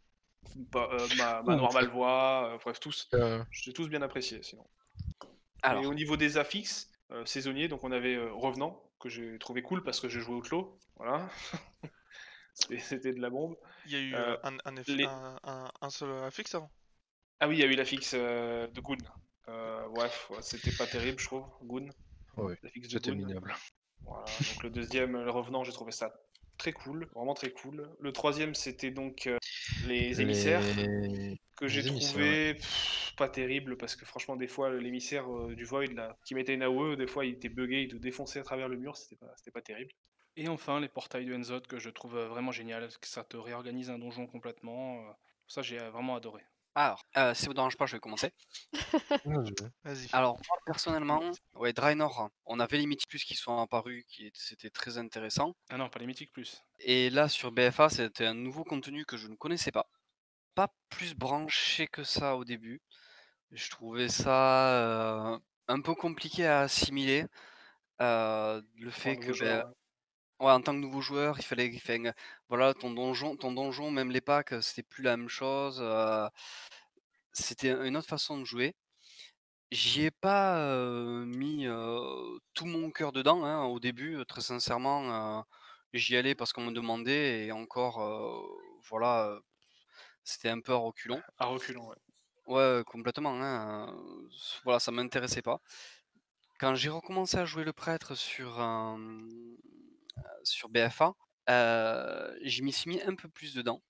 Pas, 0.72 0.90
euh, 0.94 1.08
ma, 1.18 1.44
Manoir 1.44 1.74
Malvois, 1.74 2.54
euh, 2.54 2.58
bref, 2.64 2.80
tous. 2.80 3.10
Euh, 3.14 3.44
J'ai 3.52 3.74
tous 3.74 3.90
bien 3.90 4.02
apprécié, 4.02 4.42
sinon. 4.44 4.66
Alors, 5.62 5.84
Et 5.84 5.86
au 5.88 5.94
niveau 5.94 6.16
des 6.18 6.38
affixes 6.38 6.90
euh, 7.12 7.26
saisonniers, 7.26 7.68
donc 7.68 7.84
on 7.84 7.92
avait 7.92 8.16
euh, 8.16 8.32
Revenant, 8.34 8.82
que 9.00 9.10
j'ai 9.10 9.38
trouvé 9.40 9.62
cool 9.62 9.84
parce 9.84 10.00
que 10.00 10.08
j'ai 10.10 10.20
joué 10.22 10.36
au 10.36 10.42
clos. 10.42 10.80
Voilà. 10.96 11.30
C'était- 12.56 12.80
C'était 12.80 13.14
de 13.14 13.22
la 13.22 13.30
bombe. 13.30 13.56
Il 13.86 13.92
y 13.92 13.96
a 13.96 14.00
eu 14.00 14.14
Euh, 14.16 14.34
euh, 14.34 14.38
un, 14.44 14.58
un, 14.66 14.76
eff- 14.76 14.96
les- 14.96 15.04
un, 15.06 15.40
un- 15.44 15.72
un 15.82 15.90
seul 15.92 16.10
affixe 16.24 16.56
avant? 16.56 16.72
Ah 17.40 17.48
oui, 17.48 17.58
il 17.58 17.60
y 17.60 17.64
a 17.64 17.68
eu 17.68 17.76
l'affixe 17.76 18.14
euh, 18.16 18.68
de 18.68 18.82
Goon. 18.82 18.98
Euh, 19.50 19.88
bref, 19.90 20.28
ouais, 20.32 20.42
c'était 20.42 20.72
pas 20.72 20.88
terrible, 20.88 21.20
je 21.20 21.26
trouve. 21.26 21.46
Goon. 21.62 21.90
Oui, 22.38 22.54
l'affixe 22.64 22.88
de 22.88 22.94
C'était 22.94 23.12
minable. 23.12 23.54
Voilà, 24.02 24.26
donc 24.26 24.64
le 24.64 24.70
deuxième, 24.70 25.14
le 25.24 25.32
revenant, 25.32 25.64
j'ai 25.64 25.72
trouvé 25.72 25.92
ça 25.92 26.14
très 26.58 26.72
cool, 26.74 27.10
vraiment 27.16 27.34
très 27.34 27.52
cool. 27.52 27.90
Le 28.00 28.12
troisième, 28.14 28.56
c'était 28.56 28.92
donc 28.92 29.28
euh, 29.28 29.38
les 29.88 30.22
émissaires, 30.22 30.62
Les- 30.78 31.40
que 31.58 31.68
j'ai 31.68 31.84
trouvé 31.84 32.54
pff, 32.56 33.14
pas 33.18 33.30
terrible, 33.30 33.78
parce 33.78 33.96
que 33.96 34.06
franchement, 34.06 34.36
des 34.36 34.48
fois, 34.48 34.70
l'émissaire 34.74 35.30
euh, 35.34 35.56
du 35.56 35.66
Void, 35.66 35.88
là, 35.94 36.18
qui 36.26 36.36
mettait 36.36 36.54
une 36.54 36.64
AOE, 36.64 36.96
des 36.96 37.08
fois, 37.08 37.26
il 37.26 37.34
était 37.34 37.50
bugué, 37.50 37.82
il 37.84 37.88
te 37.90 37.96
défonçait 37.98 38.40
à 38.40 38.44
travers 38.44 38.68
le 38.70 38.78
mur, 38.78 38.96
c'était 38.98 39.16
pas, 39.18 39.32
c'était 39.38 39.52
pas 39.52 39.62
terrible. 39.62 39.92
Et 40.38 40.48
enfin, 40.50 40.80
les 40.80 40.90
portails 40.90 41.26
de 41.26 41.36
Enzod, 41.36 41.66
que 41.68 41.80
je 41.80 41.90
trouve 41.90 42.18
euh, 42.18 42.28
vraiment 42.28 42.52
génial, 42.52 42.88
que 43.00 43.08
ça 43.08 43.24
te 43.24 43.38
réorganise 43.38 43.90
un 43.90 44.00
donjon 44.00 44.28
complètement. 44.28 45.00
euh, 45.08 45.12
ça, 45.48 45.62
j'ai 45.62 45.80
euh, 45.80 45.90
vraiment 45.92 46.16
adoré. 46.16 46.44
Alors, 46.78 47.06
euh, 47.16 47.34
si 47.34 47.44
ça 47.44 47.48
vous 47.48 47.54
dérange 47.54 47.78
pas, 47.78 47.86
je 47.86 47.94
vais 47.96 48.02
commencer. 48.02 48.34
Vas-y. 49.86 50.10
Alors, 50.12 50.34
moi, 50.36 50.58
personnellement, 50.66 51.32
ouais, 51.54 51.72
Draenor, 51.72 52.30
on 52.46 52.60
avait 52.60 52.78
les 52.78 52.86
mythiques 52.86 53.08
plus 53.08 53.24
qui 53.24 53.36
sont 53.36 53.58
apparus, 53.60 54.04
qui 54.10 54.30
c'était 54.34 54.70
très 54.70 54.98
intéressant. 54.98 55.56
Ah 55.70 55.78
non, 55.78 55.88
pas 55.90 56.00
les 56.00 56.06
mythiques 56.06 56.34
plus. 56.34 56.62
Et 56.80 57.10
là, 57.10 57.30
sur 57.30 57.54
BFA, 57.54 57.88
c'était 57.88 58.26
un 58.26 58.34
nouveau 58.34 58.66
contenu 58.66 59.06
que 59.06 59.16
je 59.16 59.28
ne 59.28 59.36
connaissais 59.36 59.72
pas. 59.72 59.88
Pas 60.54 60.74
plus 60.90 61.16
branché 61.16 61.88
que 61.88 62.04
ça 62.04 62.36
au 62.36 62.44
début. 62.44 62.82
Je 63.52 63.70
trouvais 63.70 64.10
ça 64.10 64.70
euh, 65.34 65.40
un 65.70 65.80
peu 65.82 65.96
compliqué 65.96 66.46
à 66.46 66.62
assimiler. 66.62 67.26
euh, 68.02 68.62
le 68.78 68.92
fait 68.92 69.16
que, 69.18 69.32
joueur, 69.32 69.66
ben, 69.66 69.74
ouais. 70.40 70.52
en 70.52 70.62
tant 70.62 70.74
que 70.74 70.78
nouveau 70.80 71.02
joueur, 71.02 71.38
il 71.40 71.44
fallait, 71.44 71.68
il 71.68 71.80
fallait- 71.80 72.14
voilà, 72.50 72.74
ton 72.74 72.92
donjon, 72.92 73.36
ton 73.38 73.52
donjon, 73.54 73.92
même 73.92 74.12
les 74.12 74.22
packs, 74.22 74.54
c'était 74.62 74.84
plus 74.84 75.04
la 75.04 75.18
même 75.18 75.30
chose. 75.30 75.80
euh, 75.82 76.28
c'était 77.34 77.72
une 77.88 77.98
autre 77.98 78.08
façon 78.08 78.40
de 78.40 78.46
jouer. 78.46 78.76
J'y 79.72 80.04
ai 80.06 80.12
pas 80.12 80.60
euh, 80.60 81.26
mis 81.26 81.68
euh, 81.68 82.38
tout 82.54 82.66
mon 82.66 82.92
cœur 82.92 83.12
dedans 83.12 83.44
hein, 83.46 83.66
au 83.66 83.80
début, 83.80 84.18
euh, 84.18 84.26
très 84.26 84.42
sincèrement. 84.42 85.40
euh, 85.40 85.44
j'y 85.94 86.16
allais 86.18 86.36
parce 86.36 86.54
qu'on 86.54 86.66
me 86.66 86.72
demandait 86.72 87.48
et 87.48 87.52
encore, 87.52 88.02
euh, 88.02 88.42
voilà, 88.90 89.28
euh, 89.30 89.40
c'était 90.24 90.50
un 90.50 90.62
peu 90.62 90.74
à 90.74 90.78
reculons. 90.78 91.22
À 91.40 91.46
reculons, 91.48 91.90
ouais. 91.90 91.98
Ouais, 92.48 92.84
complètement. 92.86 93.34
hein, 93.42 93.90
euh, 93.90 94.28
s- 94.30 94.62
voilà, 94.64 94.80
ça 94.80 94.92
m'intéressait 94.92 95.42
pas. 95.42 95.60
Quand 96.60 96.76
j'ai 96.76 96.90
recommencé 96.90 97.38
à 97.38 97.46
jouer 97.46 97.64
le 97.64 97.72
prêtre 97.74 98.16
sur, 98.16 98.60
un- 98.60 99.26
sur 100.44 100.70
BFA, 100.70 101.14
j'y 102.42 102.62
m'y 102.62 102.72
suis 102.72 102.90
mis 102.90 103.02
un 103.02 103.16
peu 103.16 103.30
plus 103.30 103.54
dedans. 103.56 103.82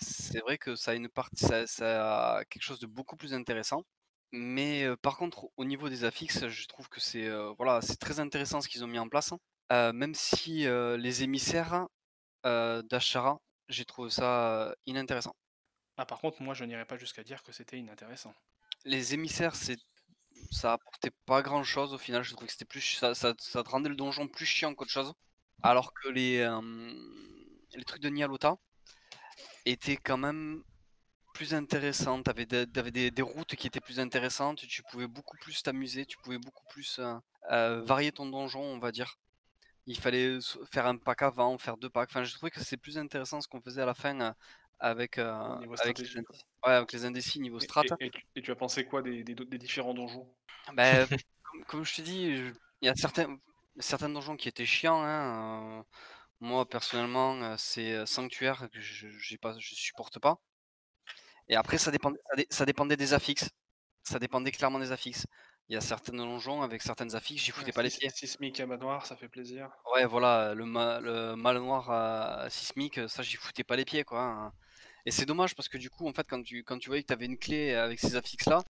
C'est 0.00 0.40
vrai 0.40 0.58
que 0.58 0.76
ça 0.76 0.92
a 0.92 0.94
une 0.94 1.08
partie, 1.08 1.44
ça, 1.44 1.66
ça 1.66 2.36
a 2.38 2.44
quelque 2.44 2.62
chose 2.62 2.80
de 2.80 2.86
beaucoup 2.86 3.16
plus 3.16 3.34
intéressant. 3.34 3.84
Mais 4.32 4.84
euh, 4.84 4.96
par 4.96 5.16
contre, 5.16 5.50
au 5.56 5.64
niveau 5.64 5.88
des 5.88 6.04
affixes, 6.04 6.46
je 6.48 6.66
trouve 6.68 6.88
que 6.88 7.00
c'est 7.00 7.26
euh, 7.26 7.52
voilà, 7.58 7.80
c'est 7.82 7.96
très 7.96 8.20
intéressant 8.20 8.60
ce 8.60 8.68
qu'ils 8.68 8.84
ont 8.84 8.88
mis 8.88 8.98
en 8.98 9.08
place. 9.08 9.34
Euh, 9.72 9.92
même 9.92 10.14
si 10.14 10.66
les 10.66 11.22
émissaires 11.22 11.86
d'Ashara, 12.44 13.40
j'ai 13.68 13.84
trouvé 13.84 14.10
ça 14.10 14.74
inintéressant. 14.86 15.34
Ah, 15.96 16.06
par 16.06 16.18
contre, 16.20 16.42
moi, 16.42 16.54
je 16.54 16.64
n'irais 16.64 16.86
pas 16.86 16.96
jusqu'à 16.96 17.22
dire 17.22 17.42
que 17.42 17.52
c'était 17.52 17.78
inintéressant. 17.78 18.34
Les 18.84 19.14
émissaires, 19.14 19.54
c'est 19.54 19.76
ça 20.50 20.72
apportait 20.72 21.12
pas 21.26 21.42
grand 21.42 21.62
chose 21.62 21.92
au 21.92 21.98
final. 21.98 22.22
Je 22.22 22.32
trouvais 22.32 22.46
que 22.46 22.52
c'était 22.52 22.64
plus 22.64 22.80
ça, 22.80 23.14
ça, 23.14 23.34
ça 23.38 23.62
te 23.62 23.68
rendait 23.68 23.88
le 23.88 23.96
donjon 23.96 24.26
plus 24.26 24.46
chiant 24.46 24.74
qu'autre 24.74 24.90
chose. 24.90 25.12
Alors 25.62 25.92
que 25.94 26.08
les 26.08 26.38
euh, 26.38 26.60
les 27.74 27.84
trucs 27.84 28.02
de 28.02 28.08
Nialota 28.08 28.56
étaient 29.66 29.96
quand 29.96 30.16
même 30.18 30.62
plus 31.34 31.54
intéressants. 31.54 32.22
T'avais 32.22 32.46
des, 32.46 32.66
t'avais 32.66 32.90
des, 32.90 33.10
des 33.10 33.22
routes 33.22 33.54
qui 33.56 33.66
étaient 33.66 33.80
plus 33.80 34.00
intéressantes. 34.00 34.66
Tu 34.66 34.82
pouvais 34.90 35.06
beaucoup 35.06 35.36
plus 35.38 35.62
t'amuser. 35.62 36.06
Tu 36.06 36.16
pouvais 36.18 36.38
beaucoup 36.38 36.64
plus 36.70 36.98
euh, 36.98 37.14
euh, 37.50 37.82
varier 37.82 38.12
ton 38.12 38.26
donjon, 38.26 38.60
on 38.62 38.78
va 38.78 38.90
dire. 38.92 39.16
Il 39.86 39.98
fallait 39.98 40.38
faire 40.70 40.86
un 40.86 40.96
pack 40.96 41.22
avant, 41.22 41.56
faire 41.58 41.76
deux 41.76 41.90
packs. 41.90 42.10
Enfin, 42.10 42.24
je 42.24 42.34
trouvais 42.34 42.50
que 42.50 42.60
c'est 42.60 42.76
plus 42.76 42.98
intéressant 42.98 43.40
ce 43.40 43.48
qu'on 43.48 43.60
faisait 43.60 43.82
à 43.82 43.86
la 43.86 43.94
fin 43.94 44.20
euh, 44.20 44.32
avec, 44.78 45.18
euh, 45.18 45.32
avec, 45.82 45.98
les. 45.98 46.14
Ouais, 46.66 46.72
avec 46.72 46.92
les 46.92 47.04
indécis 47.04 47.40
niveau 47.40 47.58
Et, 47.58 47.64
strat. 47.64 47.84
et- 48.00 48.06
et 48.06 48.10
tu, 48.10 48.26
et 48.36 48.42
tu 48.42 48.50
as 48.50 48.56
pensé 48.56 48.84
quoi 48.84 49.02
des, 49.02 49.24
des, 49.24 49.34
des 49.34 49.58
différents 49.58 49.94
donjons? 49.94 50.28
Ben, 50.74 51.06
comme, 51.44 51.64
comme 51.64 51.84
je 51.84 51.94
te 51.96 52.02
dis, 52.02 52.24
il 52.82 52.86
y 52.86 52.88
a 52.88 52.94
certains, 52.94 53.38
certains 53.80 54.08
donjons 54.08 54.36
qui 54.36 54.48
étaient 54.48 54.66
chiants. 54.66 55.02
hein, 55.02 55.80
euh, 55.80 55.82
moi, 56.40 56.68
personnellement, 56.68 57.34
euh, 57.42 57.56
c'est 57.58 57.92
euh, 57.94 58.06
Sanctuaire 58.06 58.68
que 58.72 58.80
je, 58.80 59.08
j'ai 59.10 59.38
pas, 59.38 59.56
je 59.58 59.74
supporte 59.74 60.18
pas. 60.20 60.40
Et 61.48 61.56
après, 61.56 61.78
ça 61.78 61.90
dépendait, 61.90 62.18
ça, 62.30 62.36
dé- 62.36 62.46
ça 62.50 62.64
dépendait 62.66 62.96
des 62.96 63.12
affixes. 63.12 63.50
Ça 64.02 64.18
dépendait 64.18 64.52
clairement 64.52 64.78
des 64.78 64.92
affixes. 64.92 65.26
Il 65.68 65.74
y 65.74 65.76
a 65.76 65.80
certains 65.80 66.12
donjons 66.14 66.62
avec 66.62 66.82
certaines 66.82 67.14
affixes, 67.14 67.42
j'y 67.44 67.50
foutais 67.52 67.72
pas 67.72 67.82
les 67.82 67.90
pieds. 67.90 68.10
Sismique 68.10 68.60
à 68.60 68.66
manoir, 68.66 69.06
ça 69.06 69.16
fait 69.16 69.28
plaisir. 69.28 69.70
Ouais, 69.94 70.06
voilà, 70.06 70.54
le, 70.54 70.64
ma- 70.64 71.00
le 71.00 71.34
manoir 71.36 71.90
à 71.90 72.48
sismique, 72.50 73.08
ça, 73.08 73.22
j'y 73.22 73.36
foutais 73.36 73.64
pas 73.64 73.76
les 73.76 73.84
pieds, 73.84 74.04
quoi. 74.04 74.22
hein. 74.22 74.52
Et 75.06 75.10
c'est 75.10 75.26
dommage 75.26 75.54
parce 75.54 75.68
que 75.68 75.78
du 75.78 75.90
coup, 75.90 76.08
en 76.08 76.12
fait, 76.12 76.26
quand 76.28 76.42
tu, 76.42 76.64
quand 76.64 76.78
tu 76.78 76.88
voyais 76.88 77.02
que 77.02 77.08
tu 77.08 77.12
avais 77.12 77.26
une 77.26 77.38
clé 77.38 77.74
avec 77.74 77.98
ces 78.00 78.16
affixes-là, 78.16 78.62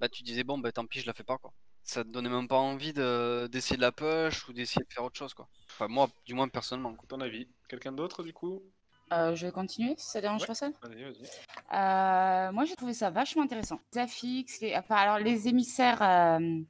bah, 0.00 0.08
tu 0.08 0.22
disais, 0.22 0.44
bon, 0.44 0.58
bah 0.58 0.72
tant 0.72 0.86
pis, 0.86 1.00
je 1.00 1.06
la 1.06 1.14
fais 1.14 1.24
pas, 1.24 1.38
quoi. 1.38 1.52
Ça 1.88 2.02
te 2.02 2.08
donnait 2.08 2.28
même 2.28 2.48
pas 2.48 2.56
envie 2.58 2.92
de- 2.92 3.46
d'essayer 3.50 3.76
de 3.76 3.80
la 3.80 3.92
push 3.92 4.48
ou 4.48 4.52
d'essayer 4.52 4.84
de 4.84 4.92
faire 4.92 5.04
autre 5.04 5.16
chose, 5.16 5.34
quoi. 5.34 5.46
Enfin, 5.70 5.86
moi, 5.86 6.08
du 6.26 6.34
moins, 6.34 6.48
personnellement. 6.48 6.94
quoi. 6.94 7.06
Ton 7.08 7.20
avis 7.20 7.46
Quelqu'un 7.68 7.92
d'autre, 7.92 8.24
du 8.24 8.32
coup? 8.32 8.60
Euh, 9.12 9.36
je 9.36 9.46
vais 9.46 9.52
continuer, 9.52 9.94
si 9.96 10.10
ça 10.10 10.20
dérange 10.20 10.40
Ouais. 10.40 10.46
personne. 10.48 10.72
Vas-y, 10.82 11.04
vas-y. 11.04 11.78
Euh, 11.78 12.52
moi, 12.52 12.64
j'ai 12.64 12.74
trouvé 12.74 12.92
ça 12.92 13.10
vachement 13.10 13.44
intéressant. 13.44 13.78
Les 13.94 14.00
affixes, 14.00 14.60
les... 14.60 14.74
Enfin, 14.76 14.96
alors 14.96 15.18
les 15.20 15.46
émissaires, 15.46 16.02
euh, 16.02 16.60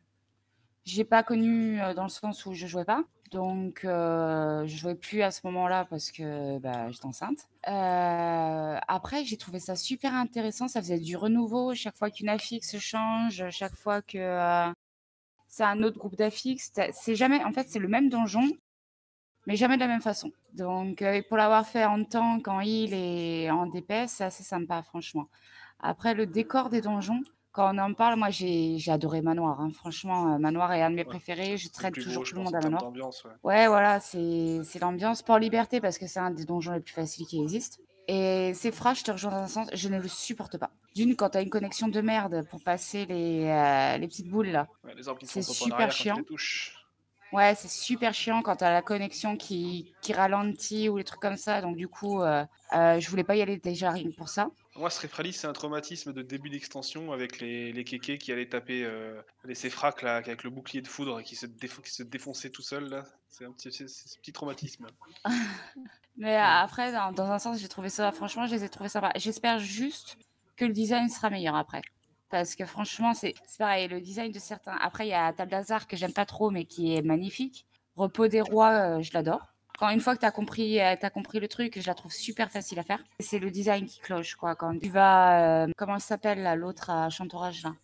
j'ai 0.84 1.04
pas 1.04 1.22
connu 1.22 1.80
euh, 1.80 1.94
dans 1.94 2.02
le 2.04 2.08
sens 2.10 2.44
où 2.44 2.52
je 2.52 2.66
jouais 2.66 2.84
pas. 2.84 3.02
Donc, 3.30 3.84
euh, 3.86 4.66
je 4.66 4.76
jouais 4.76 4.94
plus 4.94 5.22
à 5.22 5.30
ce 5.30 5.40
moment-là 5.44 5.86
parce 5.88 6.12
que 6.12 6.58
bah, 6.58 6.90
j'étais 6.92 7.06
enceinte. 7.06 7.48
Euh, 7.68 8.78
après, 8.86 9.24
j'ai 9.24 9.36
trouvé 9.38 9.58
ça 9.60 9.74
super 9.76 10.14
intéressant. 10.14 10.68
Ça 10.68 10.80
faisait 10.82 11.00
du 11.00 11.16
renouveau 11.16 11.74
chaque 11.74 11.96
fois 11.96 12.10
qu'une 12.10 12.28
affixe 12.28 12.78
change, 12.78 13.48
chaque 13.50 13.74
fois 13.74 14.00
que 14.02 14.18
euh, 14.18 14.70
c'est 15.56 15.64
un 15.64 15.82
autre 15.82 15.98
groupe 15.98 16.16
d'affixes. 16.16 16.70
C'est 16.92 17.14
jamais, 17.14 17.42
en 17.42 17.52
fait, 17.52 17.66
c'est 17.70 17.78
le 17.78 17.88
même 17.88 18.10
donjon, 18.10 18.46
mais 19.46 19.56
jamais 19.56 19.76
de 19.76 19.80
la 19.80 19.86
même 19.88 20.02
façon. 20.02 20.30
Donc, 20.52 21.00
euh, 21.00 21.22
pour 21.28 21.38
l'avoir 21.38 21.66
fait 21.66 21.84
en 21.84 22.04
tank, 22.04 22.46
en 22.48 22.60
heal 22.60 22.92
et 22.92 23.50
en 23.50 23.66
DPS, 23.66 24.08
c'est 24.08 24.24
assez 24.24 24.42
sympa, 24.42 24.82
franchement. 24.82 25.26
Après, 25.80 26.12
le 26.14 26.26
décor 26.26 26.68
des 26.68 26.82
donjons, 26.82 27.22
quand 27.52 27.74
on 27.74 27.78
en 27.78 27.94
parle, 27.94 28.18
moi, 28.18 28.28
j'ai 28.28 28.78
adoré 28.88 29.22
Manoir. 29.22 29.58
hein. 29.62 29.70
Franchement, 29.72 30.34
euh, 30.34 30.38
Manoir 30.38 30.72
est 30.74 30.82
un 30.82 30.90
de 30.90 30.96
mes 30.96 31.02
Ouais. 31.02 31.08
préférés. 31.08 31.56
Je 31.56 31.68
plus 31.70 32.02
toujours 32.04 32.24
tout 32.24 32.34
le 32.36 32.42
monde 32.42 32.54
à 32.54 32.60
Manoir. 32.60 32.92
Ouais. 32.92 33.30
Ouais, 33.44 33.66
voilà, 33.66 33.98
c'est 34.00 34.60
c'est 34.64 34.78
l'ambiance. 34.78 35.22
Port 35.22 35.38
Liberté, 35.38 35.80
parce 35.80 35.96
que 35.96 36.06
c'est 36.06 36.18
un 36.20 36.32
des 36.32 36.44
donjons 36.44 36.72
les 36.72 36.80
plus 36.80 36.92
faciles 36.92 37.26
qui 37.26 37.40
existent. 37.40 37.78
Et 38.08 38.54
Sephra, 38.54 38.94
je 38.94 39.02
te 39.02 39.10
rejoins 39.10 39.32
dans 39.32 39.38
un 39.38 39.48
sens, 39.48 39.68
je 39.72 39.88
ne 39.88 39.98
le 39.98 40.08
supporte 40.08 40.58
pas. 40.58 40.70
D'une, 40.94 41.16
quand 41.16 41.30
tu 41.30 41.38
as 41.38 41.42
une 41.42 41.50
connexion 41.50 41.88
de 41.88 42.00
merde 42.00 42.46
pour 42.50 42.62
passer 42.62 43.04
les, 43.06 43.46
euh, 43.46 43.98
les 43.98 44.06
petites 44.06 44.28
boules 44.28 44.48
là, 44.48 44.68
Ouais, 44.84 44.92
C'est 45.24 45.42
super 45.42 45.90
chiant. 45.90 46.22
Ouais, 47.32 47.54
c'est 47.56 47.68
super 47.68 48.14
chiant 48.14 48.40
quand 48.42 48.56
t'as 48.56 48.70
la 48.70 48.82
connexion 48.82 49.36
qui, 49.36 49.92
qui 50.00 50.12
ralentit 50.12 50.88
ou 50.88 50.96
les 50.96 51.04
trucs 51.04 51.20
comme 51.20 51.36
ça. 51.36 51.60
Donc, 51.60 51.76
du 51.76 51.88
coup, 51.88 52.22
euh, 52.22 52.44
euh, 52.72 53.00
je 53.00 53.10
voulais 53.10 53.24
pas 53.24 53.34
y 53.34 53.42
aller 53.42 53.58
déjà 53.58 53.90
rien 53.90 54.10
pour 54.16 54.28
ça. 54.28 54.48
Moi, 54.78 54.90
Strefralis, 54.90 55.32
c'est 55.32 55.46
un 55.46 55.52
traumatisme 55.52 56.12
de 56.12 56.22
début 56.22 56.50
d'extension 56.50 57.12
avec 57.12 57.40
les, 57.40 57.72
les 57.72 57.84
kékés 57.84 58.18
qui 58.18 58.30
allaient 58.30 58.48
taper 58.48 58.84
euh, 58.84 59.20
les 59.44 59.54
séfracs 59.54 60.02
là, 60.02 60.16
avec 60.16 60.44
le 60.44 60.50
bouclier 60.50 60.82
de 60.82 60.88
foudre 60.88 61.22
qui 61.22 61.34
se, 61.34 61.46
qui 61.46 61.90
se 61.90 62.02
défonçait 62.02 62.50
tout 62.50 62.62
seul. 62.62 63.02
C'est 63.28 63.46
un 63.46 63.52
petit, 63.52 63.72
c'est- 63.72 63.88
c'est 63.88 64.08
ce 64.08 64.18
petit 64.18 64.32
traumatisme. 64.32 64.86
Mais 66.18 66.36
euh, 66.36 66.42
après, 66.42 66.92
dans, 66.92 67.30
un 67.30 67.38
sens, 67.38 67.58
j'ai 67.58 67.68
trouvé 67.68 67.88
ça, 67.88 68.12
franchement, 68.12 68.46
je 68.46 68.54
les 68.54 68.64
ai 68.64 68.68
trouvés 68.68 68.88
sympas. 68.88 69.12
J'espère 69.16 69.58
juste 69.58 70.18
que 70.56 70.64
le 70.64 70.72
design 70.72 71.08
sera 71.08 71.30
meilleur 71.30 71.54
après. 71.54 71.82
Parce 72.28 72.54
que 72.54 72.66
franchement, 72.66 73.14
c'est 73.14 73.34
pareil, 73.58 73.88
le 73.88 74.00
design 74.00 74.32
de 74.32 74.38
certains. 74.38 74.76
Après, 74.80 75.06
il 75.06 75.10
y 75.10 75.14
a 75.14 75.32
Tablazar 75.32 75.86
que 75.86 75.96
j'aime 75.96 76.12
pas 76.12 76.26
trop, 76.26 76.50
mais 76.50 76.64
qui 76.64 76.94
est 76.94 77.02
magnifique. 77.02 77.66
Repos 77.94 78.28
des 78.28 78.40
rois, 78.40 78.98
euh, 78.98 79.02
je 79.02 79.12
l'adore. 79.14 79.55
Quand 79.78 79.90
une 79.90 80.00
fois 80.00 80.14
que 80.14 80.20
tu 80.20 80.26
as 80.26 80.30
compris, 80.30 80.80
euh, 80.80 80.94
t'as 80.98 81.10
compris 81.10 81.38
le 81.38 81.48
truc, 81.48 81.78
je 81.80 81.86
la 81.86 81.94
trouve 81.94 82.12
super 82.12 82.50
facile 82.50 82.78
à 82.78 82.82
faire. 82.82 83.02
C'est 83.20 83.38
le 83.38 83.50
design 83.50 83.84
qui 83.86 84.00
cloche, 84.00 84.34
quoi. 84.34 84.54
Quand 84.56 84.78
tu 84.78 84.88
vas. 84.88 85.64
euh, 85.64 85.68
comment 85.76 85.98
s'appelle, 85.98 86.42
là, 86.42 86.56
l'autre 86.56 86.88
à 86.90 87.10
Chantorage, 87.10 87.62
là? 87.62 87.74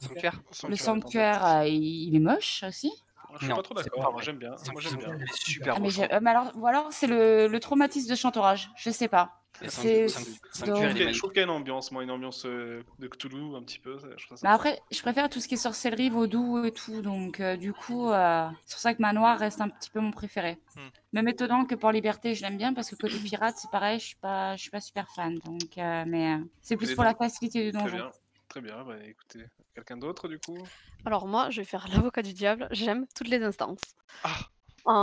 Sanctuaire 0.00 0.40
Le 0.68 0.76
Sanctuaire. 0.76 0.78
sanctuaire, 0.78 1.46
euh, 1.46 1.66
il, 1.66 2.14
est 2.14 2.20
moche 2.20 2.64
aussi? 2.66 2.92
Je 3.34 3.38
suis 3.40 3.48
Non, 3.48 3.56
pas 3.56 3.62
trop 3.62 3.74
d'accord. 3.74 4.12
Moi, 4.12 4.22
j'aime 4.22 4.38
bien. 4.38 4.54
Moi, 4.72 4.80
j'aime 4.80 4.96
bien. 4.96 5.18
Super 5.34 5.74
Ah, 5.76 6.14
euh, 6.14 6.20
mais 6.22 6.30
alors, 6.30 6.52
ou 6.54 6.66
alors 6.66 6.86
c'est 6.92 7.06
le, 7.06 7.46
le 7.48 7.60
traumatisme 7.60 8.08
de 8.08 8.14
Chantorage. 8.14 8.70
Je 8.76 8.90
sais 8.90 9.08
pas. 9.08 9.42
Je 9.62 11.18
trouve 11.18 11.30
qu'il 11.30 11.38
y 11.38 11.40
a 11.40 11.44
une 11.44 11.50
ambiance, 11.50 11.90
moi, 11.92 12.02
une 12.02 12.10
ambiance 12.10 12.44
euh, 12.46 12.82
de 12.98 13.08
Cthulhu 13.08 13.56
un 13.56 13.62
petit 13.62 13.78
peu. 13.78 13.98
ça- 13.98 14.08
Je 14.16 14.26
ça 14.28 14.36
sympa. 14.36 14.52
après, 14.52 14.80
je 14.90 15.00
préfère 15.00 15.28
tout 15.28 15.40
ce 15.40 15.48
qui 15.48 15.54
est 15.54 15.58
sorcellerie, 15.58 16.10
vaudou 16.10 16.64
et 16.64 16.72
tout. 16.72 17.02
Donc, 17.02 17.40
euh, 17.40 17.56
du 17.56 17.72
coup, 17.72 18.10
euh, 18.10 18.48
c'est 18.66 18.74
pour 18.74 18.80
ça 18.80 18.94
que 18.94 19.02
Manoir 19.02 19.38
reste 19.38 19.60
un 19.60 19.68
petit 19.68 19.90
peu 19.90 20.00
mon 20.00 20.10
préféré. 20.10 20.58
Hmm. 20.76 20.88
Même 21.12 21.28
étonnant 21.28 21.64
que 21.64 21.74
pour 21.74 21.90
Liberté, 21.92 22.34
je 22.34 22.42
l'aime 22.42 22.56
bien 22.58 22.74
parce 22.74 22.90
que 22.90 22.96
côté 22.96 23.18
pirate, 23.18 23.56
c'est 23.58 23.70
pareil, 23.70 23.98
je 23.98 24.06
suis 24.06 24.16
pas, 24.16 24.56
je 24.56 24.62
suis 24.62 24.70
pas 24.70 24.80
super 24.80 25.08
fan. 25.14 25.38
Donc, 25.44 25.78
euh, 25.78 26.04
mais 26.06 26.34
euh, 26.34 26.38
c'est 26.62 26.76
plus 26.76 26.94
pour 26.94 27.04
la 27.04 27.14
facilité 27.14 27.64
du 27.64 27.72
Très 27.72 27.82
donjon. 27.84 27.96
bien. 27.96 28.10
Très 28.48 28.60
bien, 28.62 28.82
bah 28.82 28.94
écoutez, 29.04 29.44
quelqu'un 29.74 29.98
d'autre 29.98 30.26
du 30.26 30.38
coup? 30.38 30.56
Alors 31.04 31.26
moi, 31.28 31.50
je 31.50 31.60
vais 31.60 31.66
faire 31.66 31.86
l'avocat 31.92 32.22
du 32.22 32.32
diable, 32.32 32.66
j'aime 32.70 33.06
toutes 33.14 33.28
les 33.28 33.42
instances. 33.42 33.80
Ah, 34.24 34.38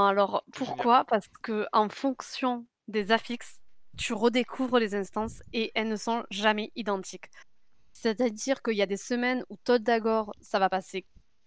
Alors 0.10 0.44
pourquoi? 0.52 1.06
Parce 1.06 1.28
que 1.44 1.68
en 1.72 1.88
fonction 1.90 2.66
des 2.88 3.12
affixes, 3.12 3.62
tu 3.98 4.14
redécouvres 4.14 4.80
les 4.80 4.96
instances 4.96 5.42
et 5.54 5.72
elles 5.76 5.88
ne 5.88 5.96
sont 5.96 6.24
jamais 6.30 6.72
identiques. 6.76 7.30
C'est-à-dire 7.94 8.62
qu'il 8.62 8.76
y 8.76 8.82
a 8.82 8.86
des 8.86 8.98
semaines 8.98 9.44
où 9.50 9.58
Todd 9.64 9.84
Dagor, 9.84 10.34
ça 10.42 10.60
va 10.60 10.70
passer 10.70 11.06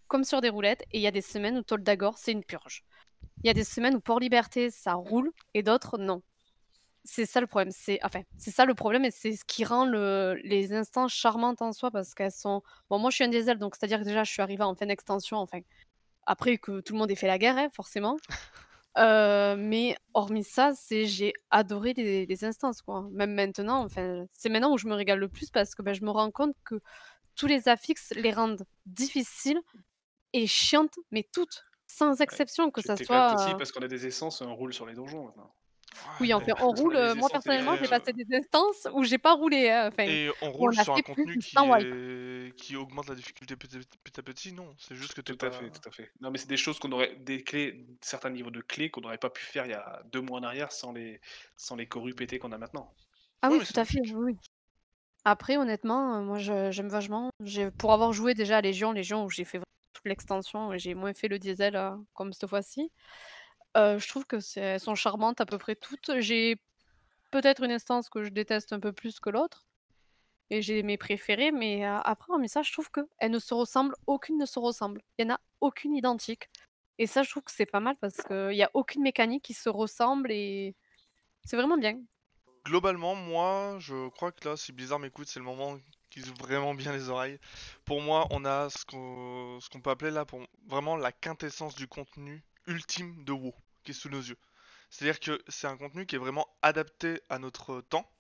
comme 0.09 0.25
sur 0.25 0.41
des 0.41 0.49
roulettes, 0.49 0.83
et 0.93 0.99
il 0.99 1.03
y 1.03 1.07
a 1.07 1.11
des 1.11 1.21
semaines 1.21 1.59
où 1.59 1.63
Todd 1.63 1.83
Dagor, 1.83 2.17
c'est 2.17 2.33
une 2.33 2.43
purge. 2.43 2.83
Il 3.43 3.47
y 3.47 3.51
a 3.51 3.55
des 3.55 3.65
semaines 3.65 3.95
où 3.95 4.01
Port 4.01 4.21
Liberté, 4.21 4.71
ça 4.71 4.95
roule, 4.95 5.31
et 5.55 5.63
d'autres, 5.63 5.99
non. 5.99 6.23
C'est 7.05 7.27
ça 7.27 7.41
le 7.41 7.47
problème. 7.47 7.71
C'est 7.71 7.99
enfin, 8.03 8.23
c'est 8.39 8.51
ça 8.51 8.65
le 8.65 8.75
problème, 8.75 9.05
et 9.05 9.11
c'est 9.11 9.37
ce 9.37 9.45
qui 9.45 9.65
rend 9.65 9.85
le- 9.87 10.35
les 10.45 10.73
instances 10.73 11.13
charmantes 11.13 11.63
en 11.63 11.73
soi, 11.73 11.91
parce 11.91 12.15
qu'elles 12.15 12.33
sont. 12.33 12.63
Bon, 12.91 12.99
moi, 12.99 13.11
je 13.11 13.17
suis 13.17 13.25
un 13.25 13.29
diesel, 13.29 13.59
donc 13.59 13.77
c'est-à-dire 13.77 14.01
que 14.01 14.05
déjà, 14.05 14.25
je 14.25 14.33
suis 14.33 14.43
arrivée 14.43 14.65
en 14.65 14.75
fin 14.75 14.87
d'extension, 14.87 15.37
enfin, 15.39 15.61
après 16.27 16.59
que 16.59 16.81
tout 16.81 16.95
le 16.95 16.99
monde 16.99 17.11
ait 17.11 17.15
fait 17.15 17.27
la 17.27 17.39
guerre, 17.39 17.59
hein, 17.59 17.69
forcément. 17.73 18.17
Euh, 18.99 19.55
mais 19.57 19.97
hormis 20.15 20.45
ça, 20.45 20.73
c'est 20.75 21.07
j'ai 21.07 21.33
adoré 21.51 21.95
les, 21.95 22.27
les 22.27 22.45
instances, 22.45 22.83
quoi. 22.83 23.07
Même 23.13 23.35
maintenant, 23.35 23.85
enfin, 23.85 24.27
c'est 24.33 24.49
maintenant 24.49 24.73
où 24.73 24.79
je 24.79 24.87
me 24.89 24.95
régale 24.95 25.19
le 25.21 25.29
plus 25.29 25.51
parce 25.51 25.75
que 25.75 25.83
ben, 25.83 25.95
je 25.95 26.05
me 26.05 26.11
rends 26.11 26.31
compte 26.31 26.57
que 26.65 26.81
tous 27.37 27.47
les 27.47 27.69
affixes 27.69 28.13
les 28.17 28.33
rendent 28.33 28.65
difficiles 28.87 29.61
et 30.33 30.47
chiantes, 30.47 30.99
mais 31.13 31.27
toutes, 31.33 31.65
sans 31.87 32.21
exception, 32.21 32.71
que 32.71 32.81
Je 32.81 32.87
ça 32.89 32.97
soit. 32.97 33.51
euh, 33.51 33.55
parce 33.55 33.73
qu'on 33.73 33.83
a 33.83 33.89
des 33.89 34.07
essences, 34.07 34.41
on 34.41 34.55
roule 34.55 34.75
sur 34.75 34.87
les 34.87 34.95
donjons 34.95 35.25
maintenant. 35.27 35.53
Oui, 36.21 36.33
enfin, 36.35 36.53
on 36.61 36.71
roule. 36.71 36.97
euh, 36.97 37.15
moi, 37.15 37.29
personnellement, 37.31 37.77
j'ai 37.77 37.89
passé 37.89 38.13
des 38.13 38.27
instances 38.37 38.89
où 38.93 39.05
j'ai 39.05 39.19
pas 39.19 39.35
roulé. 39.35 39.69
hein, 39.71 39.89
Enfin, 39.89 40.05
Et 40.05 40.31
on 40.43 40.51
roule 40.51 40.73
on 40.75 40.79
a 40.79 40.85
sur 40.85 40.95
un 40.95 41.03
contenu 41.03 41.39
qui, 41.39 41.57
est... 41.57 42.57
qui 42.57 42.77
augmente 42.77 43.09
la 43.09 43.15
difficulté 43.15 43.57
petit 43.57 44.21
à 44.21 44.23
petit, 44.23 44.53
non. 44.53 44.75
C'est 44.79 44.95
juste 44.95 45.15
que 45.15 45.21
Tout 45.21 45.39
à 45.45 45.51
fait, 45.51 45.71
tout 45.71 45.89
à 45.89 45.91
fait. 45.91 46.11
Non, 46.21 46.31
mais 46.31 46.39
c'est 46.39 46.49
des 46.49 46.57
choses 46.57 46.79
qu'on 46.79 46.93
aurait, 46.93 47.15
des 47.17 47.43
clés, 47.43 47.87
certains 48.01 48.31
niveaux 48.31 48.51
de 48.51 48.61
clés 48.61 48.91
qu'on 48.91 49.01
n'aurait 49.01 49.19
pas 49.19 49.31
pu 49.31 49.45
faire 49.45 49.67
il 49.67 49.71
y 49.71 49.75
a 49.75 50.03
deux 50.13 50.21
mois 50.21 50.41
en 50.41 50.43
arrière 50.43 50.73
sans 50.73 50.93
les, 50.93 51.21
sans 51.57 51.77
les 51.77 51.87
corus 51.87 52.15
pétés 52.15 52.39
qu'on 52.39 52.53
a 52.53 52.59
maintenant. 52.59 52.93
Ah 53.43 53.51
Ouais, 53.51 53.59
oui, 53.59 53.65
tout 53.67 53.79
à 53.79 53.85
fait, 53.85 54.01
oui. 54.15 54.37
Après, 55.25 55.57
honnêtement, 55.57 56.17
euh, 56.17 56.21
moi, 56.23 56.39
j'aime 56.39 56.89
vachement. 56.89 57.31
Pour 57.79 57.93
avoir 57.93 58.13
joué 58.13 58.35
déjà 58.35 58.59
à 58.59 58.61
Légion, 58.61 58.93
Légion 58.93 59.25
où 59.25 59.31
j'ai 59.31 59.45
fait 59.45 59.59
vraiment 59.59 59.65
toute 59.93 60.07
l'extension 60.07 60.73
et 60.73 60.79
j'ai 60.79 60.95
moins 60.95 61.13
fait 61.13 61.29
le 61.29 61.39
diesel 61.39 61.77
euh, 61.77 61.91
comme 62.15 62.33
cette 62.33 62.49
fois-ci, 62.49 62.91
euh, 63.79 63.99
je 63.99 64.09
trouve 64.09 64.27
que 64.27 64.37
elles 64.59 64.81
sont 64.81 64.95
charmantes 64.95 65.41
à 65.41 65.47
peu 65.47 65.59
près 65.59 65.77
toutes. 65.77 66.19
J'ai 66.19 66.57
peut-être 67.31 67.63
une 67.63 67.71
instance 67.71 68.09
que 68.09 68.25
je 68.25 68.31
déteste 68.31 68.73
un 68.73 68.81
peu 68.81 68.93
plus 68.93 69.21
que 69.21 69.31
l'autre 69.31 69.67
et 70.51 70.63
j'ai 70.63 70.83
mes 70.83 70.97
préférées, 70.97 71.53
mais 71.53 71.87
euh, 71.87 71.99
après, 72.01 72.33
mais 72.41 72.49
ça, 72.49 72.63
je 72.63 72.73
trouve 72.73 72.91
que 72.91 73.01
elles 73.19 73.31
ne 73.31 73.39
se 73.39 73.55
ressemblent, 73.55 73.95
aucune 74.07 74.39
ne 74.39 74.47
se 74.47 74.59
ressemble. 74.59 75.03
Il 75.19 75.27
n'y 75.27 75.33
en 75.33 75.35
a 75.35 75.41
aucune 75.61 75.95
identique. 75.95 76.49
Et 76.99 77.07
ça, 77.07 77.23
je 77.23 77.31
trouve 77.31 77.45
que 77.45 77.53
c'est 77.53 77.67
pas 77.67 77.81
mal 77.81 77.97
parce 78.01 78.17
qu'il 78.17 78.49
n'y 78.49 78.63
a 78.63 78.71
aucune 78.75 79.03
mécanique 79.03 79.45
qui 79.45 79.55
se 79.55 79.69
ressemble 79.69 80.33
et 80.33 80.75
c'est 81.45 81.57
vraiment 81.57 81.79
bien. 81.79 82.01
Globalement, 82.65 83.15
moi, 83.15 83.77
je 83.79 84.09
crois 84.09 84.33
que 84.33 84.49
là, 84.49 84.57
si 84.57 84.73
Blizzard 84.73 84.99
m'écoute, 84.99 85.29
c'est 85.29 85.39
le 85.39 85.45
moment 85.45 85.79
qu'ils 86.11 86.29
ouvrent 86.29 86.47
vraiment 86.47 86.75
bien 86.75 86.93
les 86.93 87.09
oreilles. 87.09 87.39
Pour 87.85 88.01
moi, 88.01 88.27
on 88.31 88.45
a 88.45 88.69
ce 88.71 88.85
qu'on 88.85 89.61
ce 89.61 89.69
qu'on 89.69 89.81
peut 89.81 89.91
appeler 89.91 90.11
là 90.11 90.25
pour 90.25 90.41
vraiment 90.67 90.97
la 90.97 91.13
quintessence 91.13 91.77
du 91.77 91.87
contenu 91.87 92.43
ultime 92.67 93.25
de 93.25 93.33
WoW 93.33 93.55
sous 93.95 94.09
nos 94.09 94.21
yeux. 94.21 94.39
C'est-à-dire 94.91 95.21
que 95.21 95.43
c'est 95.49 95.67
un 95.67 95.77
contenu 95.77 96.07
qui 96.07 96.17
est 96.17 96.19
vraiment 96.19 96.49
adapté 96.63 97.21
à 97.29 97.39
notre 97.39 97.81
temps. 97.81 98.11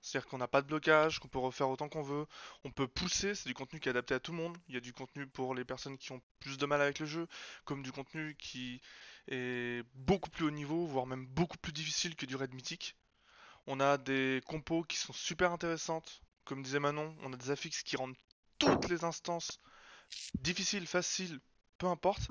C'est-à-dire 0.00 0.28
qu'on 0.28 0.38
n'a 0.38 0.48
pas 0.48 0.62
de 0.62 0.66
blocage, 0.66 1.20
qu'on 1.20 1.28
peut 1.28 1.38
refaire 1.38 1.68
autant 1.68 1.88
qu'on 1.88 2.02
veut, 2.02 2.26
on 2.64 2.70
peut 2.72 2.88
pousser, 2.88 3.36
c'est 3.36 3.48
du 3.48 3.54
contenu 3.54 3.78
qui 3.78 3.88
est 3.88 3.90
adapté 3.90 4.14
à 4.14 4.20
tout 4.20 4.32
le 4.32 4.38
monde. 4.38 4.58
Il 4.68 4.74
y 4.74 4.76
a 4.76 4.80
du 4.80 4.92
contenu 4.92 5.28
pour 5.28 5.54
les 5.54 5.64
personnes 5.64 5.96
qui 5.96 6.10
ont 6.10 6.20
plus 6.40 6.58
de 6.58 6.66
mal 6.66 6.80
avec 6.80 6.98
le 6.98 7.06
jeu, 7.06 7.28
comme 7.64 7.84
du 7.84 7.92
contenu 7.92 8.34
qui 8.36 8.80
est 9.28 9.84
beaucoup 9.94 10.28
plus 10.28 10.44
haut 10.44 10.50
niveau, 10.50 10.86
voire 10.86 11.06
même 11.06 11.26
beaucoup 11.26 11.56
plus 11.58 11.72
difficile 11.72 12.16
que 12.16 12.26
du 12.26 12.34
raid 12.34 12.52
mythique. 12.52 12.96
On 13.68 13.78
a 13.78 13.96
des 13.96 14.40
compos 14.46 14.82
qui 14.82 14.96
sont 14.96 15.12
super 15.12 15.52
intéressantes. 15.52 16.20
Comme 16.44 16.64
disait 16.64 16.80
Manon, 16.80 17.16
on 17.22 17.32
a 17.32 17.36
des 17.36 17.52
affixes 17.52 17.84
qui 17.84 17.94
rendent 17.94 18.16
toutes 18.58 18.88
les 18.88 19.04
instances 19.04 19.60
difficiles, 20.34 20.88
faciles, 20.88 21.38
peu 21.78 21.86
importe. 21.86 22.22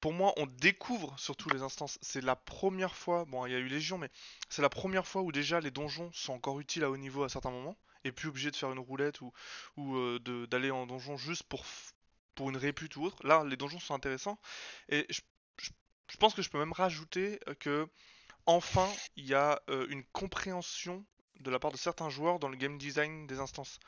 Pour 0.00 0.12
moi, 0.12 0.32
on 0.36 0.46
découvre 0.46 1.18
surtout 1.18 1.50
les 1.50 1.62
instances. 1.62 1.98
C'est 2.02 2.20
la 2.20 2.36
première 2.36 2.94
fois, 2.94 3.24
bon, 3.24 3.46
il 3.46 3.52
y 3.52 3.54
a 3.54 3.58
eu 3.58 3.66
Légion, 3.68 3.98
mais 3.98 4.10
c'est 4.48 4.62
la 4.62 4.68
première 4.68 5.06
fois 5.06 5.22
où 5.22 5.32
déjà 5.32 5.60
les 5.60 5.72
donjons 5.72 6.10
sont 6.12 6.34
encore 6.34 6.60
utiles 6.60 6.84
à 6.84 6.90
haut 6.90 6.96
niveau 6.96 7.24
à 7.24 7.28
certains 7.28 7.50
moments, 7.50 7.76
et 8.04 8.12
plus 8.12 8.28
obligé 8.28 8.50
de 8.50 8.56
faire 8.56 8.70
une 8.70 8.78
roulette 8.78 9.20
ou, 9.20 9.32
euh, 9.78 10.46
d'aller 10.46 10.70
en 10.70 10.86
donjon 10.86 11.16
juste 11.16 11.42
pour, 11.44 11.64
une 12.40 12.56
répute 12.56 12.94
ou 12.96 13.04
autre. 13.04 13.16
Là, 13.26 13.42
les 13.44 13.56
donjons 13.56 13.80
sont 13.80 13.94
intéressants, 13.94 14.38
et 14.88 15.04
je, 15.10 15.20
pense 16.18 16.34
que 16.34 16.42
je 16.42 16.50
peux 16.50 16.58
même 16.58 16.72
rajouter 16.72 17.40
que 17.58 17.88
enfin, 18.46 18.88
il 19.16 19.26
y 19.26 19.34
a 19.34 19.60
euh, 19.68 19.86
une 19.90 20.04
compréhension 20.04 21.04
de 21.40 21.50
la 21.50 21.58
part 21.58 21.72
de 21.72 21.76
certains 21.76 22.08
joueurs 22.08 22.38
dans 22.38 22.48
le 22.48 22.56
game 22.56 22.78
design 22.78 23.26
des 23.26 23.40
instances. 23.40 23.80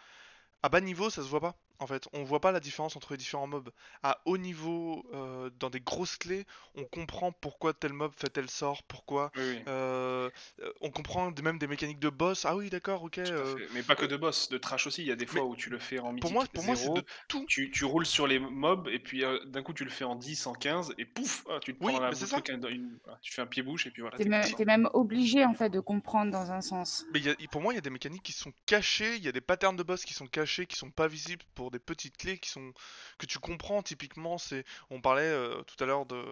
À 0.63 0.69
bas 0.69 0.81
niveau, 0.81 1.09
ça 1.09 1.23
se 1.23 1.29
voit 1.29 1.41
pas. 1.41 1.57
En 1.81 1.87
fait, 1.87 2.09
on 2.13 2.23
voit 2.25 2.41
pas 2.41 2.53
la 2.53 2.61
différence 2.61 2.95
entre 2.95 3.13
les 3.13 3.17
différents 3.17 3.47
mobs. 3.47 3.71
À 4.03 4.21
haut 4.27 4.37
niveau, 4.37 5.05
euh, 5.15 5.49
dans 5.59 5.71
des 5.71 5.81
grosses 5.81 6.17
clés, 6.17 6.45
on 6.75 6.85
comprend 6.85 7.33
pourquoi 7.33 7.73
tel 7.73 7.93
mob 7.95 8.13
fait 8.17 8.29
tel 8.29 8.51
sort, 8.51 8.83
pourquoi. 8.83 9.33
Oui, 9.35 9.43
oui. 9.43 9.63
euh, 9.67 10.29
euh, 10.61 10.73
on 10.83 10.91
comprend 10.91 11.33
même 11.43 11.59
des 11.59 11.67
mécaniques 11.67 11.99
de 11.99 12.11
boss. 12.11 12.45
Ah 12.45 12.55
oui, 12.55 12.69
d'accord, 12.69 13.03
ok. 13.03 13.17
Euh. 13.19 13.57
Mais 13.73 13.83
pas 13.83 13.97
que 13.97 14.05
de 14.05 14.17
boss, 14.19 14.51
de 14.51 14.59
trash 14.59 14.87
aussi. 14.87 15.03
Il 15.03 15.09
y 15.09 15.13
a 15.13 15.17
des 15.17 15.25
fois 15.27 15.45
où 15.45 15.57
tu 15.57 15.71
le 15.71 15.79
fais 15.79 15.99
en 15.99 16.13
mythique 16.13 16.21
pour 16.23 16.33
moi, 16.33 16.45
pour 16.53 16.65
moi, 16.65 16.77
c'est 16.77 16.83
0, 16.85 16.97
de 16.99 17.05
tout. 17.29 17.45
tu, 17.49 17.71
tu 17.71 17.85
roules 17.87 18.05
sur 18.07 18.27
les 18.27 18.39
mobs 18.39 18.89
et 18.89 18.99
puis 18.99 19.25
euh, 19.25 19.43
d'un 19.47 19.63
coup 19.63 19.73
tu 19.73 19.85
le 19.85 19.91
fais 19.91 20.05
en 20.05 20.17
10, 20.17 20.47
en 20.47 20.53
15 20.53 20.93
et 20.99 21.07
pouf, 21.07 21.45
ah, 21.49 21.59
tu 21.63 21.75
te 21.75 21.83
Oui, 21.83 21.93
prends 21.93 22.01
la 22.03 22.11
qu'un- 22.43 22.61
une- 22.69 22.99
voilà, 23.05 23.19
tu 23.23 23.33
fais 23.33 23.41
un 23.43 23.47
pied-bouche 23.47 23.87
et 23.87 23.91
puis 23.91 24.03
voilà. 24.03 24.17
T'es 24.19 24.25
même, 24.27 24.45
même 24.67 24.91
obligé 24.93 25.45
en 25.47 25.55
fait 25.55 25.71
de 25.71 25.81
comprendre 25.81 26.31
dans 26.31 26.51
un 26.53 26.61
sens. 26.61 27.07
Mais 27.15 27.21
il 27.21 27.27
y 27.27 27.31
a- 27.31 27.37
pour 27.51 27.63
moi, 27.63 27.73
il 27.73 27.77
y 27.77 27.79
a 27.79 27.83
des 27.83 27.91
mécaniques 27.91 28.23
qui 28.23 28.33
sont 28.33 28.53
cachées, 28.67 29.17
il 29.17 29.25
y 29.25 29.29
a 29.29 29.33
des 29.33 29.41
patterns 29.41 29.77
de 29.77 29.83
boss 29.83 30.05
qui 30.05 30.13
sont 30.15 30.27
cachés, 30.27 30.67
qui 30.67 30.77
sont 30.77 30.91
pas 30.91 31.09
visibles 31.09 31.45
pour 31.55 31.70
des 31.71 31.79
petites 31.79 32.17
clés 32.17 32.39
qui 32.39 32.51
sont 32.51 32.73
que 33.19 33.27
tu 33.27 33.39
comprends. 33.39 33.83
Typiquement, 33.83 34.39
c'est 34.39 34.65
on 34.91 35.01
parlait 35.01 35.23
euh, 35.23 35.63
tout 35.63 35.83
à 35.83 35.87
l'heure 35.87 36.07
de 36.07 36.25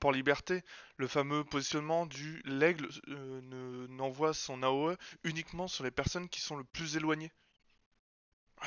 pour 0.00 0.12
Liberté, 0.12 0.62
le 0.96 1.08
fameux 1.08 1.44
positionnement 1.44 2.06
du 2.06 2.42
l'aigle 2.44 2.88
euh, 3.08 3.40
ne- 3.42 3.86
n'envoie 3.88 4.34
son 4.34 4.62
AOE 4.62 4.96
uniquement 5.24 5.68
sur 5.68 5.84
les 5.84 5.90
personnes 5.90 6.28
qui 6.28 6.40
sont 6.40 6.56
le 6.56 6.64
plus 6.64 6.96
éloignées. 6.96 7.32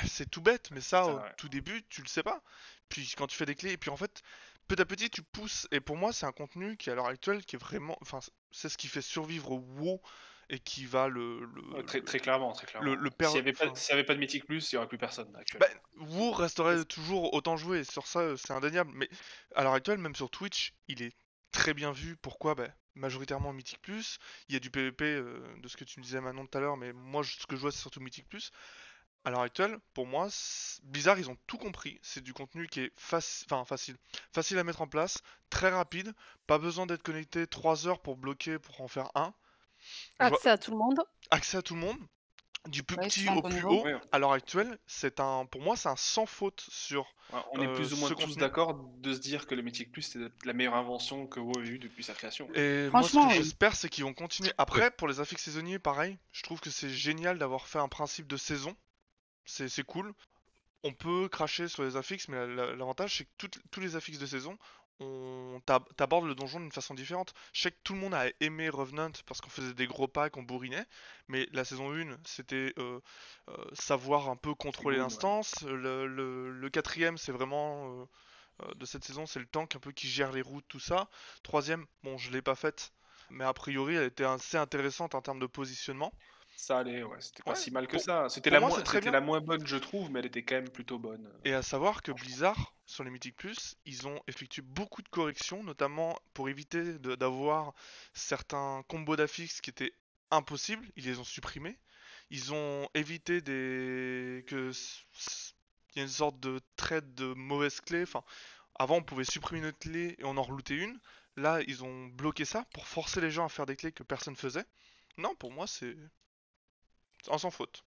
C'est 0.08 0.30
tout 0.30 0.42
bête, 0.42 0.72
mais 0.72 0.82
ça, 0.82 1.06
au 1.06 1.20
tout 1.38 1.48
début, 1.48 1.82
tu 1.88 2.02
le 2.02 2.08
sais 2.08 2.24
pas. 2.24 2.44
Puis 2.90 3.14
quand 3.18 3.28
tu 3.28 3.38
fais 3.38 3.46
des 3.46 3.56
clés, 3.56 3.72
et 3.72 3.78
puis 3.78 3.90
en 3.90 3.96
fait, 3.98 4.22
petit 4.68 4.82
à 4.82 4.86
petit, 4.86 5.10
tu 5.10 5.22
pousses. 5.24 5.68
Et 5.72 5.80
pour 5.80 5.96
moi, 5.96 6.12
c'est 6.12 6.26
un 6.26 6.34
contenu 6.34 6.76
qui, 6.76 6.90
à 6.90 6.96
l'heure 6.96 7.06
actuelle, 7.08 7.46
qui 7.46 7.56
est 7.56 7.60
vraiment, 7.60 7.98
enfin, 8.02 8.20
c'est 8.52 8.68
ce 8.68 8.78
qui 8.78 8.88
fait 8.90 9.02
survivre 9.02 9.52
WoW 9.52 10.02
et 10.50 10.60
qui 10.60 10.86
va 10.86 11.08
le, 11.08 11.46
le- 11.46 11.76
Ouais, 11.76 11.84
très, 11.84 12.00
le- 12.00 12.06
très 12.06 12.20
clairement, 12.20 12.52
très 12.54 12.68
clairement. 12.68 12.94
le 12.96 13.10
per- 13.10 13.26
S'il 13.26 13.34
n'y 13.36 13.40
avait, 13.40 13.54
pas- 13.54 13.66
enfin- 13.66 13.76
s'il 13.76 13.90
y 13.92 13.94
avait 13.94 14.04
pas 14.04 14.14
de 14.14 14.20
Mythic 14.20 14.46
Plus, 14.46 14.72
il 14.72 14.76
n'y 14.76 14.78
aurait 14.78 14.88
plus 14.88 14.98
personne 14.98 15.36
actuellement. 15.36 15.66
Bah, 15.68 16.06
WoW 16.08 16.32
resterait 16.34 16.86
toujours 16.86 17.34
autant 17.34 17.58
joué, 17.58 17.84
sur 17.84 18.06
ça 18.08 18.20
euh, 18.20 18.38
c'est 18.38 18.54
indéniable. 18.54 18.92
Mais 18.94 19.10
à 19.56 19.64
l'heure 19.64 19.74
actuelle, 19.74 19.98
même 20.00 20.16
sur 20.16 20.30
Twitch, 20.30 20.74
il 20.88 21.02
est 21.02 21.16
très 21.52 21.74
bien 21.74 21.92
vu. 21.92 22.16
Pourquoi? 22.18 22.56
Bah, 22.56 22.68
Majoritairement 22.96 23.52
Mythic 23.52 23.82
Plus. 23.82 24.20
Il 24.48 24.54
y 24.54 24.56
a 24.56 24.60
du 24.60 24.70
PvP 24.72 25.04
euh, 25.06 25.42
de 25.58 25.68
ce 25.68 25.76
que 25.76 25.84
tu 25.84 26.00
me 26.00 26.04
disais 26.06 26.22
Manon 26.22 26.46
tout 26.46 26.58
à 26.58 26.62
l'heure, 26.62 26.78
mais 26.78 26.94
moi 26.94 27.24
ce 27.24 27.46
que 27.46 27.56
je 27.56 27.62
vois 27.62 27.72
c'est 27.72 27.80
surtout 27.82 28.00
Mythic 28.00 28.28
Plus. 28.30 28.52
À 29.26 29.32
l'heure 29.32 29.42
actuelle, 29.42 29.80
pour 29.96 30.06
moi, 30.06 30.28
Blizzard 30.84 31.18
ils 31.18 31.30
ont 31.32 31.38
tout 31.48 31.58
compris. 31.58 32.00
C'est 32.04 32.22
du 32.22 32.32
contenu 32.32 32.68
qui 32.68 32.82
est 32.82 32.94
faci- 32.96 33.44
enfin, 33.50 33.66
facile, 33.66 33.98
facile 34.32 34.60
à 34.60 34.64
mettre 34.64 34.82
en 34.82 34.88
place, 34.88 35.18
très 35.50 35.70
rapide. 35.70 36.14
Pas 36.46 36.60
besoin 36.60 36.86
d'être 36.86 37.02
connecté 37.02 37.48
3 37.48 37.88
heures 37.88 38.02
pour 38.04 38.18
bloquer 38.18 38.60
pour 38.60 38.80
en 38.82 38.88
faire 38.88 39.10
un. 39.16 39.34
Accès 40.20 40.50
à 40.50 40.58
tout 40.58 40.72
le 40.72 40.78
monde. 40.78 41.00
accès 41.32 41.58
à 41.58 41.62
tout 41.62 41.76
le 41.76 41.82
monde, 41.82 41.98
du 42.68 42.84
plus 42.84 42.98
Ouais, 42.98 43.08
petit 43.08 43.28
au 43.30 43.42
plus 43.42 43.54
niveau. 43.56 43.70
haut. 43.82 43.84
Ouais. 43.84 43.96
À 44.12 44.20
l'heure 44.20 44.32
actuelle, 44.32 44.78
c'est 44.88 45.20
un, 45.20 45.46
pour 45.46 45.62
moi, 45.62 45.76
c'est 45.76 45.90
un 45.90 45.96
sans 45.96 46.26
faute 46.26 46.64
sur. 46.70 47.06
Ouais, 47.34 47.40
On 47.54 47.62
est 47.62 47.68
euh, 47.68 47.74
plus 47.76 47.94
ou 47.94 47.98
moins 47.98 48.10
tous 48.10 48.16
contenu. 48.16 48.36
d'accord 48.38 48.76
de 49.00 49.14
se 49.14 49.20
dire 49.20 49.48
que 49.48 49.56
le 49.56 49.62
Mythic 49.64 49.92
Plus 49.92 50.04
c'est 50.04 50.20
la 50.46 50.54
meilleure 50.54 50.76
invention 50.76 51.26
que 51.28 51.40
WoW 51.40 51.58
a 51.60 51.62
eue 51.64 51.80
depuis 51.80 52.04
sa 52.04 52.14
création. 52.14 52.48
Et 52.54 52.90
moi, 52.92 53.02
ce 53.04 53.10
Franchement, 53.10 53.28
que 53.30 53.34
oui. 53.38 53.44
j'espère, 53.44 53.76
c'est 53.76 53.90
qu'ils 53.90 54.04
vont 54.04 54.14
continuer. 54.14 54.52
Après, 54.60 54.92
pour 54.92 55.08
les 55.08 55.20
affixes 55.20 55.44
saisonniers, 55.44 55.80
pareil, 55.80 56.18
je 56.32 56.44
trouve 56.44 56.60
que 56.60 56.70
c'est 56.70 56.90
génial 56.90 57.38
d'avoir 57.40 57.68
fait 57.68 57.80
un 57.80 57.88
principe 57.88 58.28
de 58.28 58.38
saison. 58.38 58.76
C'est 59.46 59.70
c'est 59.70 59.84
cool. 59.84 60.14
On 60.84 60.94
peut 60.94 61.28
cracher 61.30 61.68
sur 61.68 61.84
les 61.84 61.96
affixes, 61.98 62.28
mais 62.28 62.38
la- 62.38 62.46
la- 62.68 62.76
l'avantage, 62.76 63.18
c'est 63.18 63.26
que 63.26 63.32
toutes- 63.40 63.60
tous 63.72 63.80
les 63.80 63.96
affixes 63.96 64.20
de 64.20 64.26
saison, 64.28 64.56
on 65.00 65.62
t'ab- 65.66 65.86
t'abordes 65.96 66.26
le 66.26 66.36
donjon 66.36 66.60
d'une 66.60 66.72
façon 66.72 66.94
différente. 66.94 67.34
Je 67.54 67.62
sais 67.62 67.72
que 67.72 67.78
tout 67.84 67.94
le 67.94 68.00
monde 68.00 68.14
a 68.14 68.26
aimé 68.40 68.70
Revenant 68.70 69.12
parce 69.26 69.42
qu'on 69.42 69.50
faisait 69.50 69.74
des 69.74 69.88
gros 69.88 70.08
packs, 70.08 70.38
on 70.38 70.44
bourrinait, 70.44 70.86
mais 71.28 71.48
la 71.54 71.66
saison 71.66 71.94
1, 71.94 72.18
c'était 72.26 72.74
euh, 72.80 73.00
euh, 73.50 73.56
savoir 73.74 74.30
un 74.30 74.36
peu 74.38 74.54
contrôler 74.56 74.98
ouais. 74.98 74.98
l'instance. 74.98 75.64
Le, 75.64 76.08
le- 76.08 76.52
le 76.52 76.70
quatrième, 76.70 77.18
c'est 77.18 77.32
vraiment 77.32 78.08
euh, 78.64 78.74
de 78.76 78.86
cette 78.86 79.04
saison, 79.04 79.26
c'est 79.26 79.40
le 79.40 79.46
tank 79.46 79.76
un 79.76 79.80
peu 79.80 79.92
qui 79.92 80.08
gère 80.08 80.32
les 80.32 80.42
routes, 80.42 80.66
tout 80.68 80.80
ça. 80.80 81.10
Troisième, 81.44 81.86
bon, 82.04 82.18
je 82.18 82.32
l'ai 82.32 82.42
pas 82.42 82.56
faite, 82.56 82.94
mais 83.30 83.44
a 83.46 83.54
priori, 83.54 83.96
elle 83.96 84.06
était 84.06 84.24
assez 84.26 84.58
intéressante 84.58 85.16
en 85.16 85.22
termes 85.22 85.40
de 85.40 85.48
positionnement. 85.48 86.14
Ça 86.56 86.80
allait, 86.80 87.04
ouais, 87.04 87.20
c'était 87.22 87.44
pas 87.44 87.52
Ouais, 87.52 87.56
si 87.56 87.70
mal 87.72 87.88
que 87.88 87.98
pour- 87.98 88.02
ça. 88.02 88.30
C'était 88.30 88.50
pour 88.50 88.54
la, 88.56 88.60
moi, 88.60 88.70
moins- 88.70 88.78
c'est 88.78 88.84
très 88.84 88.98
c'était 88.98 89.12
bien. 89.12 89.12
la 89.12 89.22
moins 89.22 89.42
bonne, 89.42 89.66
je 89.68 89.76
trouve, 89.78 90.10
mais 90.10 90.20
elle 90.20 90.26
était 90.26 90.44
quand 90.44 90.56
même 90.56 90.70
plutôt 90.70 90.98
bonne. 91.00 91.30
Et 91.44 91.54
à 91.54 91.62
savoir 91.62 92.02
que 92.02 92.12
Blizzard, 92.12 92.74
sur 92.86 93.04
les 93.04 93.12
Mythic 93.12 93.36
Plus, 93.36 93.76
ils 93.86 94.08
ont 94.08 94.22
effectué 94.28 94.62
beaucoup 94.62 95.02
de 95.02 95.10
corrections, 95.10 95.64
notamment 95.64 96.18
pour 96.34 96.50
éviter 96.50 96.98
de- 97.00 97.16
d'avoir 97.16 97.74
certains 98.14 98.84
combos 98.88 99.16
d'affixes 99.16 99.62
qui 99.62 99.70
étaient 99.70 99.94
impossibles, 100.32 100.88
ils 100.96 101.06
les 101.06 101.20
ont 101.20 101.24
supprimés. 101.24 101.78
Ils 102.32 102.54
ont 102.54 102.90
évité 102.96 103.42
des... 103.42 104.44
que 104.48 104.70
s- 104.72 105.04
s- 105.16 105.56
il 105.96 106.00
y 106.00 106.02
ait 106.02 106.06
une 106.06 106.10
sorte 106.12 106.40
de 106.40 106.60
trade 106.76 107.14
de 107.16 107.34
mauvaise 107.36 107.80
clé. 107.82 108.04
Enfin, 108.04 108.24
avant 108.76 108.98
on 108.98 109.04
pouvait 109.04 109.24
supprimer 109.26 109.68
une 109.68 109.74
clé 109.74 110.16
et 110.20 110.24
on 110.26 110.38
en 110.38 110.44
reloutait 110.44 110.76
une. 110.76 111.00
Là, 111.38 111.62
ils 111.68 111.84
ont 111.84 112.08
bloqué 112.08 112.46
ça 112.46 112.66
pour 112.74 112.88
forcer 112.88 113.22
les 113.22 113.32
gens 113.32 113.46
à 113.46 113.50
faire 113.50 113.66
des 113.66 113.76
clés 113.76 113.92
que 113.92 114.04
personne 114.04 114.36
faisait. 114.36 114.66
Non, 115.18 115.36
pour 115.36 115.52
moi, 115.52 115.68
c'est... 115.68 115.96
En 117.30 117.38
sans 117.38 117.52
faute. 117.52 117.84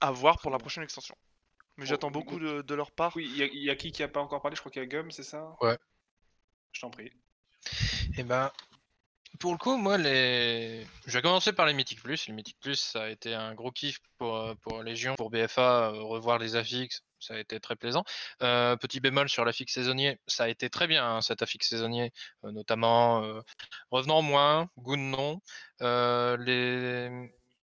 À 0.00 0.10
voir 0.12 0.38
pour 0.40 0.50
la 0.50 0.58
prochaine 0.58 0.84
extension. 0.84 1.14
Mais 1.76 1.84
Oh, 1.84 1.86
j'attends 1.86 2.08
oui, 2.08 2.12
beaucoup 2.12 2.38
de, 2.38 2.62
de 2.62 2.74
leur 2.74 2.90
part. 2.92 3.16
Oui, 3.16 3.26
il 3.30 3.36
y, 3.36 3.42
a- 3.42 3.46
il 3.46 3.62
y 3.62 3.70
a 3.70 3.76
qui 3.76 3.92
qui 3.92 4.02
a 4.02 4.08
pas 4.08 4.20
encore 4.20 4.42
parlé? 4.42 4.56
Je 4.56 4.60
crois 4.60 4.70
qu'il 4.72 4.82
y 4.82 4.84
a 4.84 4.88
Gum, 4.88 5.10
c'est 5.10 5.22
ça? 5.22 5.56
Ouais. 5.60 5.78
Je 6.72 6.80
t'en 6.80 6.90
prie. 6.90 7.10
Et 8.16 8.22
ben, 8.24 8.50
pour 9.40 9.52
le 9.52 9.58
coup, 9.58 9.76
moi, 9.76 9.98
les... 9.98 10.86
je 11.06 11.12
vais 11.12 11.22
commencer 11.22 11.52
par 11.52 11.66
les 11.66 11.74
Mythic 11.74 12.02
Plus. 12.02 12.26
Les 12.26 12.32
Mythic 12.34 12.58
Plus, 12.60 12.76
ça 12.76 13.04
a 13.04 13.08
été 13.08 13.34
un 13.34 13.54
gros 13.54 13.70
kiff 13.72 13.98
pour, 14.18 14.36
euh, 14.36 14.54
pour 14.56 14.82
Légion, 14.82 15.14
pour 15.16 15.30
BFA, 15.30 15.90
euh, 15.90 16.02
revoir 16.02 16.38
les 16.38 16.56
affixes, 16.56 17.02
ça 17.18 17.34
a 17.34 17.38
été 17.38 17.58
très 17.60 17.76
plaisant. 17.76 18.04
Euh, 18.42 18.76
petit 18.76 19.00
bémol 19.00 19.28
sur 19.28 19.44
l'affixe 19.44 19.72
saisonnier, 19.74 20.18
ça 20.26 20.44
a 20.44 20.48
été 20.48 20.70
très 20.70 20.86
bien 20.86 21.16
hein, 21.16 21.20
cet 21.22 21.42
affixe 21.42 21.68
saisonnier, 21.68 22.12
euh, 22.44 22.52
notamment 22.52 23.22
euh, 23.24 23.40
revenant 23.90 24.22
moins, 24.22 24.68
goût 24.76 24.96
de 24.96 25.02
non. 25.02 25.40
Euh, 25.80 26.36
les 26.38 27.32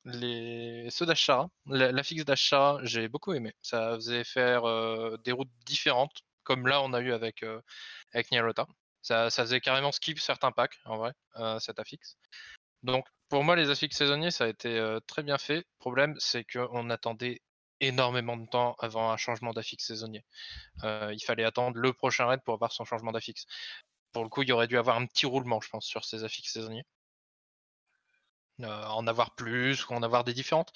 les 0.08 0.88
ceux 0.90 1.06
d'Ashara, 1.06 1.50
la- 1.66 1.92
l'affixe 1.92 2.24
d'Ashara, 2.24 2.80
j'ai 2.84 3.08
beaucoup 3.08 3.32
aimé. 3.34 3.54
Ça 3.62 3.94
faisait 3.96 4.24
faire 4.24 4.64
euh, 4.68 5.16
des 5.24 5.32
routes 5.32 5.50
différentes, 5.66 6.22
comme 6.44 6.66
là 6.66 6.82
on 6.82 6.92
a 6.94 7.00
eu 7.00 7.12
avec 7.12 7.42
euh, 7.42 7.60
avec. 8.14 8.28
Ça, 9.02 9.30
ça 9.30 9.44
faisait 9.44 9.60
carrément 9.60 9.92
skip 9.92 10.20
certains 10.20 10.52
packs, 10.52 10.78
en 10.84 10.98
vrai, 10.98 11.12
euh, 11.36 11.58
cet 11.60 11.78
affixe. 11.80 12.16
Donc, 12.82 13.06
pour 13.28 13.44
moi, 13.44 13.56
les 13.56 13.70
affixes 13.70 13.96
saisonniers, 13.98 14.30
ça 14.30 14.44
a 14.44 14.48
été 14.48 14.78
euh, 14.78 15.00
très 15.06 15.22
bien 15.22 15.38
fait. 15.38 15.58
Le 15.58 15.64
problème, 15.80 16.14
c'est 16.18 16.44
qu'on 16.44 16.90
attendait 16.90 17.42
énormément 17.80 18.36
de 18.36 18.46
temps 18.48 18.76
avant 18.80 19.10
un 19.10 19.16
changement 19.18 19.52
d'affixe 19.52 19.86
saisonnier. 19.86 20.24
Euh, 20.84 21.12
il 21.14 21.20
fallait 21.24 21.44
attendre 21.44 21.78
le 21.78 21.92
prochain 21.92 22.26
raid 22.26 22.42
pour 22.44 22.54
avoir 22.54 22.72
son 22.72 22.84
changement 22.84 23.12
d'affixe. 23.12 23.46
Pour 24.12 24.24
le 24.24 24.30
coup, 24.30 24.42
il 24.42 24.48
y 24.50 24.52
aurait 24.52 24.68
dû 24.68 24.78
avoir 24.78 24.96
un 24.98 25.06
petit 25.06 25.26
roulement, 25.26 25.60
je 25.60 25.68
pense, 25.70 25.86
sur 25.86 26.04
ces 26.04 26.24
affixes 26.24 26.52
saisonniers. 26.52 26.84
Euh, 28.62 28.84
en 28.86 29.06
avoir 29.06 29.34
plus 29.36 29.88
ou 29.88 29.92
en 29.94 30.02
avoir 30.02 30.24
des 30.24 30.34
différentes. 30.34 30.72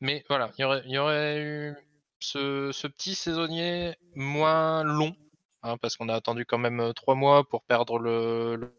Mais 0.00 0.24
voilà, 0.28 0.52
il 0.58 0.62
y 0.62 0.64
aurait, 0.64 0.82
il 0.86 0.90
y 0.92 0.98
aurait 0.98 1.40
eu 1.42 1.74
ce, 2.20 2.70
ce 2.72 2.86
petit 2.86 3.14
saisonnier 3.14 3.96
moins 4.14 4.82
long, 4.84 5.16
hein, 5.62 5.78
parce 5.78 5.96
qu'on 5.96 6.08
a 6.10 6.14
attendu 6.14 6.44
quand 6.46 6.58
même 6.58 6.80
euh, 6.80 6.92
trois 6.92 7.14
mois 7.14 7.44
pour 7.48 7.62
perdre 7.64 7.98
le, 7.98 8.56
le, 8.56 8.74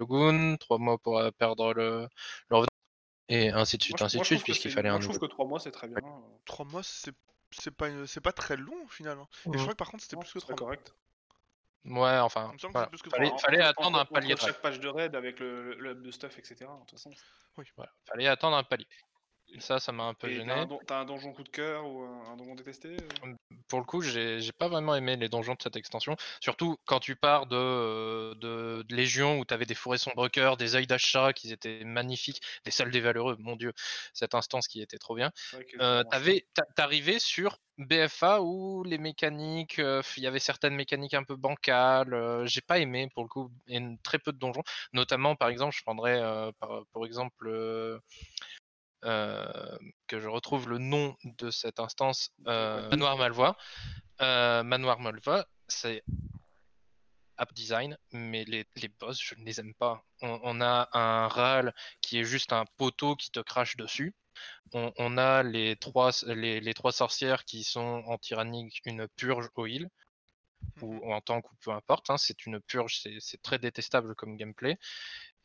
le 0.00 0.06
Goon, 0.06 0.56
trois 0.58 0.78
mois 0.78 0.98
pour 0.98 1.18
euh, 1.18 1.30
perdre 1.32 1.74
le, 1.74 2.08
le 2.50 2.56
Revenant, 2.56 2.68
et 3.28 3.50
ainsi 3.50 3.78
de 3.78 3.82
suite, 3.84 4.00
Moi, 4.00 4.06
ainsi 4.06 4.16
moi, 4.18 4.22
de 4.22 4.26
suite, 4.26 4.44
puisqu'il 4.44 4.70
c'est- 4.70 4.76
fallait 4.76 4.88
moi, 4.90 4.96
un 4.96 5.00
je 5.00 5.04
trouve 5.04 5.16
nouveau. 5.16 5.26
que 5.28 5.32
3 5.32 5.46
mois 5.46 5.60
c'est 5.60 5.70
très 5.72 5.88
bien. 5.88 5.98
3 6.46 6.64
mois, 6.66 6.82
c'est 6.82 7.14
c'est 7.52 7.70
pas, 7.70 7.88
une- 7.88 8.06
pas 8.22 8.32
très 8.32 8.56
long 8.58 8.84
au 8.84 8.88
final. 8.88 9.18
hein. 9.18 9.28
Et 9.52 9.56
je 9.58 9.62
crois 9.62 9.72
que 9.74 9.78
par 9.78 9.90
contre, 9.90 10.02
c'était 10.02 10.16
plus 10.16 10.32
que 10.32 10.40
c'est 10.40 10.46
très 10.46 10.54
3 10.54 10.56
mois. 10.58 10.76
correct. 10.76 10.94
Ouais, 11.84 12.18
enfin, 12.18 12.48
Il 12.50 12.54
me 12.54 12.58
semble 12.58 12.72
que 12.72 12.78
voilà. 12.78 12.84
c'est 12.86 12.90
plus 12.90 13.02
que 13.02 13.10
fallait, 13.10 13.32
fallait 13.38 13.62
attendre 13.62 13.98
un 13.98 14.04
palier 14.04 14.34
de 14.34 14.40
chaque 14.40 14.60
page 14.60 14.80
de 14.80 14.88
raid 14.88 15.14
avec 15.14 15.40
le, 15.40 15.74
le 15.74 15.92
hub 15.92 16.02
de 16.02 16.10
stuff, 16.10 16.38
etc. 16.38 16.56
De 16.60 16.66
toute 16.80 16.90
façon. 16.92 17.10
Voilà, 17.76 17.90
fallait 18.06 18.26
attendre 18.26 18.56
un 18.56 18.64
palier. 18.64 18.86
Ça, 19.58 19.80
ça 19.80 19.92
m'a 19.92 20.04
un 20.04 20.14
peu 20.14 20.28
Et 20.28 20.34
gêné. 20.34 20.52
t'as 20.86 20.98
un, 20.98 21.00
un 21.02 21.04
donjon 21.04 21.32
coup 21.32 21.42
de 21.42 21.48
cœur 21.48 21.86
ou 21.86 22.02
un, 22.02 22.32
un 22.32 22.36
donjon 22.36 22.54
détesté 22.54 22.88
euh? 22.88 23.34
Pour 23.68 23.80
le 23.80 23.84
coup, 23.84 24.00
j'ai 24.02 24.40
j'ai 24.40 24.52
pas 24.52 24.68
vraiment 24.68 24.94
aimé 24.94 25.16
les 25.16 25.28
donjons 25.28 25.54
de 25.54 25.62
cette 25.62 25.76
extension. 25.76 26.16
Surtout 26.40 26.76
quand 26.86 27.00
tu 27.00 27.16
pars 27.16 27.46
de, 27.46 27.56
euh, 27.56 28.34
de, 28.36 28.82
de 28.86 28.94
Légion 28.94 29.38
où 29.38 29.44
tu 29.44 29.52
avais 29.54 29.66
des 29.66 29.74
forêts 29.74 29.98
sombre 29.98 30.28
cœur, 30.28 30.56
des 30.56 30.74
œils 30.76 30.86
d'achat 30.86 31.32
qui 31.32 31.52
étaient 31.52 31.84
magnifiques, 31.84 32.40
des 32.64 32.70
salles 32.70 32.90
des 32.90 33.00
valeureux, 33.00 33.36
mon 33.38 33.56
dieu, 33.56 33.72
cette 34.12 34.34
instance 34.34 34.68
qui 34.68 34.80
était 34.80 34.98
trop 34.98 35.14
bien. 35.14 35.30
Euh, 35.80 36.02
t'avais- 36.10 36.46
T'arrivais 36.76 37.18
sur 37.18 37.58
BFA 37.78 38.42
où 38.42 38.82
les 38.84 38.98
mécaniques, 38.98 39.78
euh, 39.78 40.02
il 40.16 40.22
y 40.22 40.26
avait 40.26 40.38
certaines 40.40 40.74
mécaniques 40.74 41.14
un 41.14 41.24
peu 41.24 41.36
bancales. 41.36 42.12
euh, 42.14 42.46
j'ai 42.46 42.60
pas 42.60 42.78
aimé 42.78 43.08
pour 43.14 43.22
le 43.22 43.28
coup, 43.28 43.50
et 43.66 43.80
très 44.02 44.18
peu 44.18 44.32
de 44.32 44.38
donjons. 44.38 44.62
Notamment, 44.92 45.36
par 45.36 45.48
exemple, 45.48 45.74
je 45.76 45.82
prendrais 45.82 46.20
par, 46.58 46.84
pour 46.92 47.06
exemple. 47.06 47.48
Euh, 49.04 49.78
que 50.06 50.20
je 50.20 50.28
retrouve 50.28 50.68
le 50.68 50.78
nom 50.78 51.16
de 51.24 51.50
cette 51.50 51.80
instance, 51.80 52.30
euh, 52.46 52.88
Manoir 52.90 53.16
Malvois. 53.16 53.56
Euh, 54.20 54.62
Manoir 54.62 55.00
Malvois, 55.00 55.46
c'est 55.68 56.02
app 57.36 57.52
design, 57.54 57.96
mais 58.12 58.44
les, 58.44 58.66
les 58.76 58.88
boss, 58.88 59.20
je 59.22 59.34
ne 59.36 59.44
les 59.44 59.60
aime 59.60 59.74
pas. 59.74 60.04
On, 60.22 60.40
on 60.42 60.60
a 60.60 60.88
un 60.92 61.28
Ral 61.28 61.72
qui 62.00 62.18
est 62.18 62.24
juste 62.24 62.52
un 62.52 62.64
poteau 62.76 63.14
qui 63.14 63.30
te 63.30 63.40
crache 63.40 63.76
dessus. 63.76 64.14
On, 64.72 64.92
on 64.98 65.18
a 65.18 65.42
les 65.42 65.76
trois, 65.76 66.10
les, 66.26 66.60
les 66.60 66.74
trois 66.74 66.92
sorcières 66.92 67.44
qui 67.44 67.62
sont 67.62 68.02
en 68.06 68.18
tyrannique 68.18 68.80
une 68.84 69.06
purge 69.08 69.48
au 69.54 69.66
heal, 69.66 69.88
ou, 70.82 70.96
ou 70.96 71.12
en 71.12 71.20
tank, 71.20 71.50
ou 71.52 71.54
peu 71.60 71.70
importe. 71.70 72.10
hein, 72.10 72.16
c'est 72.18 72.44
une 72.44 72.60
purge, 72.60 73.00
c'est 73.20 73.42
très 73.42 73.58
détestable 73.60 74.16
comme 74.16 74.36
gameplay. 74.36 74.76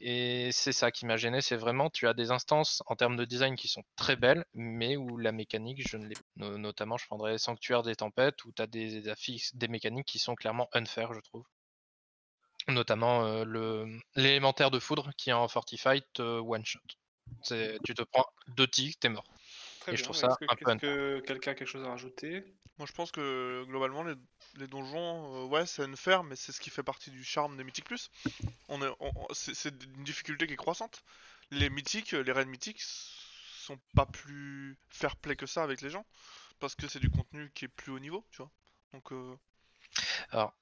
Et 0.05 0.51
c'est 0.51 0.73
ça 0.73 0.91
qui 0.91 1.05
m'a 1.05 1.15
gêné, 1.17 1.39
c'est 1.41 1.55
vraiment, 1.55 1.89
tu 1.89 2.07
as 2.07 2.13
des 2.13 2.29
instances 2.29 2.83
en 2.87 2.95
termes 2.95 3.15
de 3.15 3.23
design 3.25 3.55
qui 3.55 3.69
sont 3.69 3.83
très 3.95 4.15
belles, 4.17 4.45
mais 4.53 4.97
où 4.97 5.17
la 5.17 5.31
mécanique, 5.31 5.81
je 5.87 5.95
ne 5.97 6.05
l'ai 6.07 6.15
no- 6.35 6.57
Notamment, 6.57 6.97
je 6.97 7.05
prendrais 7.07 7.37
Sanctuaire 7.37 7.83
des 7.83 7.95
Tempêtes, 7.95 8.43
où 8.45 8.51
tu 8.51 8.61
as 8.61 8.67
des 8.67 9.07
affixes, 9.07 9.55
des 9.55 9.69
mécaniques 9.69 10.05
qui 10.05 10.19
sont 10.19 10.35
clairement 10.35 10.67
unfair, 10.73 11.13
je 11.13 11.21
trouve. 11.21 11.45
Notamment 12.67 13.25
euh, 13.25 13.45
le 13.45 13.99
l'élémentaire 14.15 14.71
de 14.71 14.79
foudre 14.79 15.11
qui 15.17 15.29
est 15.29 15.33
en 15.33 15.47
Fortified 15.47 16.03
te 16.13 16.21
one-shot. 16.21 16.79
Tu 17.83 17.93
te 17.93 18.03
prends 18.03 18.25
deux 18.47 18.67
tics, 18.67 18.99
t'es 18.99 19.09
mort. 19.09 19.25
Très 19.83 19.93
et 19.93 19.97
je 19.97 20.03
trouve 20.03 20.15
Est-ce 20.15 20.25
ça 20.27 20.37
que- 20.39 20.45
un 20.45 20.55
peu 20.55 20.71
Est-ce 20.71 20.77
que 20.77 21.19
quelqu'un 21.25 21.51
a 21.51 21.55
quelque 21.55 21.67
chose 21.67 21.83
à 21.83 21.89
rajouter? 21.89 22.43
Moi, 22.77 22.87
je 22.87 22.93
pense 22.93 23.11
que 23.11 23.63
globalement, 23.67 24.03
les, 24.03 24.15
les 24.57 24.67
donjons, 24.67 25.43
euh, 25.43 25.47
ouais, 25.47 25.65
c'est 25.65 25.83
unfair, 25.83 26.23
mais 26.23 26.35
c'est 26.35 26.51
ce 26.51 26.59
qui 26.59 26.69
fait 26.69 26.83
partie 26.83 27.11
du 27.11 27.23
charme 27.23 27.55
des 27.57 27.63
Mythiques 27.63 27.85
Plus. 27.85 28.09
On 28.69 28.81
est, 28.81 28.89
on- 28.99 29.11
on- 29.15 29.33
c'est 29.33 29.53
c'est 29.53 29.73
une 29.83 30.03
difficulté 30.03 30.47
qui 30.47 30.53
est 30.53 30.57
croissante. 30.57 31.03
Les 31.51 31.69
mythiques, 31.69 32.13
les 32.13 32.31
raids 32.31 32.45
mythiques 32.45 32.81
sont 32.81 33.77
pas 33.95 34.05
plus 34.05 34.77
fair 34.89 35.15
play 35.17 35.35
que 35.35 35.45
ça 35.45 35.63
avec 35.63 35.81
les 35.81 35.89
gens, 35.89 36.05
parce 36.59 36.75
que 36.75 36.87
c'est 36.87 36.99
du 36.99 37.09
contenu 37.09 37.51
qui 37.53 37.65
est 37.65 37.69
plus 37.69 37.91
haut 37.91 37.99
niveau, 37.99 38.25
tu 38.31 38.37
vois. 38.37 38.51
Donc, 38.93 39.11
euh, 39.11 39.35
Alors, 40.31 40.53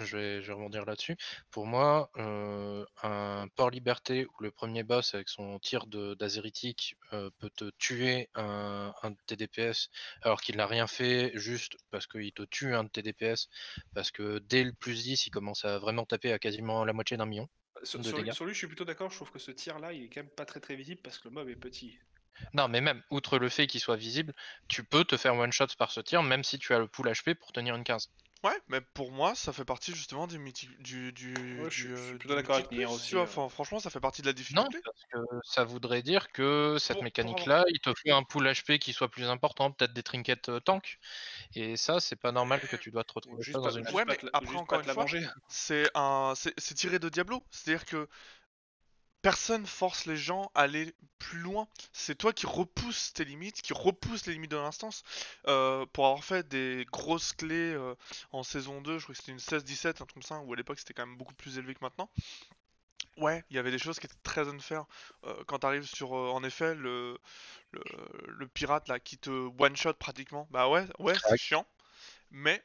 je 0.00 0.16
vais, 0.16 0.42
je 0.42 0.48
vais 0.48 0.52
rebondir 0.54 0.84
là-dessus. 0.84 1.16
Pour 1.50 1.66
moi, 1.66 2.10
euh, 2.16 2.84
un 3.02 3.46
port 3.54 3.70
liberté 3.70 4.26
où 4.26 4.42
le 4.42 4.50
premier 4.50 4.82
boss 4.82 5.14
avec 5.14 5.28
son 5.28 5.58
tir 5.58 5.86
d'azéritique 5.86 6.96
euh, 7.12 7.30
peut 7.38 7.50
te 7.50 7.70
tuer 7.78 8.28
un, 8.34 8.92
un 9.02 9.10
de 9.10 9.16
tes 9.26 9.36
DPS 9.36 9.90
alors 10.22 10.40
qu'il 10.40 10.56
n'a 10.56 10.66
rien 10.66 10.86
fait 10.86 11.32
juste 11.34 11.76
parce 11.90 12.06
qu'il 12.06 12.32
te 12.32 12.42
tue 12.42 12.74
un 12.74 12.84
de 12.84 12.88
tes 12.88 13.02
DPS 13.02 13.48
parce 13.94 14.10
que 14.10 14.38
dès 14.38 14.64
le 14.64 14.72
plus 14.72 15.04
10 15.04 15.26
il 15.26 15.30
commence 15.30 15.64
à 15.64 15.78
vraiment 15.78 16.04
taper 16.04 16.32
à 16.32 16.38
quasiment 16.38 16.84
la 16.84 16.92
moitié 16.92 17.16
d'un 17.16 17.26
million. 17.26 17.48
sur, 17.82 17.98
de 18.00 18.04
sur- 18.04 18.18
dégâts. 18.18 18.32
sur 18.32 18.44
lui, 18.44 18.52
je 18.52 18.58
suis 18.58 18.66
plutôt 18.66 18.84
d'accord. 18.84 19.10
Je 19.10 19.16
trouve 19.16 19.30
que 19.30 19.38
ce 19.38 19.50
tir-là, 19.50 19.92
il 19.92 20.04
est 20.04 20.08
quand 20.08 20.22
même 20.22 20.30
pas 20.30 20.44
très 20.44 20.60
très 20.60 20.76
visible 20.76 21.00
parce 21.02 21.18
que 21.18 21.28
le 21.28 21.34
mob 21.34 21.48
est 21.48 21.56
petit. 21.56 21.98
Non 22.52 22.68
mais 22.68 22.80
même, 22.80 23.02
outre 23.10 23.38
le 23.38 23.48
fait 23.48 23.66
qu'il 23.66 23.80
soit 23.80 23.96
visible, 23.96 24.34
tu 24.68 24.82
peux 24.82 25.04
te 25.04 25.16
faire 25.16 25.34
one 25.36 25.52
shot 25.52 25.68
par 25.78 25.90
ce 25.92 26.00
tir 26.00 26.22
même 26.22 26.42
si 26.42 26.58
tu 26.58 26.74
as 26.74 26.78
le 26.78 26.88
full 26.92 27.06
HP 27.08 27.34
pour 27.34 27.52
tenir 27.52 27.76
une 27.76 27.84
15. 27.84 28.10
Ouais, 28.44 28.60
mais 28.68 28.80
pour 28.80 29.10
moi, 29.12 29.34
ça 29.34 29.52
fait 29.52 29.64
partie 29.64 29.92
justement 29.94 30.26
du 30.28 30.38
mythique, 30.38 30.76
du, 30.82 31.12
du, 31.12 31.34
Ouais, 31.56 31.70
je 31.70 31.76
suis- 31.76 31.88
du, 31.88 31.96
je 31.96 32.02
suis 32.02 32.14
euh, 32.14 32.18
plutôt 32.18 32.34
d'accord 32.36 32.56
avec 32.56 32.70
Nier 32.70 32.86
Plus, 32.86 32.86
aussi, 32.86 33.08
tu 33.08 33.14
vois. 33.16 33.24
Enfin, 33.24 33.48
franchement, 33.48 33.80
ça 33.80 33.90
fait 33.90 34.00
partie 34.00 34.22
de 34.22 34.26
la 34.26 34.32
Non, 34.50 34.62
difficulté. 34.68 34.78
parce 34.84 35.04
que 35.10 35.18
ça 35.44 35.64
voudrait 35.64 36.02
dire 36.02 36.30
que 36.32 36.76
cette 36.78 36.96
Pour- 36.96 37.02
pour 37.02 37.04
mécanique-là, 37.04 37.64
il 37.68 37.80
te 37.80 37.90
faut 37.90 38.12
un 38.14 38.22
pool 38.22 38.46
HP 38.46 38.78
qui 38.78 38.92
soit 38.92 39.10
plus 39.10 39.24
important, 39.28 39.72
peut-être 39.72 39.92
des 39.92 40.02
trinkets 40.02 40.48
euh, 40.48 40.60
tank. 40.60 40.98
Et 41.54 41.76
ça, 41.76 42.00
c'est 42.00 42.16
pas 42.16 42.32
normal 42.32 42.60
que 42.68 42.76
tu 42.76 42.90
dois 42.92 43.04
te 43.04 43.14
retrouver 43.14 43.42
Juste 43.42 43.52
pas, 43.52 43.60
dans 43.60 43.70
une. 43.70 43.84
juste 43.84 43.94
Ouais, 43.94 44.04
mais 44.04 44.18
après, 44.32 44.56
encore 44.56 44.80
une 44.80 44.86
fois, 44.86 45.04
manger. 45.04 45.26
c'est 45.48 45.90
un 45.94 46.34
c'est 46.36 46.52
c'est 46.58 46.74
tiré 46.74 46.98
de 46.98 47.08
Diablo 47.08 47.46
c'est-à-dire 47.50 47.84
que 47.86 48.08
personne 49.24 49.64
force 49.66 50.04
les 50.04 50.18
gens 50.18 50.50
à 50.54 50.64
aller 50.64 50.94
plus 51.18 51.38
loin. 51.38 51.66
C'est 51.94 52.14
toi 52.14 52.34
qui 52.34 52.44
repousses 52.44 53.14
tes 53.14 53.24
limites 53.24 53.62
qui 53.62 53.72
repousses 53.72 54.26
les 54.26 54.34
limites 54.34 54.50
de 54.50 54.58
l'instance. 54.58 55.02
Euh, 55.48 55.86
pour 55.94 56.04
avoir 56.04 56.22
fait 56.22 56.46
des 56.46 56.86
grosses 56.92 57.32
clés 57.32 57.72
euh, 57.72 57.94
en 58.32 58.42
saison 58.42 58.82
2 58.82 58.98
je 58.98 59.04
crois 59.04 59.14
que 59.14 59.20
c'était 59.22 59.32
une 59.32 59.38
16-17 59.38 59.88
un 59.88 59.92
truc 59.94 60.12
comme 60.12 60.22
ça 60.22 60.40
où 60.40 60.52
à 60.52 60.56
l'époque 60.56 60.78
c'était 60.78 60.92
quand 60.92 61.06
même 61.06 61.16
beaucoup 61.16 61.32
plus 61.32 61.56
élevé 61.56 61.72
que 61.74 61.80
maintenant. 61.80 62.10
Ouais 63.16 63.42
il 63.48 63.56
y 63.56 63.58
avait 63.58 63.70
des 63.70 63.78
choses 63.78 63.98
qui 63.98 64.04
étaient 64.06 64.14
très 64.24 64.46
unfair 64.46 64.84
Euh, 65.24 65.42
quand 65.46 65.60
t'arrives 65.60 65.86
sur 65.86 66.14
euh, 66.14 66.28
en 66.28 66.44
effet 66.44 66.74
le, 66.74 67.18
le 67.72 67.82
le 68.28 68.46
pirate 68.46 68.88
là 68.88 69.00
qui 69.00 69.16
te 69.16 69.30
one 69.58 69.74
shot 69.74 69.94
pratiquement 69.94 70.46
bah 70.50 70.68
ouais 70.68 70.86
ouais 70.98 71.14
c'est 71.30 71.38
chiant. 71.38 71.66
Mais 72.30 72.62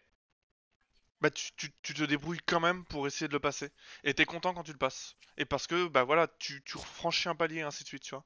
bah 1.22 1.30
tu, 1.30 1.52
tu, 1.58 1.70
tu 1.82 1.94
te 1.94 2.04
débrouilles 2.04 2.40
quand 2.46 2.60
même 2.60 2.86
pour 2.86 3.08
essayer 3.08 3.28
de 3.28 3.34
le 3.34 3.40
passer. 3.40 3.70
Et 4.04 4.14
t'es 4.14 4.26
content 4.26 4.54
quand 4.54 4.64
tu 4.64 4.72
le 4.72 4.78
passes. 4.78 5.16
Et 5.38 5.46
parce 5.46 5.68
que, 5.68 5.88
bah 5.88 6.04
voilà, 6.04 6.28
tu, 6.40 6.62
tu 6.64 6.78
franchis 6.78 7.30
un 7.30 7.36
palier, 7.36 7.62
ainsi 7.62 7.84
de 7.84 7.88
suite, 7.88 8.04
tu 8.04 8.16
vois. 8.16 8.26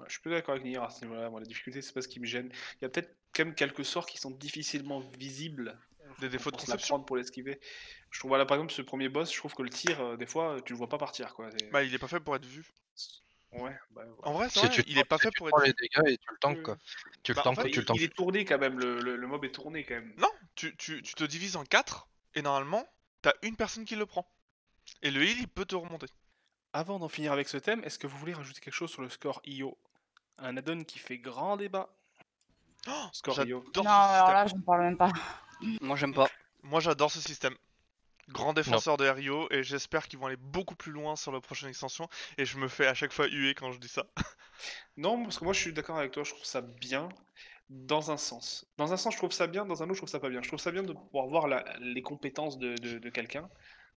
Ouais, 0.00 0.06
je 0.08 0.12
suis 0.12 0.22
plus 0.22 0.30
d'accord 0.30 0.54
avec 0.54 0.64
Nier 0.64 0.78
à 0.78 0.90
ce 0.90 1.04
niveau-là. 1.04 1.30
La 1.30 1.44
difficulté, 1.44 1.82
c'est 1.82 1.92
pas 1.92 2.02
ce 2.02 2.08
qui 2.08 2.20
me 2.20 2.26
gêne. 2.26 2.50
Il 2.80 2.82
y 2.82 2.84
a 2.84 2.88
peut-être 2.88 3.16
quand 3.32 3.44
même 3.44 3.54
quelques 3.54 3.84
sorts 3.84 4.06
qui 4.06 4.18
sont 4.18 4.30
difficilement 4.30 5.00
visibles. 5.18 5.78
Des 6.20 6.28
défauts 6.28 6.50
de 6.50 6.56
conception. 6.56 6.94
prendre 6.94 7.06
pour 7.06 7.16
l'esquiver. 7.16 7.60
Je 8.10 8.20
trouve, 8.20 8.28
voilà, 8.28 8.46
par 8.46 8.56
exemple, 8.56 8.72
ce 8.72 8.82
premier 8.82 9.08
boss, 9.08 9.32
je 9.32 9.38
trouve 9.38 9.54
que 9.54 9.62
le 9.62 9.70
tir, 9.70 10.00
euh, 10.00 10.16
des 10.16 10.26
fois, 10.26 10.60
tu 10.64 10.72
le 10.72 10.78
vois 10.78 10.88
pas 10.88 10.98
partir, 10.98 11.34
quoi. 11.34 11.48
Bah, 11.72 11.82
il 11.82 11.92
est 11.92 11.98
pas 11.98 12.06
fait 12.06 12.20
pour 12.20 12.36
être 12.36 12.44
vu. 12.44 12.64
Ouais, 13.54 13.76
bah, 13.90 14.02
ouais. 14.04 14.12
En 14.22 14.32
vrai, 14.32 14.48
c'est 14.48 14.60
Si 14.60 14.66
vrai, 14.66 14.74
tu 14.74 14.84
il 14.88 14.98
est 14.98 15.04
pas 15.04 15.18
fait 15.18 15.30
tu 15.30 15.38
pour 15.38 15.48
prends 15.48 15.58
être 15.60 15.64
les 15.66 15.70
vu. 15.70 15.76
dégâts 15.80 16.08
et 16.12 16.18
tu 16.18 16.26
le 16.50 16.62
quoi. 16.62 16.78
Tu 17.22 17.32
le 17.32 17.36
Bah, 17.36 17.42
en 17.46 17.54
fait, 17.54 17.64
tu 17.64 17.70
il, 17.70 17.76
le 17.78 17.84
tanks. 17.84 17.96
il 17.96 18.02
est 18.02 18.14
tourné 18.14 18.44
quand 18.44 18.58
même, 18.58 18.78
le, 18.78 19.00
le- 19.00 19.16
le 19.16 19.26
mob 19.26 19.44
est 19.44 19.52
tourné 19.52 19.84
quand 19.84 19.94
même. 19.94 20.12
Non, 20.18 20.30
tu, 20.54 20.76
tu, 20.76 21.02
tu 21.02 21.14
te 21.14 21.24
divises 21.24 21.56
en 21.56 21.64
4 21.64 22.08
et 22.34 22.42
normalement, 22.42 22.86
t'as 23.22 23.32
une 23.42 23.56
personne 23.56 23.84
qui 23.84 23.96
le 23.96 24.06
prend. 24.06 24.28
Et 25.02 25.10
le 25.10 25.22
heal, 25.22 25.38
il 25.38 25.48
peut 25.48 25.64
te 25.64 25.74
remonter. 25.76 26.06
Avant 26.72 26.98
d'en 26.98 27.08
finir 27.08 27.32
avec 27.32 27.48
ce 27.48 27.56
thème, 27.56 27.82
est-ce 27.84 27.98
que 27.98 28.06
vous 28.08 28.18
voulez 28.18 28.34
rajouter 28.34 28.60
quelque 28.60 28.74
chose 28.74 28.90
sur 28.90 29.02
le 29.02 29.08
score 29.08 29.40
IO 29.44 29.78
Un 30.38 30.56
add-on 30.56 30.82
qui 30.84 30.98
fait 30.98 31.18
grand 31.18 31.56
débat. 31.56 31.88
Oh, 32.88 33.06
Score 33.12 33.44
IO. 33.44 33.64
Non, 33.76 33.84
alors 33.88 34.32
là, 34.32 34.46
je 34.46 34.54
ne 34.56 34.60
parle 34.60 34.82
même 34.82 34.96
pas. 34.98 35.10
Moi, 35.80 35.96
j'aime 35.96 36.12
pas. 36.12 36.28
Moi, 36.62 36.80
j'adore 36.80 37.10
ce 37.10 37.20
système. 37.20 37.54
Grand 38.28 38.52
défenseur 38.54 38.96
de 38.96 39.06
Rio 39.06 39.48
et 39.50 39.62
j'espère 39.62 40.08
qu'ils 40.08 40.18
vont 40.18 40.26
aller 40.26 40.36
beaucoup 40.36 40.74
plus 40.76 40.92
loin 40.92 41.16
sur 41.16 41.32
la 41.32 41.40
prochaine 41.40 41.68
extension. 41.68 42.08
Et 42.38 42.44
je 42.44 42.58
me 42.58 42.68
fais 42.68 42.86
à 42.86 42.94
chaque 42.94 43.12
fois 43.12 43.26
huer 43.28 43.54
quand 43.54 43.72
je 43.72 43.78
dis 43.78 43.88
ça. 43.88 44.06
Non, 44.96 45.22
parce 45.24 45.38
que 45.40 45.44
moi 45.44 45.52
je 45.52 45.60
suis 45.60 45.72
d'accord 45.72 45.98
avec 45.98 46.12
toi, 46.12 46.22
je 46.22 46.30
trouve 46.30 46.44
ça 46.44 46.60
bien 46.62 47.08
dans 47.68 48.10
un 48.12 48.16
sens. 48.16 48.66
Dans 48.76 48.92
un 48.92 48.96
sens, 48.96 49.12
je 49.14 49.18
trouve 49.18 49.32
ça 49.32 49.46
bien, 49.46 49.64
dans 49.66 49.82
un 49.82 49.86
autre, 49.86 49.94
je 49.94 49.98
trouve 50.00 50.08
ça 50.08 50.20
pas 50.20 50.28
bien. 50.30 50.40
Je 50.42 50.48
trouve 50.48 50.60
ça 50.60 50.70
bien 50.70 50.82
de 50.84 50.92
pouvoir 50.92 51.26
voir 51.26 51.48
la- 51.48 51.64
les 51.80 52.02
compétences 52.02 52.56
de, 52.58 52.74
de- 52.76 52.98
de 52.98 53.10
quelqu'un 53.10 53.48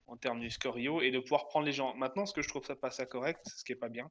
en 0.08 0.16
termes 0.18 0.40
du 0.40 0.50
score 0.50 0.80
IO 0.80 1.02
et 1.02 1.12
de 1.12 1.20
pouvoir 1.20 1.48
prendre 1.48 1.66
les 1.66 1.74
gens. 1.74 1.94
Maintenant, 1.96 2.26
ce 2.26 2.34
que 2.34 2.42
je 2.42 2.48
trouve 2.48 2.66
ça 2.66 2.76
pas 2.76 2.90
ça 2.92 3.06
correct, 3.06 3.42
ce 3.56 3.64
qui 3.66 3.74
est 3.74 3.76
pas 3.76 3.90
bien, 3.90 4.10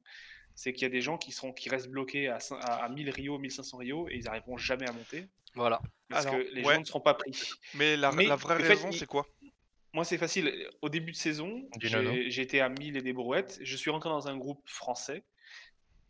c'est 0.53 0.71
qu'il 0.71 0.83
y 0.83 0.85
a 0.85 0.89
des 0.89 1.01
gens 1.01 1.17
qui, 1.17 1.31
sont, 1.31 1.51
qui 1.51 1.67
restent 1.69 1.89
bloqués 1.89 2.27
à, 2.29 2.37
à, 2.61 2.83
à 2.85 2.89
1000 2.89 3.09
Rio, 3.09 3.37
1500 3.39 3.77
Rio 3.77 4.07
et 4.09 4.15
ils 4.17 4.23
n'arriveront 4.25 4.57
jamais 4.57 4.87
à 4.87 4.91
monter 4.93 5.27
Voilà. 5.55 5.81
parce 6.09 6.25
Alors, 6.27 6.37
que 6.39 6.45
les 6.53 6.63
ouais. 6.63 6.73
gens 6.75 6.79
ne 6.81 6.85
seront 6.85 7.01
pas 7.01 7.13
pris. 7.15 7.37
Mais 7.73 7.97
la, 7.97 8.11
Mais, 8.11 8.25
la 8.25 8.35
vraie 8.35 8.59
fait, 8.59 8.67
raison, 8.67 8.91
c'est 8.91 9.07
quoi? 9.07 9.25
Moi, 9.95 10.03
c'est 10.03 10.17
facile. 10.17 10.69
Au 10.81 10.89
début 10.89 11.13
de 11.13 11.17
saison, 11.17 11.69
j'étais 11.79 12.59
à 12.59 12.67
1000 12.67 12.97
et 12.97 13.01
des 13.01 13.13
brouettes. 13.13 13.59
Je 13.61 13.77
suis 13.77 13.89
rentré 13.89 14.09
dans 14.09 14.27
un 14.27 14.35
groupe 14.35 14.61
français 14.65 15.23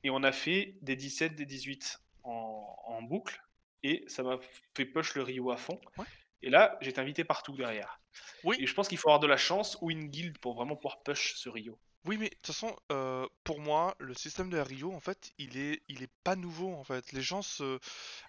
et 0.04 0.10
on 0.10 0.24
a 0.24 0.32
fait 0.32 0.76
des 0.82 0.96
17, 0.96 1.36
des 1.36 1.46
18 1.46 2.02
en, 2.24 2.76
en 2.88 3.04
boucle 3.04 3.40
et 3.84 4.04
ça 4.08 4.24
m'a 4.24 4.40
fait 4.74 4.86
push 4.86 5.14
le 5.14 5.22
Rio 5.22 5.52
à 5.52 5.58
fond. 5.58 5.80
Ouais. 6.00 6.06
Et 6.42 6.50
là, 6.50 6.80
j'étais 6.82 7.00
invité 7.00 7.24
partout 7.24 7.56
derrière. 7.56 8.02
Oui. 8.44 8.56
Et 8.60 8.66
je 8.66 8.74
pense 8.74 8.88
qu'il 8.88 8.98
faut 8.98 9.10
avoir 9.10 9.20
de 9.20 9.28
la 9.28 9.38
chance 9.38 9.78
ou 9.82 9.92
une 9.92 10.08
guilde 10.08 10.40
pour 10.40 10.56
vraiment 10.56 10.76
pouvoir 10.76 11.04
push 11.04 11.36
ce 11.36 11.48
Rio. 11.48 11.78
Oui, 12.06 12.18
mais 12.18 12.30
de 12.30 12.34
toute 12.34 12.48
façon, 12.48 12.76
euh, 12.92 13.28
pour 13.44 13.60
moi, 13.60 13.96
le 14.00 14.16
système 14.16 14.50
de 14.50 14.58
Rio, 14.58 14.94
en 14.94 15.00
fait, 15.00 15.32
il 15.38 15.58
est, 15.60 15.84
il 15.90 16.02
est 16.02 16.12
pas 16.24 16.36
nouveau, 16.36 16.74
en 16.74 16.84
fait. 16.84 17.12
Les 17.12 17.22
gens 17.22 17.44
se... 17.44 17.78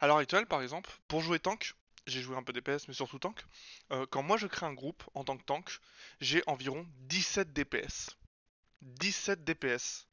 À 0.02 0.06
l'heure 0.06 0.18
actuelle, 0.18 0.46
par 0.46 0.60
exemple, 0.60 0.90
pour 1.08 1.22
jouer 1.22 1.38
tank, 1.38 1.72
j'ai 2.06 2.22
joué 2.22 2.36
un 2.36 2.42
peu 2.42 2.52
DPS, 2.52 2.88
mais 2.88 2.94
surtout 2.94 3.18
tank, 3.18 3.44
euh, 3.92 4.06
quand 4.10 4.22
moi 4.22 4.36
je 4.36 4.46
crée 4.46 4.66
un 4.66 4.72
groupe 4.72 5.02
en 5.14 5.24
tant 5.24 5.36
que 5.36 5.44
tank, 5.44 5.78
j'ai 6.20 6.42
environ 6.46 6.86
17 7.08 7.52
DPS. 7.52 8.16
17 8.82 9.44
DPS. 9.44 10.06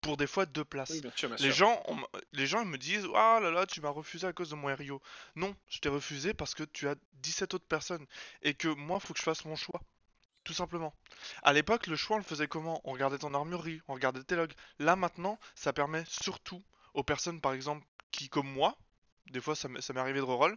Pour 0.00 0.16
des 0.16 0.26
fois 0.26 0.46
deux 0.46 0.64
places. 0.64 0.98
bien 1.02 1.12
sûr, 1.14 1.28
bien 1.28 1.36
Les 1.38 1.52
gens, 1.52 1.82
on 1.86 1.98
les 2.32 2.46
gens 2.46 2.62
ils 2.62 2.68
me 2.68 2.78
disent 2.78 3.06
Ah 3.14 3.38
là 3.42 3.50
là, 3.50 3.66
tu 3.66 3.82
m'as 3.82 3.90
refusé 3.90 4.26
à 4.26 4.32
cause 4.32 4.48
de 4.48 4.54
mon 4.54 4.74
Rio. 4.74 5.02
Non, 5.36 5.54
je 5.68 5.78
t'ai 5.78 5.90
refusé 5.90 6.32
parce 6.32 6.54
que 6.54 6.62
tu 6.62 6.88
as 6.88 6.94
17 7.14 7.52
autres 7.52 7.66
personnes 7.66 8.06
et 8.40 8.54
que 8.54 8.68
moi, 8.68 8.98
faut 8.98 9.12
que 9.12 9.18
je 9.18 9.24
fasse 9.24 9.44
mon 9.44 9.56
choix. 9.56 9.82
Tout 10.42 10.54
simplement. 10.54 10.94
À 11.42 11.52
l'époque, 11.52 11.86
le 11.86 11.96
choix, 11.96 12.16
on 12.16 12.20
le 12.20 12.24
faisait 12.24 12.48
comment? 12.48 12.80
On 12.84 12.92
regardait 12.92 13.18
ton 13.18 13.34
armurerie, 13.34 13.82
on 13.88 13.94
regardait 13.94 14.22
tes 14.22 14.36
logs. 14.36 14.54
Là, 14.78 14.96
maintenant, 14.96 15.38
ça 15.54 15.74
permet 15.74 16.04
surtout 16.08 16.62
aux 16.94 17.04
personnes, 17.04 17.42
par 17.42 17.52
exemple, 17.52 17.86
qui, 18.10 18.30
comme 18.30 18.50
moi, 18.50 18.78
des 19.30 19.40
fois 19.40 19.54
ça 19.54 19.68
m'est 19.68 19.96
arrivé 19.96 20.18
de 20.18 20.24
reroll, 20.24 20.56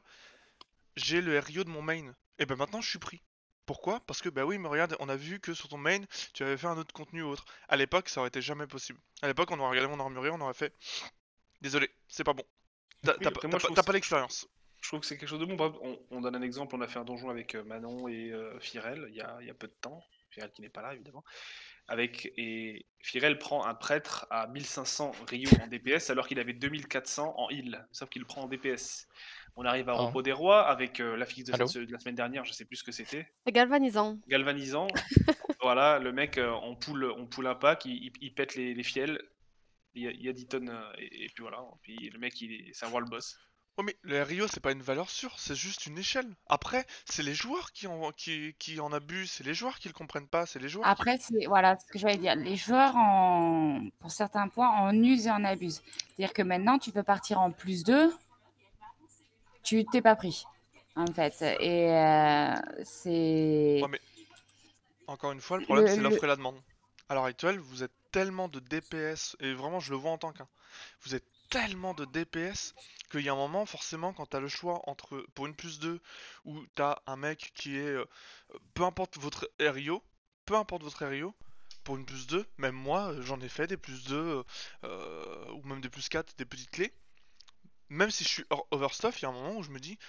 j'ai 0.96 1.22
le 1.22 1.40
Rio 1.40 1.64
de 1.64 1.70
mon 1.70 1.82
main. 1.82 2.14
Et 2.40 2.46
ben 2.46 2.56
maintenant, 2.56 2.82
je 2.82 2.90
suis 2.90 3.00
pris. 3.00 3.22
Pourquoi? 3.66 4.02
Parce 4.02 4.22
que, 4.22 4.30
bah 4.30 4.46
oui, 4.46 4.58
mais 4.58 4.68
regarde, 4.68 4.96
on 5.00 5.08
a 5.08 5.16
vu 5.16 5.40
que 5.40 5.54
sur 5.54 5.70
ton 5.70 5.78
main, 5.78 6.00
tu 6.34 6.44
avais 6.44 6.58
fait 6.58 6.68
un 6.68 6.78
autre 6.78 6.94
contenu 6.94 7.24
ou 7.24 7.28
autre. 7.30 7.46
À 7.70 7.78
l'époque, 7.78 8.10
ça 8.10 8.20
aurait 8.20 8.28
été 8.28 8.42
jamais 8.42 8.68
possible. 8.68 9.00
À 9.22 9.28
l'époque, 9.28 9.52
on 9.52 9.60
aurait 9.60 9.70
regardé 9.70 9.90
mon 9.90 10.00
armurerie, 10.02 10.32
on 10.32 10.42
aurait 10.42 10.54
fait 10.54 10.74
Désolé, 11.62 11.90
c'est 12.10 12.26
pas 12.26 12.34
bon. 12.34 12.44
T'as 13.04 13.14
Oui, 13.18 13.26
pas- 13.86 13.94
l'expérience. 13.94 14.48
Je 14.82 14.90
trouve 14.90 15.00
que 15.00 15.06
c'est 15.06 15.18
quelque 15.18 15.30
chose 15.30 15.40
de 15.40 15.46
bon. 15.46 16.00
On 16.12 16.20
donne 16.20 16.36
un 16.36 16.42
exemple, 16.42 16.76
on 16.76 16.82
a 16.82 16.88
fait 16.88 17.00
un 17.00 17.06
donjon 17.06 17.30
avec 17.30 17.56
euh, 17.56 17.64
Manon 17.64 18.10
et 18.10 18.32
euh, 18.32 18.60
Firel 18.60 19.06
il 19.10 19.16
y, 19.16 19.22
a, 19.22 19.38
il 19.40 19.48
y 19.48 19.50
a 19.50 19.54
peu 19.54 19.68
de 19.68 19.76
temps. 19.80 20.04
Firel 20.30 20.52
qui 20.52 20.62
n'est 20.62 20.70
pas 20.70 20.82
là, 20.82 20.94
évidemment. 20.94 21.24
Avec, 21.90 22.32
et 22.38 22.86
Firel 23.02 23.38
prend 23.38 23.66
un 23.66 23.74
prêtre 23.74 24.26
à 24.30 24.48
1500 24.48 25.12
Rio 25.30 25.50
en 25.62 25.68
DPS 25.68 26.10
alors 26.10 26.28
qu'il 26.28 26.40
avait 26.40 26.54
2400 26.54 27.34
en 27.38 27.50
heal, 27.50 27.86
sauf 27.92 28.10
qu'il 28.10 28.22
le 28.22 28.26
prend 28.28 28.44
en 28.44 28.48
DPS. 28.48 29.08
On 29.58 29.66
arrive 29.66 29.90
à 29.90 29.94
Ah. 29.94 30.02
Repos 30.04 30.22
des 30.22 30.32
Rois 30.32 30.66
avec 30.68 31.00
euh, 31.02 31.18
la 31.18 31.26
fixe 31.26 31.50
de, 31.50 31.54
Allô 31.54 31.68
cette- 31.68 31.84
de 31.88 31.92
la 31.92 32.00
semaine 32.00 32.16
dernière, 32.16 32.46
je 32.46 32.54
sais 32.54 32.66
plus 32.66 32.78
ce 32.78 32.84
que 32.84 32.92
c'était. 32.94 33.28
Galvanisant. 33.48 34.18
Galvanisant. 34.28 34.88
voilà, 35.62 36.00
le 36.00 36.12
mec, 36.14 36.38
euh, 36.38 36.52
on 36.64 36.76
poule, 36.76 37.04
on 37.18 37.28
poule 37.28 37.48
un 37.48 37.56
pack, 37.56 37.86
il, 37.86 38.06
il- 38.06 38.14
il 38.22 38.34
pète 38.34 38.56
les, 38.56 38.74
les 38.74 38.84
fiels. 38.84 39.22
Il 39.94 40.04
y, 40.04 40.08
a, 40.08 40.12
il 40.12 40.24
y 40.24 40.30
a 40.30 40.34
10 40.34 40.48
tonnes, 40.48 40.70
euh, 40.70 40.92
et, 40.98 41.26
et 41.26 41.30
puis 41.30 41.42
voilà. 41.42 41.60
Puis 41.84 42.10
le 42.10 42.18
mec, 42.18 42.40
il 42.42 42.52
est- 42.54 42.74
c'est 42.74 42.86
un 42.86 42.90
world 42.90 43.10
boss. 43.10 43.38
Oh 43.78 43.82
mais 43.82 43.96
le 44.04 44.22
Rio 44.22 44.48
c'est 44.48 44.60
pas 44.60 44.72
une 44.72 44.84
valeur 44.84 45.10
sûre, 45.10 45.34
c'est 45.40 45.56
juste 45.56 45.88
une 45.88 45.98
échelle. 45.98 46.30
Après, 46.48 46.86
c'est 47.06 47.24
les 47.24 47.34
joueurs 47.34 47.72
qui 47.72 47.88
en, 47.88 48.12
qui, 48.12 48.56
qui 48.60 48.80
en 48.80 48.92
abusent, 48.94 49.32
c'est 49.32 49.44
les 49.44 49.56
joueurs 49.56 49.80
qui 49.80 49.88
le 49.88 49.96
comprennent 49.96 50.28
pas, 50.28 50.46
c'est 50.46 50.60
les 50.60 50.70
joueurs 50.70 50.86
qui- 50.86 50.92
Après, 50.92 51.18
c'est 51.20 51.48
voilà 51.48 51.78
ce 51.80 51.86
que 51.92 51.98
j'allais 51.98 52.18
dire. 52.18 52.36
Les 52.36 52.56
joueurs, 52.56 52.96
en, 52.96 53.82
pour 54.00 54.12
certains 54.12 54.48
points, 54.48 54.70
en 54.70 54.94
usent 54.94 55.26
et 55.26 55.32
en 55.32 55.44
abusent. 55.44 55.82
C'est-à-dire 56.16 56.34
que 56.34 56.44
maintenant, 56.44 56.78
tu 56.78 56.92
peux 56.92 57.02
partir 57.02 57.40
en 57.40 57.52
plus 57.52 57.84
2, 57.84 58.14
tu 59.64 59.84
t'es 59.86 60.02
pas 60.02 60.16
pris, 60.16 60.46
en 60.96 61.08
fait. 61.08 61.42
Et 61.60 61.90
euh, 61.92 62.54
c'est. 62.84 63.80
Ouais, 63.82 63.88
mais 63.90 64.02
encore 65.08 65.32
une 65.32 65.42
fois, 65.42 65.58
le 65.58 65.64
problème 65.66 65.88
c'est 65.88 65.98
l'offre 66.02 66.18
le- 66.18 66.24
et 66.26 66.28
la 66.28 66.36
demande. 66.36 66.62
À 67.10 67.16
l'heure 67.16 67.26
actuelle, 67.26 67.58
vous 67.60 67.84
êtes 67.84 67.92
tellement 68.12 68.48
de 68.50 68.60
DPS, 68.60 69.36
et 69.40 69.54
vraiment 69.54 69.80
je 69.80 69.92
le 69.92 69.98
vois 69.98 70.12
en 70.12 70.18
tant 70.18 70.32
qu'un, 70.32 70.48
vous 71.02 71.16
êtes 71.16 71.26
tellement 71.54 71.94
de 71.94 72.06
DPS 72.06 72.74
qu'il 73.12 73.22
y 73.22 73.30
a 73.30 73.34
un 73.34 73.36
moment, 73.36 73.68
forcément, 73.68 74.12
quand 74.12 74.26
t'as 74.26 74.40
le 74.40 74.48
choix 74.48 74.82
entre, 74.90 75.24
pour 75.36 75.46
une 75.46 75.54
plus 75.54 75.78
2, 75.78 76.02
où 76.46 76.66
t'as 76.74 76.98
un 77.06 77.16
mec 77.16 77.52
qui 77.54 77.78
est, 77.78 77.90
euh, 77.90 78.06
peu 78.74 78.84
importe 78.84 79.20
votre 79.20 79.52
Rio, 79.60 80.04
peu 80.46 80.56
importe 80.56 80.82
votre 80.82 81.06
Rio, 81.06 81.36
pour 81.84 81.96
une 81.96 82.08
plus 82.08 82.26
2, 82.26 82.44
même 82.58 82.74
moi, 82.74 83.12
euh, 83.12 83.22
j'en 83.22 83.40
ai 83.40 83.50
fait 83.50 83.68
des 83.68 83.78
plus 83.78 84.04
2, 84.06 84.44
euh, 84.84 85.52
ou 85.52 85.62
même 85.68 85.80
des 85.80 85.90
plus 85.90 86.10
4, 86.10 86.36
des 86.38 86.46
petites 86.46 86.72
clés. 86.72 86.92
Même 87.90 88.10
si 88.10 88.24
je 88.24 88.30
suis 88.30 88.46
overstuff, 88.72 89.22
il 89.22 89.24
y 89.24 89.26
a 89.28 89.30
un 89.30 89.34
moment 89.34 89.58
où 89.58 89.62
je 89.62 89.70
me 89.70 89.80
dis, 89.80 90.00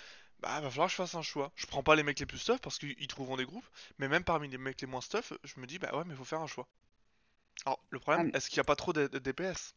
bah 0.41 0.61
va 0.63 0.71
falloir 0.71 0.87
que 0.87 0.93
je 0.93 0.97
fasse 0.97 1.15
un 1.15 1.21
choix. 1.21 1.53
Je 1.57 1.67
prends 1.67 1.83
pas 1.83 1.95
les 1.95 2.03
mecs 2.03 2.21
les 2.21 2.27
plus 2.27 2.39
stuff 2.39 2.61
parce 2.63 2.79
qu'ils 2.79 3.07
trouveront 3.09 3.37
des 3.37 3.45
groupes, 3.45 3.69
mais 3.99 4.09
même 4.09 4.25
parmi 4.25 4.49
les 4.49 4.57
mecs 4.57 4.81
les 4.81 4.87
moins 4.87 5.03
stuff, 5.03 5.35
je 5.45 5.61
me 5.61 5.67
dis, 5.67 5.79
bah 5.79 5.95
ouais, 5.95 6.05
mais 6.07 6.15
faut 6.15 6.25
faire 6.25 6.41
un 6.41 6.47
choix. 6.47 6.67
Alors, 7.67 7.85
le 7.91 7.99
problème, 7.99 8.31
Ah, 8.33 8.39
est-ce 8.39 8.49
qu'il 8.49 8.57
n'y 8.57 8.63
a 8.63 8.65
pas 8.65 8.77
trop 8.77 8.95
de, 8.95 9.09
de 9.09 9.19
DPS 9.19 9.75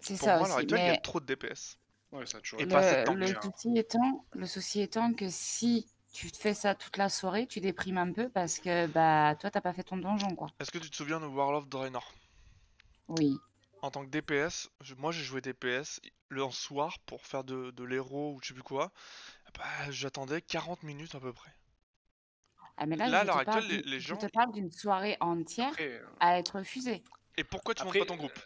C'est 0.00 0.16
Pour 0.18 0.32
ça 0.32 0.36
moi, 0.36 0.46
à 0.46 0.48
l'heure 0.48 0.56
aussi. 0.56 0.58
actuelle, 0.58 0.82
il 0.82 0.86
y 0.86 0.90
a 0.90 0.94
Mais 0.94 1.00
trop 1.02 1.18
de 1.20 1.26
DPS. 1.26 1.78
Ouais, 2.12 2.26
ça 2.26 2.38
a 2.38 2.40
toujours 2.40 2.60
Et 2.60 2.64
pas 2.64 2.82
le, 2.82 2.96
temps, 3.02 3.16
le 3.16 3.26
déjà. 3.26 3.40
souci 3.42 3.76
étant, 3.76 4.24
le 4.34 4.46
souci 4.46 4.80
étant 4.82 5.12
que 5.14 5.28
si 5.28 5.90
tu 6.12 6.30
te 6.30 6.36
fais 6.38 6.54
ça 6.54 6.76
toute 6.76 6.96
la 6.96 7.08
soirée, 7.08 7.46
tu 7.48 7.58
déprimes 7.60 7.98
un 7.98 8.12
peu 8.12 8.28
parce 8.28 8.58
que 8.60 8.86
bah 8.86 9.34
toi, 9.40 9.50
t'as 9.50 9.60
pas 9.60 9.72
fait 9.72 9.82
ton 9.84 9.96
donjon, 9.96 10.36
quoi. 10.36 10.52
Est-ce 10.60 10.70
que 10.70 10.78
tu 10.78 10.88
te 10.88 10.94
souviens 10.94 11.18
de 11.18 11.26
Warlord 11.26 11.66
Draenor? 11.66 12.14
Oui. 13.08 13.38
En 13.82 13.90
tant 13.90 14.06
que 14.06 14.10
DPS, 14.10 14.70
je- 14.80 14.94
moi 14.94 15.12
j'ai 15.12 15.22
joué 15.24 15.40
DPS 15.42 16.00
le 16.30 16.42
en 16.44 16.50
soir 16.50 16.98
pour 17.00 17.26
faire 17.26 17.42
de, 17.44 17.72
de 17.72 17.84
l'héros 17.84 18.34
ou 18.34 18.40
je 18.40 18.48
sais 18.48 18.54
plus 18.54 18.62
quoi. 18.62 18.92
Bah, 19.58 19.90
j'attendais 19.90 20.42
40 20.42 20.82
minutes 20.84 21.14
à 21.16 21.20
peu 21.20 21.32
près. 21.32 21.52
Ah, 22.76 22.86
mais 22.86 22.96
là, 22.96 23.10
Là, 23.10 23.20
à 23.20 23.24
je 23.24 23.26
l'heure 23.26 23.36
te 23.36 23.38
parle 23.38 23.62
actuelle, 23.62 23.66
les- 23.68 23.82
les 23.82 24.00
je 24.00 24.14
gens, 24.14 24.16
te 24.16 24.26
parle 24.26 24.52
d'une 24.52 24.70
soirée 24.72 25.16
entière 25.20 25.72
Après, 25.72 26.00
euh, 26.00 26.06
à 26.18 26.38
être 26.38 26.58
refusée. 26.58 27.02
Et 27.36 27.42
pourquoi 27.42 27.74
tu 27.74 27.84
montes 27.84 27.98
pas 27.98 28.06
ton 28.06 28.14
groupe? 28.16 28.38
Euh, 28.38 28.42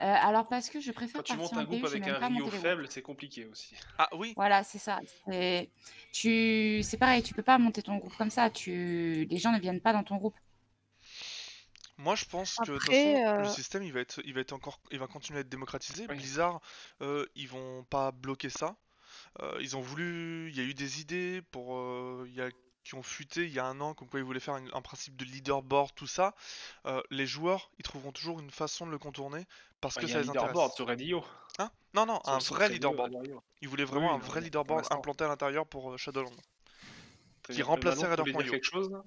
alors 0.00 0.48
parce 0.48 0.70
que 0.70 0.80
je 0.80 0.92
préfère 0.92 1.22
quand 1.22 1.34
tu 1.34 1.36
montes 1.36 1.56
un 1.56 1.64
groupe 1.64 1.84
avec 1.84 2.06
un 2.06 2.28
Rio 2.28 2.48
faible, 2.48 2.86
c'est 2.90 3.02
compliqué 3.02 3.46
aussi. 3.46 3.74
Ah 3.98 4.08
oui, 4.16 4.32
Voilà, 4.36 4.62
c'est 4.64 4.78
ça. 4.78 5.00
C'est 5.26 5.70
tu, 6.12 6.82
c'est 6.82 6.96
pareil, 6.96 7.22
tu 7.22 7.34
peux 7.34 7.42
pas 7.42 7.58
monter 7.58 7.82
ton 7.82 7.96
groupe 7.96 8.16
comme 8.16 8.30
ça. 8.30 8.50
Tu, 8.50 9.26
les 9.30 9.38
gens 9.38 9.52
ne 9.52 9.60
viennent 9.60 9.80
pas 9.80 9.92
dans 9.92 10.02
ton 10.02 10.16
groupe. 10.16 10.36
Moi, 11.98 12.14
je 12.14 12.24
pense 12.24 12.56
que 12.56 12.72
de 12.72 12.78
toute 12.78 12.88
le 12.88 12.94
euh, 12.94 13.44
système, 13.44 13.82
il 13.82 13.92
va 13.92 14.00
être, 14.00 14.20
il 14.24 14.32
va 14.32 14.40
être 14.40 14.54
encore, 14.54 14.80
il 14.90 14.98
va 14.98 15.06
continuer 15.06 15.38
à 15.38 15.40
être 15.42 15.50
démocratisé. 15.50 16.06
Oui. 16.08 16.16
Blizzard, 16.16 16.60
euh, 17.02 17.26
ils 17.34 17.46
vont 17.48 17.84
pas 17.84 18.10
bloquer 18.10 18.48
ça. 18.48 18.76
Euh, 19.40 19.58
ils 19.60 19.76
ont 19.76 19.80
voulu, 19.80 20.48
il 20.50 20.56
y 20.56 20.60
a 20.60 20.64
eu 20.64 20.74
des 20.74 21.00
idées 21.00 21.42
pour, 21.50 21.76
euh, 21.76 22.24
il 22.26 22.34
y 22.34 22.40
a, 22.40 22.48
qui 22.84 22.94
ont 22.94 23.02
fuité 23.02 23.44
il 23.44 23.52
y 23.52 23.58
a 23.58 23.64
un 23.66 23.80
an, 23.80 23.94
comme 23.94 24.08
quoi 24.08 24.20
ils 24.20 24.24
voulaient 24.24 24.40
faire 24.40 24.54
un 24.54 24.82
principe 24.82 25.16
de 25.16 25.24
leaderboard, 25.24 25.90
tout 25.94 26.06
ça. 26.06 26.34
Euh, 26.86 27.02
les 27.10 27.26
joueurs, 27.26 27.70
ils 27.78 27.82
trouveront 27.82 28.12
toujours 28.12 28.40
une 28.40 28.50
façon 28.50 28.86
de 28.86 28.90
le 28.90 28.98
contourner 28.98 29.46
parce 29.80 29.96
Ouais, 29.96 30.02
que 30.02 30.06
il 30.06 30.10
y 30.10 30.12
a 30.12 30.14
ça 30.14 30.18
un 30.20 30.22
les 30.22 30.28
leaderboard 30.28 30.72
intéresse. 30.72 30.98
sur. 31.08 31.28
Hein? 31.58 31.70
Non, 31.94 32.06
non, 32.06 32.20
un 32.24 32.40
Sur- 32.40 32.54
vrai 32.56 32.66
Radio, 32.66 32.74
leaderboard. 32.74 33.42
Ils 33.60 33.68
voulaient 33.68 33.84
vraiment 33.84 34.08
oui, 34.08 34.14
un 34.14 34.18
non, 34.18 34.24
vrai 34.24 34.40
leaderboard 34.40 34.86
implanté 34.90 35.24
à 35.24 35.28
l'intérieur 35.28 35.66
pour 35.66 35.92
euh, 35.92 35.96
Shadowlands. 35.96 36.30
Très 37.42 37.54
Qui. 37.54 37.62
Euh, 37.62 37.64
remplaçait 37.64 38.06
quelque 38.06 38.64
chose? 38.64 38.90
Là 38.90 39.02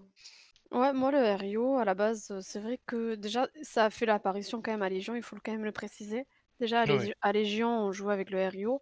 Ouais, 0.71 0.91
moi 0.91 1.11
le 1.11 1.35
RIO 1.35 1.77
à 1.77 1.85
la 1.85 1.93
base, 1.93 2.31
heu, 2.31 2.41
c'est 2.41 2.59
vrai 2.59 2.79
que 2.87 3.13
déjà 3.13 3.47
ça 3.61 3.85
a 3.85 3.89
fait 3.91 4.07
l'apparition 4.07 4.59
quand 4.61 4.71
même 4.71 4.81
à 4.81 4.89
Légion, 4.89 5.13
il 5.15 5.21
faut 5.21 5.35
quand 5.43 5.51
même 5.51 5.63
le 5.65 5.71
préciser. 5.71 6.25
Déjà 6.59 6.81
à 6.81 6.85
Oui. 6.85 7.13
À 7.21 7.31
Légion, 7.31 7.69
on 7.69 7.91
jouait 7.91 8.13
avec 8.13 8.31
le 8.31 8.47
RIO. 8.47 8.81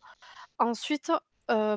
Ensuite, 0.57 1.11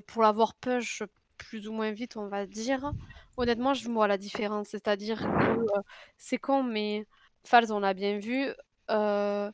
pour 0.06 0.22
l'avoir 0.22 0.54
push 0.54 1.02
plus 1.48 1.68
ou 1.68 1.72
moins 1.72 1.92
vite, 1.92 2.16
on 2.16 2.28
va 2.28 2.46
dire, 2.46 2.92
honnêtement, 3.36 3.74
je 3.74 3.88
vois 3.90 4.08
la 4.08 4.18
différence. 4.18 4.68
C'est-à-dire 4.68 5.18
que, 5.20 5.44
heu, 5.46 5.82
c'est 6.18 6.38
con, 6.38 6.62
mais 6.62 7.06
Falz, 7.44 7.70
on 7.72 7.80
l'a 7.80 7.94
bien 7.94 8.18
vu, 8.18 8.48
heu, 8.90 9.50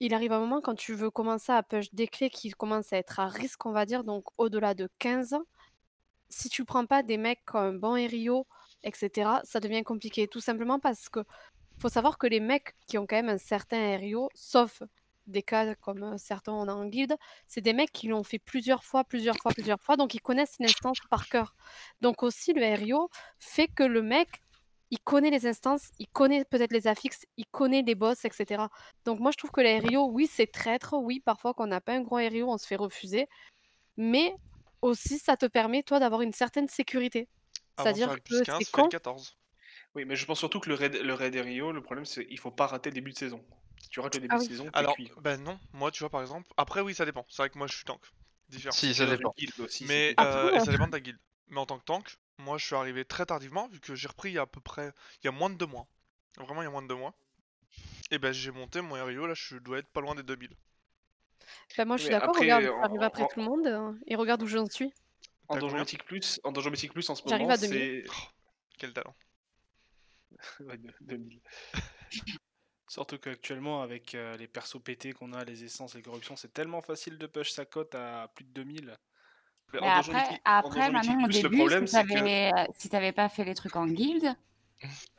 il 0.00 0.14
arrive 0.14 0.32
un 0.32 0.40
moment 0.40 0.60
quand 0.60 0.74
tu 0.76 0.94
veux 0.94 1.10
commencer 1.10 1.52
à 1.52 1.62
push 1.62 1.92
des 1.94 2.08
clés 2.08 2.30
qui 2.30 2.50
commencent 2.52 2.92
à 2.92 2.98
être 2.98 3.20
à 3.20 3.28
risque, 3.28 3.66
on 3.66 3.72
va 3.72 3.86
dire, 3.86 4.04
donc 4.04 4.24
au-delà 4.38 4.74
de 4.74 4.88
15 4.98 5.36
si 6.28 6.48
tu 6.48 6.64
prends 6.64 6.86
pas 6.86 7.02
des 7.02 7.16
mecs 7.16 7.44
comme 7.44 7.78
bon 7.80 7.94
Rio, 7.94 8.46
et 8.82 8.90
cetera, 8.94 9.40
ça 9.44 9.60
devient 9.60 9.82
compliqué. 9.82 10.28
Tout 10.28 10.40
simplement 10.40 10.78
parce 10.78 11.08
que 11.08 11.20
faut 11.78 11.88
savoir 11.88 12.18
que 12.18 12.26
les 12.26 12.40
mecs 12.40 12.74
qui 12.86 12.98
ont 12.98 13.06
quand 13.06 13.16
même 13.16 13.28
un 13.28 13.38
certain 13.38 13.96
RIO, 13.96 14.28
sauf 14.34 14.82
des 15.26 15.42
cas 15.42 15.74
comme 15.76 16.18
certains 16.18 16.52
on 16.52 16.68
a 16.68 16.72
en 16.72 16.86
guilde, 16.86 17.16
c'est 17.46 17.60
des 17.60 17.72
mecs 17.72 17.92
qui 17.92 18.08
l'ont 18.08 18.24
fait 18.24 18.38
plusieurs 18.38 18.84
fois, 18.84 19.04
plusieurs 19.04 19.36
fois, 19.36 19.52
plusieurs 19.52 19.80
fois, 19.80 19.96
donc 19.96 20.14
ils 20.14 20.20
connaissent 20.20 20.56
une 20.58 20.66
instance 20.66 20.98
par 21.10 21.28
cœur. 21.28 21.54
Donc 22.00 22.22
aussi 22.22 22.52
le 22.52 22.74
RIO 22.74 23.08
fait 23.38 23.68
que 23.68 23.82
le 23.82 24.02
mec, 24.02 24.28
il 24.90 24.98
connaît 25.00 25.30
les 25.30 25.46
instances, 25.46 25.90
il 25.98 26.08
connaît 26.08 26.44
peut-être 26.44 26.72
les 26.72 26.86
affixes, 26.86 27.24
il 27.36 27.46
connaît 27.46 27.82
les 27.82 27.94
boss, 27.94 28.24
etc. 28.24 28.64
Donc 29.04 29.20
moi 29.20 29.30
je 29.30 29.36
trouve 29.36 29.50
que 29.50 29.60
les 29.60 29.78
RIO, 29.78 30.08
oui 30.10 30.28
c'est 30.30 30.50
traître, 30.50 30.94
oui 30.94 31.20
parfois 31.20 31.54
quand 31.54 31.64
on 31.64 31.68
n'a 31.68 31.80
pas 31.80 31.94
un 31.94 32.00
gros 32.00 32.16
RIO 32.16 32.50
on 32.50 32.58
se 32.58 32.66
fait 32.66 32.76
refuser, 32.76 33.28
mais 33.96 34.34
aussi 34.82 35.18
ça 35.18 35.36
te 35.36 35.46
permet 35.46 35.82
toi 35.82 36.00
d'avoir 36.00 36.22
une 36.22 36.32
certaine 36.32 36.68
sécurité. 36.68 37.28
C'est-à-dire 37.78 38.12
le 38.12 38.18
que 38.18 38.44
15, 38.44 38.58
c'est 38.58 38.58
le 38.58 38.82
con, 38.82 38.88
14. 38.88 39.36
Oui, 39.94 40.04
mais 40.04 40.14
je 40.16 40.24
pense 40.24 40.38
surtout 40.38 40.60
que 40.60 40.68
le 40.68 40.74
raid, 40.76 40.94
le 40.94 41.14
raid 41.14 41.34
et 41.34 41.40
Rio, 41.40 41.72
le 41.72 41.82
problème 41.82 42.04
c'est 42.04 42.26
qu'il 42.26 42.38
faut 42.38 42.50
pas 42.50 42.66
rater 42.66 42.90
le 42.90 42.94
début 42.94 43.12
de 43.12 43.18
saison. 43.18 43.44
Si 43.82 43.88
tu 43.88 44.00
rates 44.00 44.14
le 44.14 44.20
début 44.20 44.34
Ah 44.34 44.38
de 44.38 44.40
oui. 44.40 44.46
saison, 44.46 44.64
t'es 44.66 44.72
Alors, 44.72 44.94
cuit. 44.94 45.08
Quoi. 45.08 45.22
ben 45.22 45.42
non, 45.42 45.58
moi 45.72 45.90
tu 45.90 46.00
vois 46.00 46.10
par 46.10 46.20
exemple, 46.20 46.48
après 46.56 46.80
oui 46.80 46.94
ça 46.94 47.04
dépend, 47.04 47.26
c'est 47.28 47.42
vrai 47.42 47.50
que 47.50 47.58
moi 47.58 47.66
je 47.66 47.74
suis 47.74 47.84
tank, 47.84 48.00
différent. 48.48 48.76
Si, 48.76 48.94
ça 48.94 49.06
dépend. 49.06 49.34
guilde 49.36 49.60
aussi, 49.60 49.86
c'est 49.86 49.86
Mais 49.88 50.14
compliqué. 50.14 50.20
euh, 50.20 50.52
et 50.54 50.60
ça 50.60 50.70
dépend 50.72 50.86
de 50.86 50.92
ta 50.92 51.00
guilde. 51.00 51.18
Mais 51.48 51.58
en 51.58 51.66
tant 51.66 51.78
que 51.78 51.84
tank, 51.84 52.16
moi 52.38 52.56
je 52.58 52.66
suis 52.66 52.76
arrivé 52.76 53.04
très 53.04 53.26
tardivement 53.26 53.68
vu 53.68 53.80
que 53.80 53.94
j'ai 53.96 54.06
repris 54.08 54.30
il 54.30 54.34
y 54.34 54.38
a 54.38 54.42
à 54.42 54.46
peu 54.46 54.60
près, 54.60 54.92
il 55.22 55.26
y 55.26 55.28
a 55.28 55.32
moins 55.32 55.50
de 55.50 55.56
deux 55.56 55.66
mois. 55.66 55.86
Vraiment 56.38 56.62
il 56.62 56.66
y 56.66 56.68
a 56.68 56.70
moins 56.70 56.82
de 56.82 56.88
deux 56.88 56.94
mois. 56.94 57.14
Et 58.12 58.18
ben 58.18 58.32
j'ai 58.32 58.52
monté 58.52 58.80
mon 58.82 58.94
RIO, 59.04 59.26
là 59.26 59.34
je 59.34 59.56
dois 59.58 59.78
être 59.78 59.88
pas 59.88 60.00
loin 60.00 60.14
des 60.14 60.22
2000. 60.22 60.54
bah, 61.76 61.84
moi 61.84 61.96
je 61.96 62.02
suis 62.02 62.10
Mais 62.10 62.14
d'accord, 62.14 62.34
après, 62.34 62.44
regarde, 62.44 62.64
en- 62.66 62.82
j'arrive 62.82 63.02
après 63.02 63.24
en- 63.24 63.28
tout 63.32 63.40
le 63.40 63.44
monde 63.46 63.66
euh, 63.66 63.92
et 64.06 64.16
regarde 64.16 64.42
où 64.42 64.46
j'en 64.46 64.66
suis. 64.66 64.92
En 65.48 65.54
T'as 65.54 65.58
Donjon 65.58 65.76
combien 65.76 65.80
Mythique 65.80 66.04
Plus, 66.04 66.40
en 66.44 66.52
Donjon 66.52 66.70
Mythique 66.70 66.94
Plus 66.94 67.10
en 67.10 67.14
ce 67.14 67.22
J'arrive 67.26 67.48
moment, 67.48 67.50
à 67.50 67.56
2000. 67.58 67.78
c'est 67.78 68.04
Quel 68.78 68.92
talent. 68.92 69.14
ouais, 70.60 70.76
de- 70.78 70.92
2000. 71.02 71.40
Surtout 72.88 73.18
qu'actuellement, 73.18 73.82
avec 73.82 74.14
euh, 74.14 74.36
les 74.36 74.48
persos 74.48 74.82
pétés 74.82 75.12
qu'on 75.12 75.32
a, 75.32 75.44
les 75.44 75.62
essences, 75.62 75.94
les 75.94 76.02
corruptions, 76.02 76.34
c'est 76.34 76.52
tellement 76.52 76.82
facile 76.82 77.18
de 77.18 77.26
push 77.26 77.52
sa 77.52 77.64
cote 77.64 77.94
à 77.94 78.32
plus 78.34 78.44
de 78.44 78.50
2000. 78.50 78.96
Mais 79.72 79.80
Mais 79.80 79.86
en 79.86 79.94
Donjon 79.94 80.12
après, 80.12 80.40
en 80.90 80.92
maintenant, 80.92 81.22
au 81.22 81.26
le 81.28 81.32
début, 81.32 81.56
problème, 81.56 81.86
si 81.86 81.94
c'est 81.94 82.04
que 82.04 82.12
t'avais 82.14 82.52
euh, 82.52 82.64
si 82.76 83.12
pas 83.12 83.28
fait 83.28 83.44
les 83.44 83.54
trucs 83.54 83.76
en 83.76 83.86
guilde, 83.86 84.34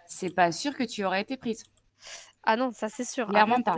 c'est 0.05 0.35
pas 0.35 0.51
sûr 0.51 0.75
que 0.75 0.83
tu 0.83 1.05
aurais 1.05 1.21
été 1.21 1.37
prise. 1.37 1.63
Ah 2.43 2.57
non, 2.57 2.71
ça 2.71 2.89
c'est 2.89 3.05
sûr. 3.05 3.29
Après, 3.29 3.43
Clairement 3.43 3.61
pas. 3.61 3.77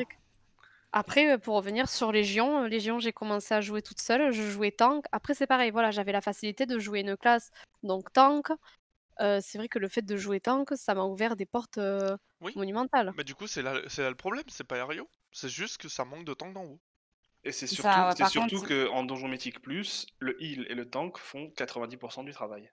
Après, 0.92 1.34
euh, 1.34 1.38
pour 1.38 1.56
revenir 1.56 1.90
sur 1.90 2.12
Légion, 2.12 2.64
Légion, 2.64 3.00
j'ai 3.00 3.12
commencé 3.14 3.54
à 3.54 3.62
jouer 3.62 3.82
toute 3.82 4.00
seule, 4.00 4.32
je 4.32 4.44
jouais 4.44 4.72
tank. 4.72 5.06
Après, 5.12 5.34
c'est 5.34 5.48
pareil, 5.48 5.72
voilà, 5.72 5.92
j'avais 5.92 6.12
la 6.12 6.22
facilité 6.22 6.66
de 6.66 6.80
jouer 6.80 7.02
une 7.02 7.18
classe, 7.18 7.52
donc 7.82 8.12
tank. 8.14 8.48
Euh, 9.22 9.40
c'est 9.42 9.58
vrai 9.58 9.68
que 9.68 9.80
le 9.80 9.88
fait 9.90 10.02
de 10.02 10.16
jouer 10.18 10.40
tank, 10.40 10.70
ça 10.76 10.96
m'a 10.96 11.04
ouvert 11.04 11.36
des 11.36 11.46
portes 11.46 11.78
euh, 11.78 12.18
Oui. 12.42 12.54
monumentales. 12.56 13.14
Mais 13.18 13.24
du 13.24 13.36
coup 13.36 13.48
c'est 13.48 13.62
là, 13.62 13.80
c'est 13.88 14.02
là 14.02 14.10
le 14.10 14.16
problème, 14.16 14.44
c'est 14.48 14.64
pas 14.64 14.84
RIO. 14.86 15.08
C'est 15.32 15.50
juste 15.50 15.78
que 15.78 15.88
ça 15.90 16.06
manque 16.06 16.26
de 16.26 16.34
tank 16.34 16.54
d'en 16.54 16.64
haut. 16.66 16.80
Et 17.44 17.52
c'est 17.52 17.68
Ça, 17.68 17.76
surtout, 17.76 17.90
ouais, 18.00 18.12
c'est 18.16 18.24
par 18.24 18.30
surtout 18.32 18.56
contre- 18.58 18.68
que 18.70 18.88
en 18.90 19.04
Donjon 19.04 19.28
Mythique 19.28 19.62
Plus, 19.62 20.06
le 20.20 20.42
heal 20.42 20.66
et 20.70 20.76
le 20.76 20.90
tank 20.90 21.18
font 21.18 21.52
90% 21.58 22.24
du 22.24 22.32
travail. 22.32 22.72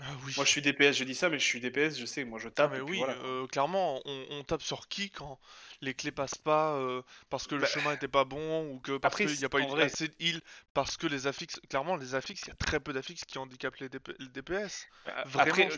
Ah 0.00 0.16
oui. 0.26 0.34
Moi 0.36 0.44
je 0.44 0.50
suis 0.50 0.62
DPS, 0.62 0.96
je 0.98 1.04
dis 1.04 1.14
ça, 1.14 1.28
mais 1.30 1.38
je 1.38 1.44
suis 1.44 1.60
DPS, 1.60 1.98
je 1.98 2.06
sais, 2.06 2.24
moi 2.24 2.38
je 2.38 2.48
Ah 2.58 2.68
tape. 2.68 2.68
mais 2.68 2.80
oui, 2.80 3.04
voilà, 3.06 3.16
euh, 3.24 3.46
clairement, 3.48 4.00
on, 4.04 4.26
on 4.30 4.44
tape 4.44 4.62
sur 4.62 4.86
qui 4.88 5.10
quand 5.10 5.38
les 5.80 5.94
clés 5.94 6.12
passent 6.12 6.38
pas 6.38 6.74
euh, 6.76 7.02
parce 7.28 7.46
que 7.46 7.54
le 7.56 7.62
Bah, 7.62 7.66
chemin 7.66 7.92
était 7.92 8.08
pas 8.08 8.24
bon 8.24 8.70
ou 8.72 8.78
que 8.80 8.96
parce 8.98 9.20
qu'il 9.20 9.36
n'y 9.36 9.44
a 9.44 9.48
pas 9.48 9.60
eu 9.60 9.66
vrai- 9.66 9.86
assez 9.86 10.08
de 10.08 10.14
heal 10.20 10.40
parce 10.74 10.96
que 10.96 11.06
les 11.08 11.26
affixes, 11.26 11.60
clairement 11.68 11.96
les 11.96 12.14
affixes, 12.14 12.42
il 12.46 12.48
y 12.50 12.52
a 12.52 12.54
très 12.54 12.78
peu 12.78 12.92
d'affixes 12.92 13.24
qui 13.24 13.38
handicapent 13.38 13.76
les, 13.78 13.88
DP 13.88 14.12
les 14.18 14.28
DPS. 14.28 14.88
Vraiment, 15.24 15.66
Après, 15.66 15.68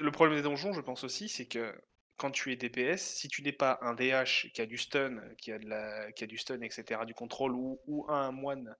le 0.00 0.10
problème 0.10 0.36
des 0.36 0.42
donjons, 0.42 0.72
je 0.72 0.80
pense 0.80 1.04
aussi, 1.04 1.28
c'est 1.28 1.46
que 1.46 1.74
quand 2.16 2.30
tu 2.30 2.52
es 2.52 2.56
DPS, 2.56 3.02
si 3.16 3.28
tu 3.28 3.42
n'es 3.42 3.52
pas 3.52 3.78
un 3.82 3.94
DH 3.94 4.50
qui 4.52 4.60
a 4.62 4.66
du 4.66 4.78
stun, 4.78 5.20
qui 5.38 5.52
a, 5.52 5.58
de 5.58 5.68
la, 5.68 6.12
qui 6.12 6.24
a 6.24 6.26
du 6.26 6.38
stun, 6.38 6.60
etc., 6.60 7.04
du 7.06 7.14
contrôle, 7.14 7.52
ou, 7.54 7.80
ou 7.86 8.06
un 8.10 8.30
moine 8.32 8.74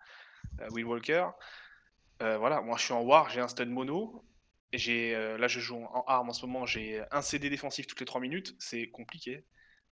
euh, 0.60 0.68
Will 0.70 0.86
Walker, 0.86 1.28
euh, 2.22 2.38
voilà, 2.38 2.60
moi 2.62 2.76
je 2.78 2.84
suis 2.84 2.94
en 2.94 3.02
War, 3.02 3.30
j'ai 3.30 3.40
un 3.40 3.48
stun 3.48 3.66
mono, 3.66 4.24
j'ai, 4.78 5.14
euh, 5.14 5.38
là 5.38 5.48
je 5.48 5.60
joue 5.60 5.76
en 5.76 6.04
arme 6.06 6.30
en 6.30 6.32
ce 6.32 6.46
moment, 6.46 6.66
j'ai 6.66 7.02
un 7.10 7.22
CD 7.22 7.50
défensif 7.50 7.86
toutes 7.86 8.00
les 8.00 8.06
3 8.06 8.20
minutes, 8.20 8.54
c'est 8.58 8.90
compliqué 8.90 9.44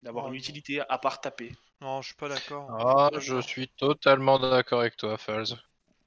d'avoir 0.04 0.28
Oh 0.28 0.30
une 0.30 0.36
utilité 0.36 0.82
à 0.90 0.98
part 0.98 1.22
taper. 1.22 1.52
Non, 1.82 2.02
je 2.02 2.08
suis 2.08 2.16
pas 2.16 2.30
d'accord. 2.30 2.80
Ah, 2.80 3.10
Je 3.18 3.42
suis 3.42 3.68
d'accord. 3.68 3.68
totalement 3.68 4.40
d'accord 4.40 4.80
avec 4.80 4.96
toi, 4.96 5.18
Falz. 5.18 5.58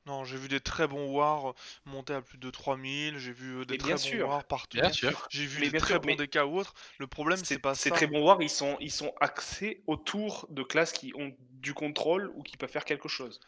Non, 0.07 0.25
j'ai 0.25 0.37
vu 0.37 0.49
des 0.49 0.61
très 0.61 0.87
bons 0.89 1.11
wars 1.13 1.55
monter 1.85 2.15
à 2.15 2.23
plus 2.23 2.39
de 2.39 2.51
3000, 2.51 3.19
j'ai 3.19 3.33
vu 3.33 3.61
euh, 3.61 3.65
des 3.65 3.77
très 3.77 3.77
bien 3.77 3.99
bons 3.99 4.17
sûr. 4.17 4.29
wars 4.29 4.45
partout. 4.45 4.81
Bien 4.81 4.91
sûr. 4.93 5.29
J'ai 5.29 5.47
vu 5.47 5.61
Mais 5.61 5.71
des 5.71 5.77
très 5.77 5.99
sûr, 5.99 6.01
bons 6.01 6.15
DK 6.17 6.37
ou 6.47 6.57
autres. 6.59 6.75
Le 6.99 7.07
problème, 7.07 7.45
c'est 7.45 7.57
Ces, 7.57 7.59
pas 7.59 7.75
ces 7.75 7.91
ça. 7.91 7.93
très 7.93 8.07
bons 8.07 8.23
War, 8.25 8.43
ils 8.43 8.49
sont, 8.51 8.77
ils 8.81 8.91
sont 8.91 9.13
axés 9.21 9.83
autour 9.87 10.47
de 10.51 10.63
classes 10.63 10.93
qui 10.93 11.13
ont 11.17 11.33
du 11.39 11.75
contrôle 11.75 12.33
ou 12.35 12.43
qui 12.43 12.57
peuvent 12.57 12.71
faire 12.71 12.85
quelque 12.85 13.09
chose. 13.09 13.39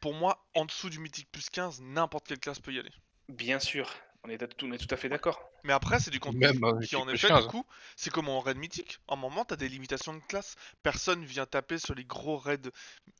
Pour 0.00 0.14
moi, 0.14 0.46
en 0.54 0.64
dessous 0.66 0.88
du 0.90 0.98
mythique 1.00 1.30
plus 1.32 1.50
15, 1.50 1.80
n'importe 1.80 2.28
quelle 2.28 2.38
classe 2.40 2.60
peut 2.60 2.72
y 2.72 2.78
aller. 2.78 2.92
Bien 3.28 3.58
sûr, 3.60 3.90
on 4.24 4.28
est, 4.30 4.38
tout- 4.38 4.66
on 4.66 4.72
est 4.72 4.78
tout 4.78 4.92
à 4.92 4.96
fait 4.96 5.08
d'accord. 5.08 5.50
Mais 5.64 5.72
après, 5.72 6.00
c'est 6.00 6.10
du 6.10 6.20
contenu 6.20 6.40
Même 6.40 6.80
qui, 6.80 6.96
en 6.96 7.08
effet, 7.08 7.28
15. 7.28 7.44
du 7.44 7.50
coup, 7.50 7.64
c'est 7.96 8.10
comme 8.10 8.28
en 8.28 8.40
raid 8.40 8.56
mythique. 8.56 8.98
À 9.08 9.14
un 9.14 9.16
moment, 9.16 9.44
t'as 9.44 9.56
des 9.56 9.68
limitations 9.68 10.14
de 10.14 10.20
classe. 10.28 10.56
Personne 10.82 11.24
vient 11.24 11.46
taper 11.46 11.78
sur 11.78 11.94
les 11.94 12.04
gros 12.04 12.36
raids 12.38 12.70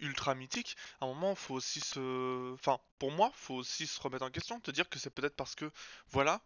ultra 0.00 0.34
mythiques. 0.34 0.76
À 1.00 1.05
un 1.05 1.09
moment, 1.09 1.34
faut 1.34 1.55
aussi 1.55 1.80
se. 1.80 2.52
Enfin, 2.55 2.78
pour 2.98 3.12
moi, 3.12 3.30
faut 3.34 3.55
aussi 3.55 3.86
se 3.86 4.00
remettre 4.00 4.24
en 4.24 4.30
question. 4.30 4.61
Te 4.61 4.70
dire 4.70 4.88
que 4.88 4.98
c'est 4.98 5.11
peut-être 5.11 5.36
parce 5.36 5.55
que, 5.55 5.70
voilà, 6.11 6.40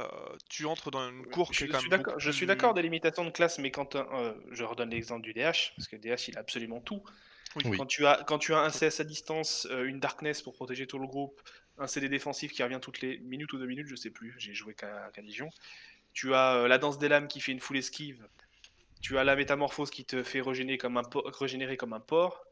euh, 0.00 0.06
tu 0.48 0.66
entres 0.66 0.90
dans 0.90 1.08
une 1.08 1.26
cour 1.26 1.50
qui 1.50 1.58
Je, 1.58 1.64
est 1.64 1.68
je 1.68 1.72
quand 1.72 1.80
suis 1.80 1.90
même 1.90 2.04
je 2.18 2.30
suis 2.30 2.46
d'accord 2.46 2.74
des 2.74 2.82
limitations 2.82 3.24
de 3.24 3.30
classe, 3.30 3.58
mais 3.58 3.70
quand 3.70 3.96
euh, 3.96 4.34
je 4.50 4.64
redonne 4.64 4.90
l'exemple 4.90 5.22
du 5.22 5.32
DH, 5.34 5.72
parce 5.76 5.88
que 5.88 5.96
DH 5.96 6.28
il 6.28 6.36
a 6.36 6.40
absolument 6.40 6.80
tout. 6.80 7.02
Oui. 7.56 7.64
Oui. 7.64 7.76
Quand 7.78 7.86
tu 7.86 8.06
as 8.06 8.22
quand 8.26 8.38
tu 8.38 8.54
as 8.54 8.60
un 8.60 8.70
CS 8.70 9.00
à 9.00 9.04
distance, 9.04 9.66
euh, 9.70 9.84
une 9.84 9.98
darkness 10.00 10.40
pour 10.42 10.54
protéger 10.54 10.86
tout 10.86 10.98
le 10.98 11.06
groupe, 11.06 11.40
un 11.78 11.86
CD 11.86 12.08
défensif 12.08 12.52
qui 12.52 12.62
revient 12.62 12.78
toutes 12.80 13.00
les 13.00 13.18
minutes 13.18 13.52
ou 13.52 13.58
deux 13.58 13.66
minutes, 13.66 13.86
je 13.86 13.96
sais 13.96 14.10
plus, 14.10 14.34
j'ai 14.38 14.54
joué 14.54 14.74
qu'à 14.74 15.10
qu'à 15.12 15.22
Légion. 15.22 15.50
Tu 16.12 16.34
as 16.34 16.54
euh, 16.54 16.68
la 16.68 16.78
danse 16.78 16.98
des 16.98 17.08
lames 17.08 17.28
qui 17.28 17.40
fait 17.40 17.52
une 17.52 17.60
full 17.60 17.76
esquive. 17.76 18.26
Tu 19.00 19.16
as 19.16 19.24
la 19.24 19.36
métamorphose 19.36 19.90
qui 19.90 20.04
te 20.04 20.22
fait 20.22 20.40
régénérer 20.40 20.76
comme 20.78 20.96
un 20.96 21.04
por- 21.04 21.24
régénérer 21.26 21.76
comme 21.76 21.92
un 21.92 22.00
porc. 22.00 22.44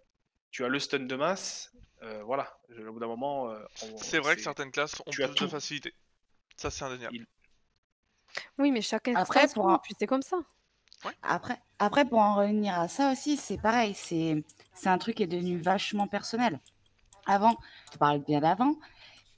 Tu 0.50 0.64
as 0.64 0.68
le 0.68 0.78
stun 0.78 1.00
de 1.00 1.16
masse. 1.16 1.72
Euh, 2.02 2.22
voilà, 2.22 2.58
au 2.70 2.92
bout 2.92 3.00
d'un 3.00 3.06
moment. 3.08 3.50
euh, 3.50 3.58
C'est 3.96 4.20
vrai 4.20 4.36
que 4.36 4.42
certaines 4.42 4.70
classes 4.70 5.00
ont 5.06 5.10
tu 5.10 5.22
as 5.24 5.28
plus 5.28 5.40
de 5.46 5.46
facilité. 5.48 5.92
Ça, 6.56 6.70
c'est 6.70 6.84
indéniable. 6.84 7.16
Il- 7.16 7.26
Oui, 8.58 8.70
mais 8.70 8.80
chacun 8.80 9.14
Après, 9.14 9.46
pour 9.48 9.68
un- 9.68 9.80
c'est 9.98 10.06
comme 10.06 10.22
ça. 10.22 10.38
Après, 11.22 11.58
après, 11.78 12.04
pour 12.04 12.18
en 12.20 12.34
revenir 12.36 12.78
à 12.78 12.88
ça 12.88 13.12
aussi, 13.12 13.36
c'est 13.36 13.58
pareil. 13.60 13.94
C'est 13.94 14.42
c'est 14.74 14.88
un 14.88 14.98
truc 14.98 15.16
qui 15.16 15.22
est 15.24 15.28
devenu 15.28 15.56
vachement 15.58 16.06
personnel. 16.06 16.60
Avant, 17.26 17.56
je 17.92 17.98
parle 17.98 18.20
bien 18.24 18.40
d'avant, 18.40 18.76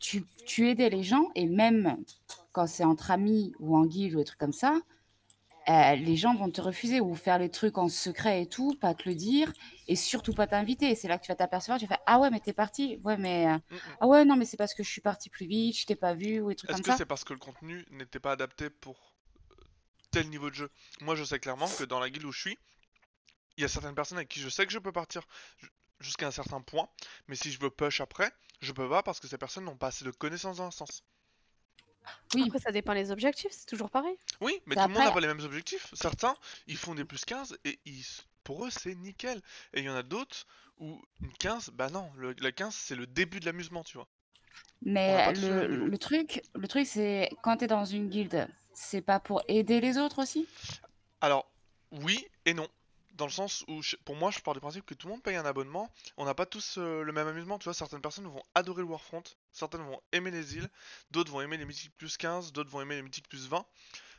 tu, 0.01 0.25
tu 0.47 0.69
aidais 0.69 0.91
les 0.91 1.05
gens 1.05 1.31
et 1.37 1.47
même 1.47 1.99
quand 2.53 2.67
c'est 2.67 2.85
entre 2.85 3.11
amis 3.13 3.53
ou 3.61 3.77
en 3.77 3.87
guilde 3.87 4.15
ou 4.17 4.19
des 4.19 4.25
trucs 4.25 4.41
comme 4.41 4.53
ça, 4.53 4.81
euh, 5.69 5.95
les 5.97 6.17
gens 6.17 6.35
vont 6.35 6.51
te 6.51 6.61
refuser 6.61 7.01
ou 7.01 7.15
faire 7.15 7.39
les 7.39 7.51
trucs 7.51 7.79
en 7.79 7.89
secret 7.89 8.43
et 8.43 8.47
tout, 8.49 8.75
pas 8.81 8.95
te 8.95 9.09
le 9.09 9.15
dire 9.15 9.53
et 9.89 9.95
surtout 9.97 10.33
pas 10.35 10.47
t'inviter. 10.47 10.95
C'est 10.95 11.07
là 11.09 11.19
que 11.19 11.25
tu 11.25 11.29
vas 11.31 11.37
t'apercevoir, 11.37 11.79
tu 11.79 11.85
vas 11.87 11.97
faire 11.97 12.05
Ah 12.07 12.19
ouais, 12.19 12.31
mais 12.31 12.41
t'es 12.41 12.53
parti. 12.53 12.99
Ouais, 13.05 13.17
mais 13.19 13.47
euh, 13.49 13.59
Mm, 13.71 13.77
mm. 13.77 13.99
ah 14.01 14.07
ouais, 14.09 14.25
non, 14.25 14.37
mais 14.37 14.47
c'est 14.47 14.57
parce 14.57 14.75
que 14.75 14.83
je 14.83 14.91
suis 14.91 15.01
parti 15.03 15.29
plus 15.31 15.47
vite, 15.47 15.79
je 15.79 15.87
t'ai 15.87 15.97
pas 15.97 16.15
vu 16.15 16.41
ou 16.41 16.49
des 16.49 16.57
trucs 16.57 16.71
Est-ce 16.71 16.77
comme 16.77 16.83
que 16.83 16.93
ça. 16.93 16.99
c'est 16.99 17.07
parce 17.07 17.25
que 17.25 17.33
le 17.35 17.39
contenu 17.39 17.85
n'était 17.91 18.19
pas 18.21 18.33
adapté 18.33 18.71
pour 18.71 19.13
euh, 19.53 19.55
tel 20.11 20.29
niveau 20.31 20.51
de 20.51 20.55
jeu? 20.55 20.71
Moi, 21.01 21.17
je 21.17 21.25
sais 21.25 21.39
clairement 21.39 21.69
que 21.69 21.85
dans 21.85 22.01
la 22.01 22.11
guilde 22.11 22.25
où 22.25 22.33
je 22.33 22.41
suis, 22.41 22.59
il 23.57 23.63
y 23.63 23.65
a 23.65 23.69
certaines 23.69 23.95
personnes 23.95 24.19
avec 24.19 24.29
qui 24.29 24.41
je 24.41 24.49
sais 24.49 24.67
que 24.67 24.73
je 24.73 24.79
peux 24.79 24.93
partir 24.93 25.23
jusqu'à 26.01 26.29
un 26.29 26.31
certain 26.31 26.61
point, 26.61 26.89
mais 27.29 27.37
si 27.37 27.53
je 27.53 27.61
veux 27.61 27.71
push 27.71 28.01
après, 28.01 28.33
je 28.61 28.73
peux 28.73 28.89
pas 28.89 29.03
parce 29.03 29.21
que 29.21 29.29
ces 29.29 29.39
personnes 29.39 29.65
n'ont 29.65 29.77
pas 29.77 29.89
assez 29.89 30.05
de 30.05 30.11
connaissances 30.11 30.59
dans 30.59 30.65
l'instance. 30.65 31.05
Oui, 32.35 32.45
Après, 32.47 32.59
ça 32.59 32.73
dépend 32.73 32.93
les 32.93 33.11
objectifs, 33.11 33.53
c'est 33.53 33.67
toujours 33.67 33.91
pareil. 33.91 34.17
Oui, 34.41 34.61
mais 34.67 34.75
tout 34.75 34.83
le 34.83 34.89
monde 34.89 35.05
n'a 35.05 35.13
pas 35.13 35.21
les 35.21 35.27
mêmes 35.27 35.41
objectifs. 35.41 35.89
Certains, 35.93 36.35
ils 36.67 36.77
font 36.77 36.95
des 36.95 37.05
plus 37.05 37.25
15 37.25 37.59
et 37.65 37.79
ils, 37.85 38.05
pour 38.43 38.65
eux, 38.65 38.71
c'est 38.71 38.95
nickel. 38.95 39.41
Et 39.75 39.81
il 39.81 39.85
y 39.85 39.89
en 39.89 39.95
a 39.95 40.03
d'autres 40.03 40.47
où 40.79 41.01
une 41.21 41.33
15, 41.35 41.71
bah 41.75 41.91
non, 41.91 42.11
le, 42.17 42.35
la 42.41 42.53
15, 42.53 42.75
c'est 42.75 42.97
le 42.97 43.07
début 43.07 43.39
de 43.39 43.47
l'amusement, 43.47 43.85
tu 43.85 43.99
vois. 43.99 44.09
Mais 44.83 45.33
le, 45.35 45.97
truc, 45.99 46.43
le 46.55 46.67
truc 46.67 46.87
c'est 46.87 47.29
quand 47.43 47.59
tu 47.59 47.65
es 47.65 47.67
dans 47.67 47.85
une 47.85 48.09
guilde, 48.09 48.49
c'est 48.73 49.03
pas 49.03 49.21
pour 49.21 49.43
aider 49.47 49.81
les 49.81 49.99
autres 49.99 50.23
aussi? 50.23 50.49
Alors, 51.21 51.51
oui 51.93 52.27
et 52.47 52.55
non. 52.55 52.67
Dans 53.21 53.27
le 53.27 53.33
sens 53.33 53.67
où, 53.69 53.83
je- 53.83 53.97
pour 53.97 54.17
moi, 54.17 54.31
je 54.31 54.39
pars 54.41 54.55
du 54.55 54.61
principe 54.61 54.87
que 54.87 54.95
tout 54.95 55.07
le 55.07 55.13
monde 55.13 55.23
paye 55.23 55.37
un 55.37 55.45
abonnement. 55.45 55.93
On 56.17 56.25
n'a 56.25 56.33
pas 56.33 56.47
tous 56.47 56.79
euh, 56.79 57.03
le 57.03 57.13
même 57.13 57.29
amusement. 57.29 57.59
Tu 57.59 57.65
vois, 57.65 57.75
certaines 57.75 58.01
personnes 58.01 58.27
vont 58.27 58.43
adorer 58.55 58.81
le 58.81 58.89
Warfront, 58.89 59.23
certaines 59.53 59.83
vont 59.83 60.01
aimer 60.13 60.31
les 60.31 60.57
îles, 60.57 60.71
d'autres 61.11 61.31
vont 61.31 61.43
aimer 61.43 61.59
les 61.59 61.67
mythiques 61.67 61.95
plus 61.99 62.17
15, 62.17 62.51
d'autres 62.55 62.71
vont 62.71 62.81
aimer 62.81 62.95
les 62.97 63.03
mythiques 63.03 63.29
plus 63.29 63.47
20. 63.47 63.67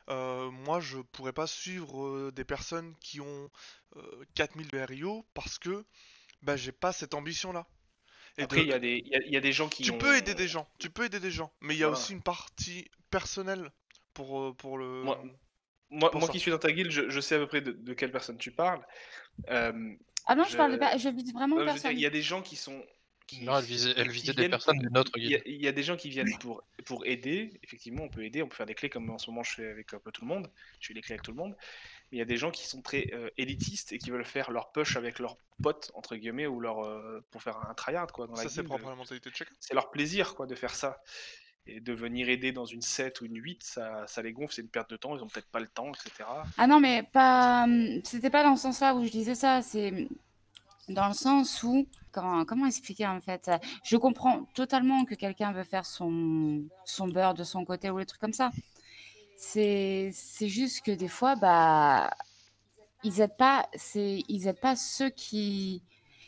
Euh, 0.09 0.51
moi, 0.51 0.81
je 0.81 0.99
pourrais 0.99 1.33
pas 1.33 1.47
suivre 1.47 2.05
euh, 2.05 2.31
des 2.31 2.45
personnes 2.45 2.93
qui 2.99 3.19
ont 3.21 3.49
euh, 3.95 4.23
4000 4.35 4.67
de 4.67 4.77
RIO 4.77 5.25
parce 5.33 5.57
que 5.57 5.83
bah, 6.43 6.55
j'ai 6.55 6.71
pas 6.71 6.93
cette 6.93 7.15
ambition-là. 7.15 7.65
Et 8.37 8.43
Après, 8.43 8.57
de- 8.57 8.61
il 8.61 8.69
y, 8.69 8.73
a 8.73 8.77
y 8.77 9.15
a- 9.15 9.25
il 9.25 9.33
y 9.33 9.37
a 9.37 9.41
des 9.41 9.51
gens 9.51 9.67
qui. 9.67 9.81
tu 9.81 9.89
ont- 9.89 9.97
peux 9.97 10.15
aider 10.15 10.35
des 10.35 10.47
gens, 10.47 10.69
tu 10.77 10.91
peux 10.91 11.05
aider 11.05 11.19
des 11.19 11.31
gens, 11.31 11.51
mais 11.61 11.73
il 11.73 11.79
y 11.79 11.83
a 11.83 11.87
Voilà. 11.87 11.99
aussi 11.99 12.13
une 12.13 12.21
partie 12.21 12.87
personnelle 13.09 13.71
pour, 14.13 14.55
pour 14.57 14.77
le. 14.77 15.01
Moi- 15.05 15.23
Moi, 15.91 16.09
moi 16.13 16.27
qui 16.29 16.39
suis 16.39 16.51
dans 16.51 16.57
ta 16.57 16.71
guilde, 16.71 16.89
je, 16.89 17.09
je 17.09 17.19
sais 17.19 17.35
à 17.35 17.39
peu 17.39 17.47
près 17.47 17.61
de, 17.61 17.71
de 17.73 17.93
quelle 17.93 18.11
personne 18.11 18.37
tu 18.37 18.51
parles. 18.51 18.81
Euh, 19.49 19.93
Ah 20.25 20.35
non, 20.35 20.43
je, 20.45 20.51
Je- 20.51 20.57
parle 20.57 20.79
pas, 20.79 20.97
je 20.97 21.09
vise 21.09 21.33
vraiment 21.33 21.57
dire, 21.57 21.65
personne. 21.65 21.91
il 21.91 21.99
y 21.99 22.05
a 22.05 22.09
des 22.09 22.21
gens 22.21 22.41
qui 22.41 22.55
sont. 22.55 22.83
qui- 23.27 23.43
Non, 23.43 23.57
elle 23.57 23.65
visait, 23.65 23.93
elle 23.97 24.07
qui 24.07 24.13
visait 24.13 24.33
des 24.33 24.49
personnes 24.49 24.77
pour- 24.77 24.83
de 24.85 24.89
notre 24.89 25.11
Il 25.17 25.29
y, 25.29 25.35
a, 25.35 25.69
y 25.69 25.73
des 25.73 25.83
gens 25.83 25.97
qui 25.97 26.09
viennent 26.09 26.37
pour, 26.39 26.63
pour 26.85 27.05
aider, 27.05 27.59
effectivement, 27.63 28.03
on 28.03 28.09
peut 28.09 28.23
aider, 28.23 28.41
on 28.41 28.47
peut 28.47 28.55
faire 28.55 28.65
des 28.65 28.75
clés 28.75 28.89
comme 28.89 29.09
en 29.09 29.17
ce 29.17 29.29
moment 29.29 29.43
je 29.43 29.53
fais 29.53 29.67
avec 29.69 29.93
un 29.93 29.99
peu 29.99 30.11
tout 30.11 30.21
le 30.21 30.27
monde, 30.27 30.49
je 30.79 30.87
fais 30.87 30.93
des 30.93 31.01
clés 31.01 31.13
avec 31.13 31.23
tout 31.23 31.31
le 31.31 31.37
monde, 31.37 31.55
mais 32.11 32.17
il 32.17 32.19
y 32.19 32.21
a 32.21 32.25
des 32.25 32.37
gens 32.37 32.51
qui 32.51 32.65
sont 32.67 32.81
très 32.81 33.07
euh, 33.13 33.29
élitistes 33.37 33.91
et 33.93 33.97
qui 33.97 34.11
veulent 34.11 34.25
faire 34.25 34.51
leur 34.51 34.71
push 34.71 34.95
avec 34.97 35.19
leurs 35.19 35.37
potes, 35.63 35.91
entre 35.93 36.15
guillemets, 36.15 36.47
ou 36.47 36.59
leur, 36.59 36.85
euh, 36.85 37.21
pour 37.31 37.41
faire 37.41 37.57
un 37.69 37.73
tryhard 37.73 38.07
quoi, 38.11 38.27
dans 38.27 38.35
Ça, 38.35 38.43
c'est 38.49 38.55
guilde. 38.61 38.67
propre 38.67 38.87
à 38.87 38.89
la 38.91 38.95
mentalité 38.95 39.29
de 39.29 39.35
chacun. 39.35 39.53
C'est 39.59 39.73
leur 39.73 39.91
plaisir 39.91 40.35
quoi, 40.35 40.45
de 40.45 40.55
faire 40.55 40.73
ça. 40.75 41.01
Et 41.67 41.79
de 41.79 41.93
venir 41.93 42.27
aider 42.29 42.51
dans 42.51 42.65
une 42.65 42.81
7 42.81 43.21
ou 43.21 43.25
une 43.25 43.37
8, 43.37 43.63
ça, 43.63 44.05
les 44.23 44.33
gonfle, 44.33 44.53
c'est 44.55 44.61
une 44.63 44.67
perte 44.69 44.89
de 44.89 44.97
temps, 44.97 45.15
ils 45.15 45.21
ont 45.21 45.27
peut-être 45.27 45.49
pas 45.51 45.59
le 45.59 45.67
temps, 45.67 45.89
etc. 45.89 46.27
Ah 46.57 46.67
non, 46.67 46.79
mais 46.79 47.03
pas. 47.03 47.63
hum, 47.65 48.01
C'était 48.03 48.31
pas 48.31 48.43
dans 48.43 48.55
ce 48.55 48.63
sens-là 48.63 48.95
où 48.95 49.05
je 49.05 49.11
disais 49.11 49.35
ça. 49.35 49.61
C'est 49.61 50.07
dans 50.89 51.07
le 51.07 51.13
sens 51.13 51.63
où. 51.63 51.87
Comment, 52.11 52.65
expliquer 52.65 53.07
en 53.07 53.21
fait 53.21 53.49
Je 53.85 53.95
comprends 53.95 54.43
totalement 54.53 55.05
que 55.05 55.15
quelqu'un 55.15 55.53
veut 55.53 55.63
faire 55.63 55.85
son, 55.85 56.63
son 56.83 57.07
beurre 57.07 57.35
de 57.35 57.45
son 57.45 57.63
côté 57.63 57.89
ou 57.89 57.99
des 57.99 58.05
trucs 58.05 58.19
comme 58.19 58.33
ça. 58.33 58.51
C'est 59.37 60.11
juste 60.41 60.83
que 60.85 60.91
des 60.91 61.07
fois, 61.07 61.35
bah. 61.35 62.11
Ils 63.03 63.19
aident 63.19 63.35
pas, 63.35 63.67
pas 64.61 64.75
ceux 64.75 65.09
qui, 65.09 65.81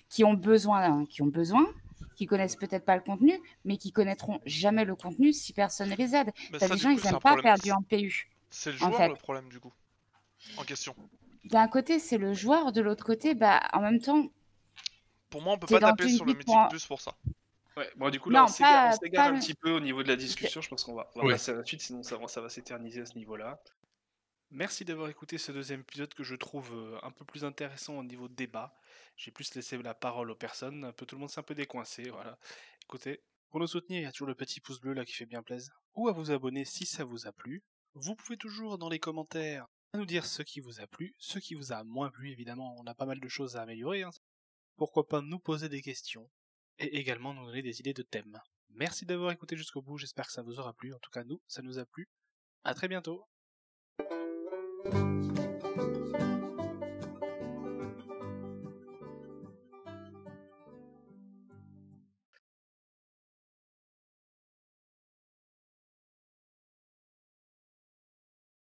qui 0.10 0.24
ont 0.24 0.34
besoin, 0.34 1.06
qui 1.06 1.22
ont 1.22 1.28
besoin, 1.28 1.68
qui 2.16 2.26
connaissent 2.26 2.56
peut-être 2.56 2.86
pas 2.86 2.96
le 2.96 3.02
contenu, 3.02 3.34
mais 3.66 3.78
qui 3.78 3.92
connaîtront 3.92 4.40
jamais 4.46 4.86
le 4.86 4.96
contenu 4.96 5.34
si 5.34 5.54
personne 5.54 5.90
ne 5.90 5.96
les 5.96 6.16
aide. 6.16 6.32
Mais 6.52 6.58
T'as 6.60 6.68
des 6.70 6.78
gens, 6.78 6.90
coup, 6.90 6.96
ils 6.96 7.00
c'est 7.02 7.08
un 7.08 7.12
aiment 7.14 7.20
pas 7.20 7.42
faire 7.42 7.58
du 7.58 7.72
en 7.72 7.82
PU. 7.82 8.30
C'est 8.50 8.72
le 8.72 8.78
en 8.78 8.88
joueur 8.88 8.98
fait. 8.98 9.08
le 9.10 9.16
problème 9.16 9.50
du 9.50 9.60
coup. 9.60 9.74
En 10.58 10.64
question. 10.64 10.96
D'un 11.46 11.68
côté, 11.68 12.00
c'est 12.00 12.18
le 12.18 12.34
joueur, 12.34 12.72
de 12.72 12.82
l'autre 12.82 13.04
côté, 13.06 13.36
bah, 13.36 13.62
en 13.74 13.82
même 13.82 14.00
temps, 14.00 14.28
Pour 15.30 15.42
moi, 15.42 15.54
on 15.54 15.58
peut 15.58 15.68
pas 15.68 15.80
taper 15.80 16.08
sur 16.10 16.26
le 16.26 16.34
Mythic 16.34 16.46
pour- 16.46 16.68
Plus 16.70 16.86
pour 16.86 17.02
ça. 17.02 17.16
Ouais, 17.76 17.90
bon, 17.96 18.10
du 18.12 18.20
coup, 18.20 18.30
là, 18.30 18.40
Non, 18.42 18.46
on 18.46 18.48
s'égare 18.48 18.94
un 19.28 19.32
le- 19.32 19.40
petit 19.40 19.56
peu 19.56 19.72
au 19.72 19.80
niveau 19.80 20.04
de 20.04 20.08
la 20.08 20.16
discussion. 20.16 20.62
Je 20.62 20.70
pense 20.70 20.84
qu'on 20.84 20.94
va, 20.94 21.10
on 21.16 21.20
va 21.22 21.26
Oui. 21.26 21.32
passer 21.34 21.52
à 21.52 21.56
la 21.56 21.66
suite, 21.66 21.82
sinon 21.82 22.04
ça, 22.04 22.18
va- 22.18 22.28
ça 22.28 22.40
va 22.40 22.50
s'éterniser 22.50 23.02
à 23.02 23.06
ce 23.06 23.18
niveau-là. 23.18 23.60
Merci 24.52 24.86
d'avoir 24.86 25.10
écouté 25.10 25.40
ce 25.40 25.52
deuxième 25.52 25.80
épisode 25.80 26.14
que 26.14 26.24
je 26.24 26.36
trouve 26.36 26.72
euh, 26.74 27.00
un 27.02 27.10
peu 27.10 27.26
plus 27.26 27.44
intéressant 27.44 27.96
au 27.98 28.04
niveau 28.04 28.28
de 28.28 28.36
débat. 28.36 28.72
J'ai 29.16 29.32
plus 29.32 29.54
laissé 29.56 29.78
la 29.78 29.94
parole 29.94 30.32
aux 30.32 30.36
personnes. 30.36 30.84
Un 30.86 30.94
peu 30.94 31.06
tout 31.06 31.16
le 31.16 31.20
monde 31.22 31.30
s'est 31.30 31.40
un 31.40 31.44
peu 31.44 31.56
décoincé. 31.56 32.04
Voilà. 32.12 32.38
Écoutez, 32.84 33.22
pour 33.50 33.60
nous 33.60 33.68
soutenir, 33.68 34.00
il 34.00 34.04
y 34.04 34.08
a 34.08 34.12
toujours 34.12 34.28
le 34.28 34.36
petit 34.36 34.60
pouce 34.60 34.80
bleu 34.80 34.94
là 34.94 35.06
qui 35.06 35.14
fait 35.14 35.26
bien 35.26 35.44
plaisir. 35.44 35.74
Ou 35.96 36.08
à 36.08 36.12
vous 36.14 36.32
abonner 36.32 36.66
si 36.66 36.86
ça 36.86 37.04
vous 37.04 37.28
a 37.28 37.32
plu. 37.32 37.64
Vous 37.94 38.16
pouvez 38.16 38.38
toujours 38.38 38.78
dans 38.78 38.90
les 38.90 39.00
commentaires 39.00 39.68
nous 39.94 40.06
dire 40.06 40.26
ce 40.26 40.42
qui 40.42 40.60
vous 40.60 40.82
a 40.82 40.88
plu, 40.88 41.14
ce 41.20 41.38
qui 41.38 41.54
vous 41.54 41.72
a 41.72 41.84
moins 41.84 42.10
plu. 42.10 42.32
Évidemment, 42.32 42.76
on 42.80 42.88
a 42.88 42.96
pas 42.96 43.06
mal 43.06 43.20
de 43.20 43.28
choses 43.28 43.56
à 43.56 43.62
améliorer. 43.62 44.04
hein. 44.04 44.10
Pourquoi 44.76 45.08
pas 45.08 45.22
nous 45.22 45.40
poser 45.40 45.70
des 45.70 45.82
questions 45.82 46.30
et 46.80 46.98
également 46.98 47.34
nous 47.34 47.46
donner 47.46 47.62
des 47.62 47.80
idées 47.80 47.94
de 47.94 48.02
thèmes. 48.02 48.40
Merci 48.70 49.06
d'avoir 49.06 49.32
écouté 49.32 49.56
jusqu'au 49.56 49.82
bout, 49.84 49.98
j'espère 50.00 50.26
que 50.26 50.34
ça 50.34 50.42
vous 50.42 50.60
aura 50.60 50.74
plu. 50.74 50.94
En 50.94 51.00
tout 51.00 51.12
cas, 51.12 51.24
nous, 51.24 51.40
ça 51.48 51.62
nous 51.62 51.78
a 51.78 51.86
plu. 51.86 52.10
À 52.64 52.74
très 52.74 52.88
bientôt. 52.88 53.28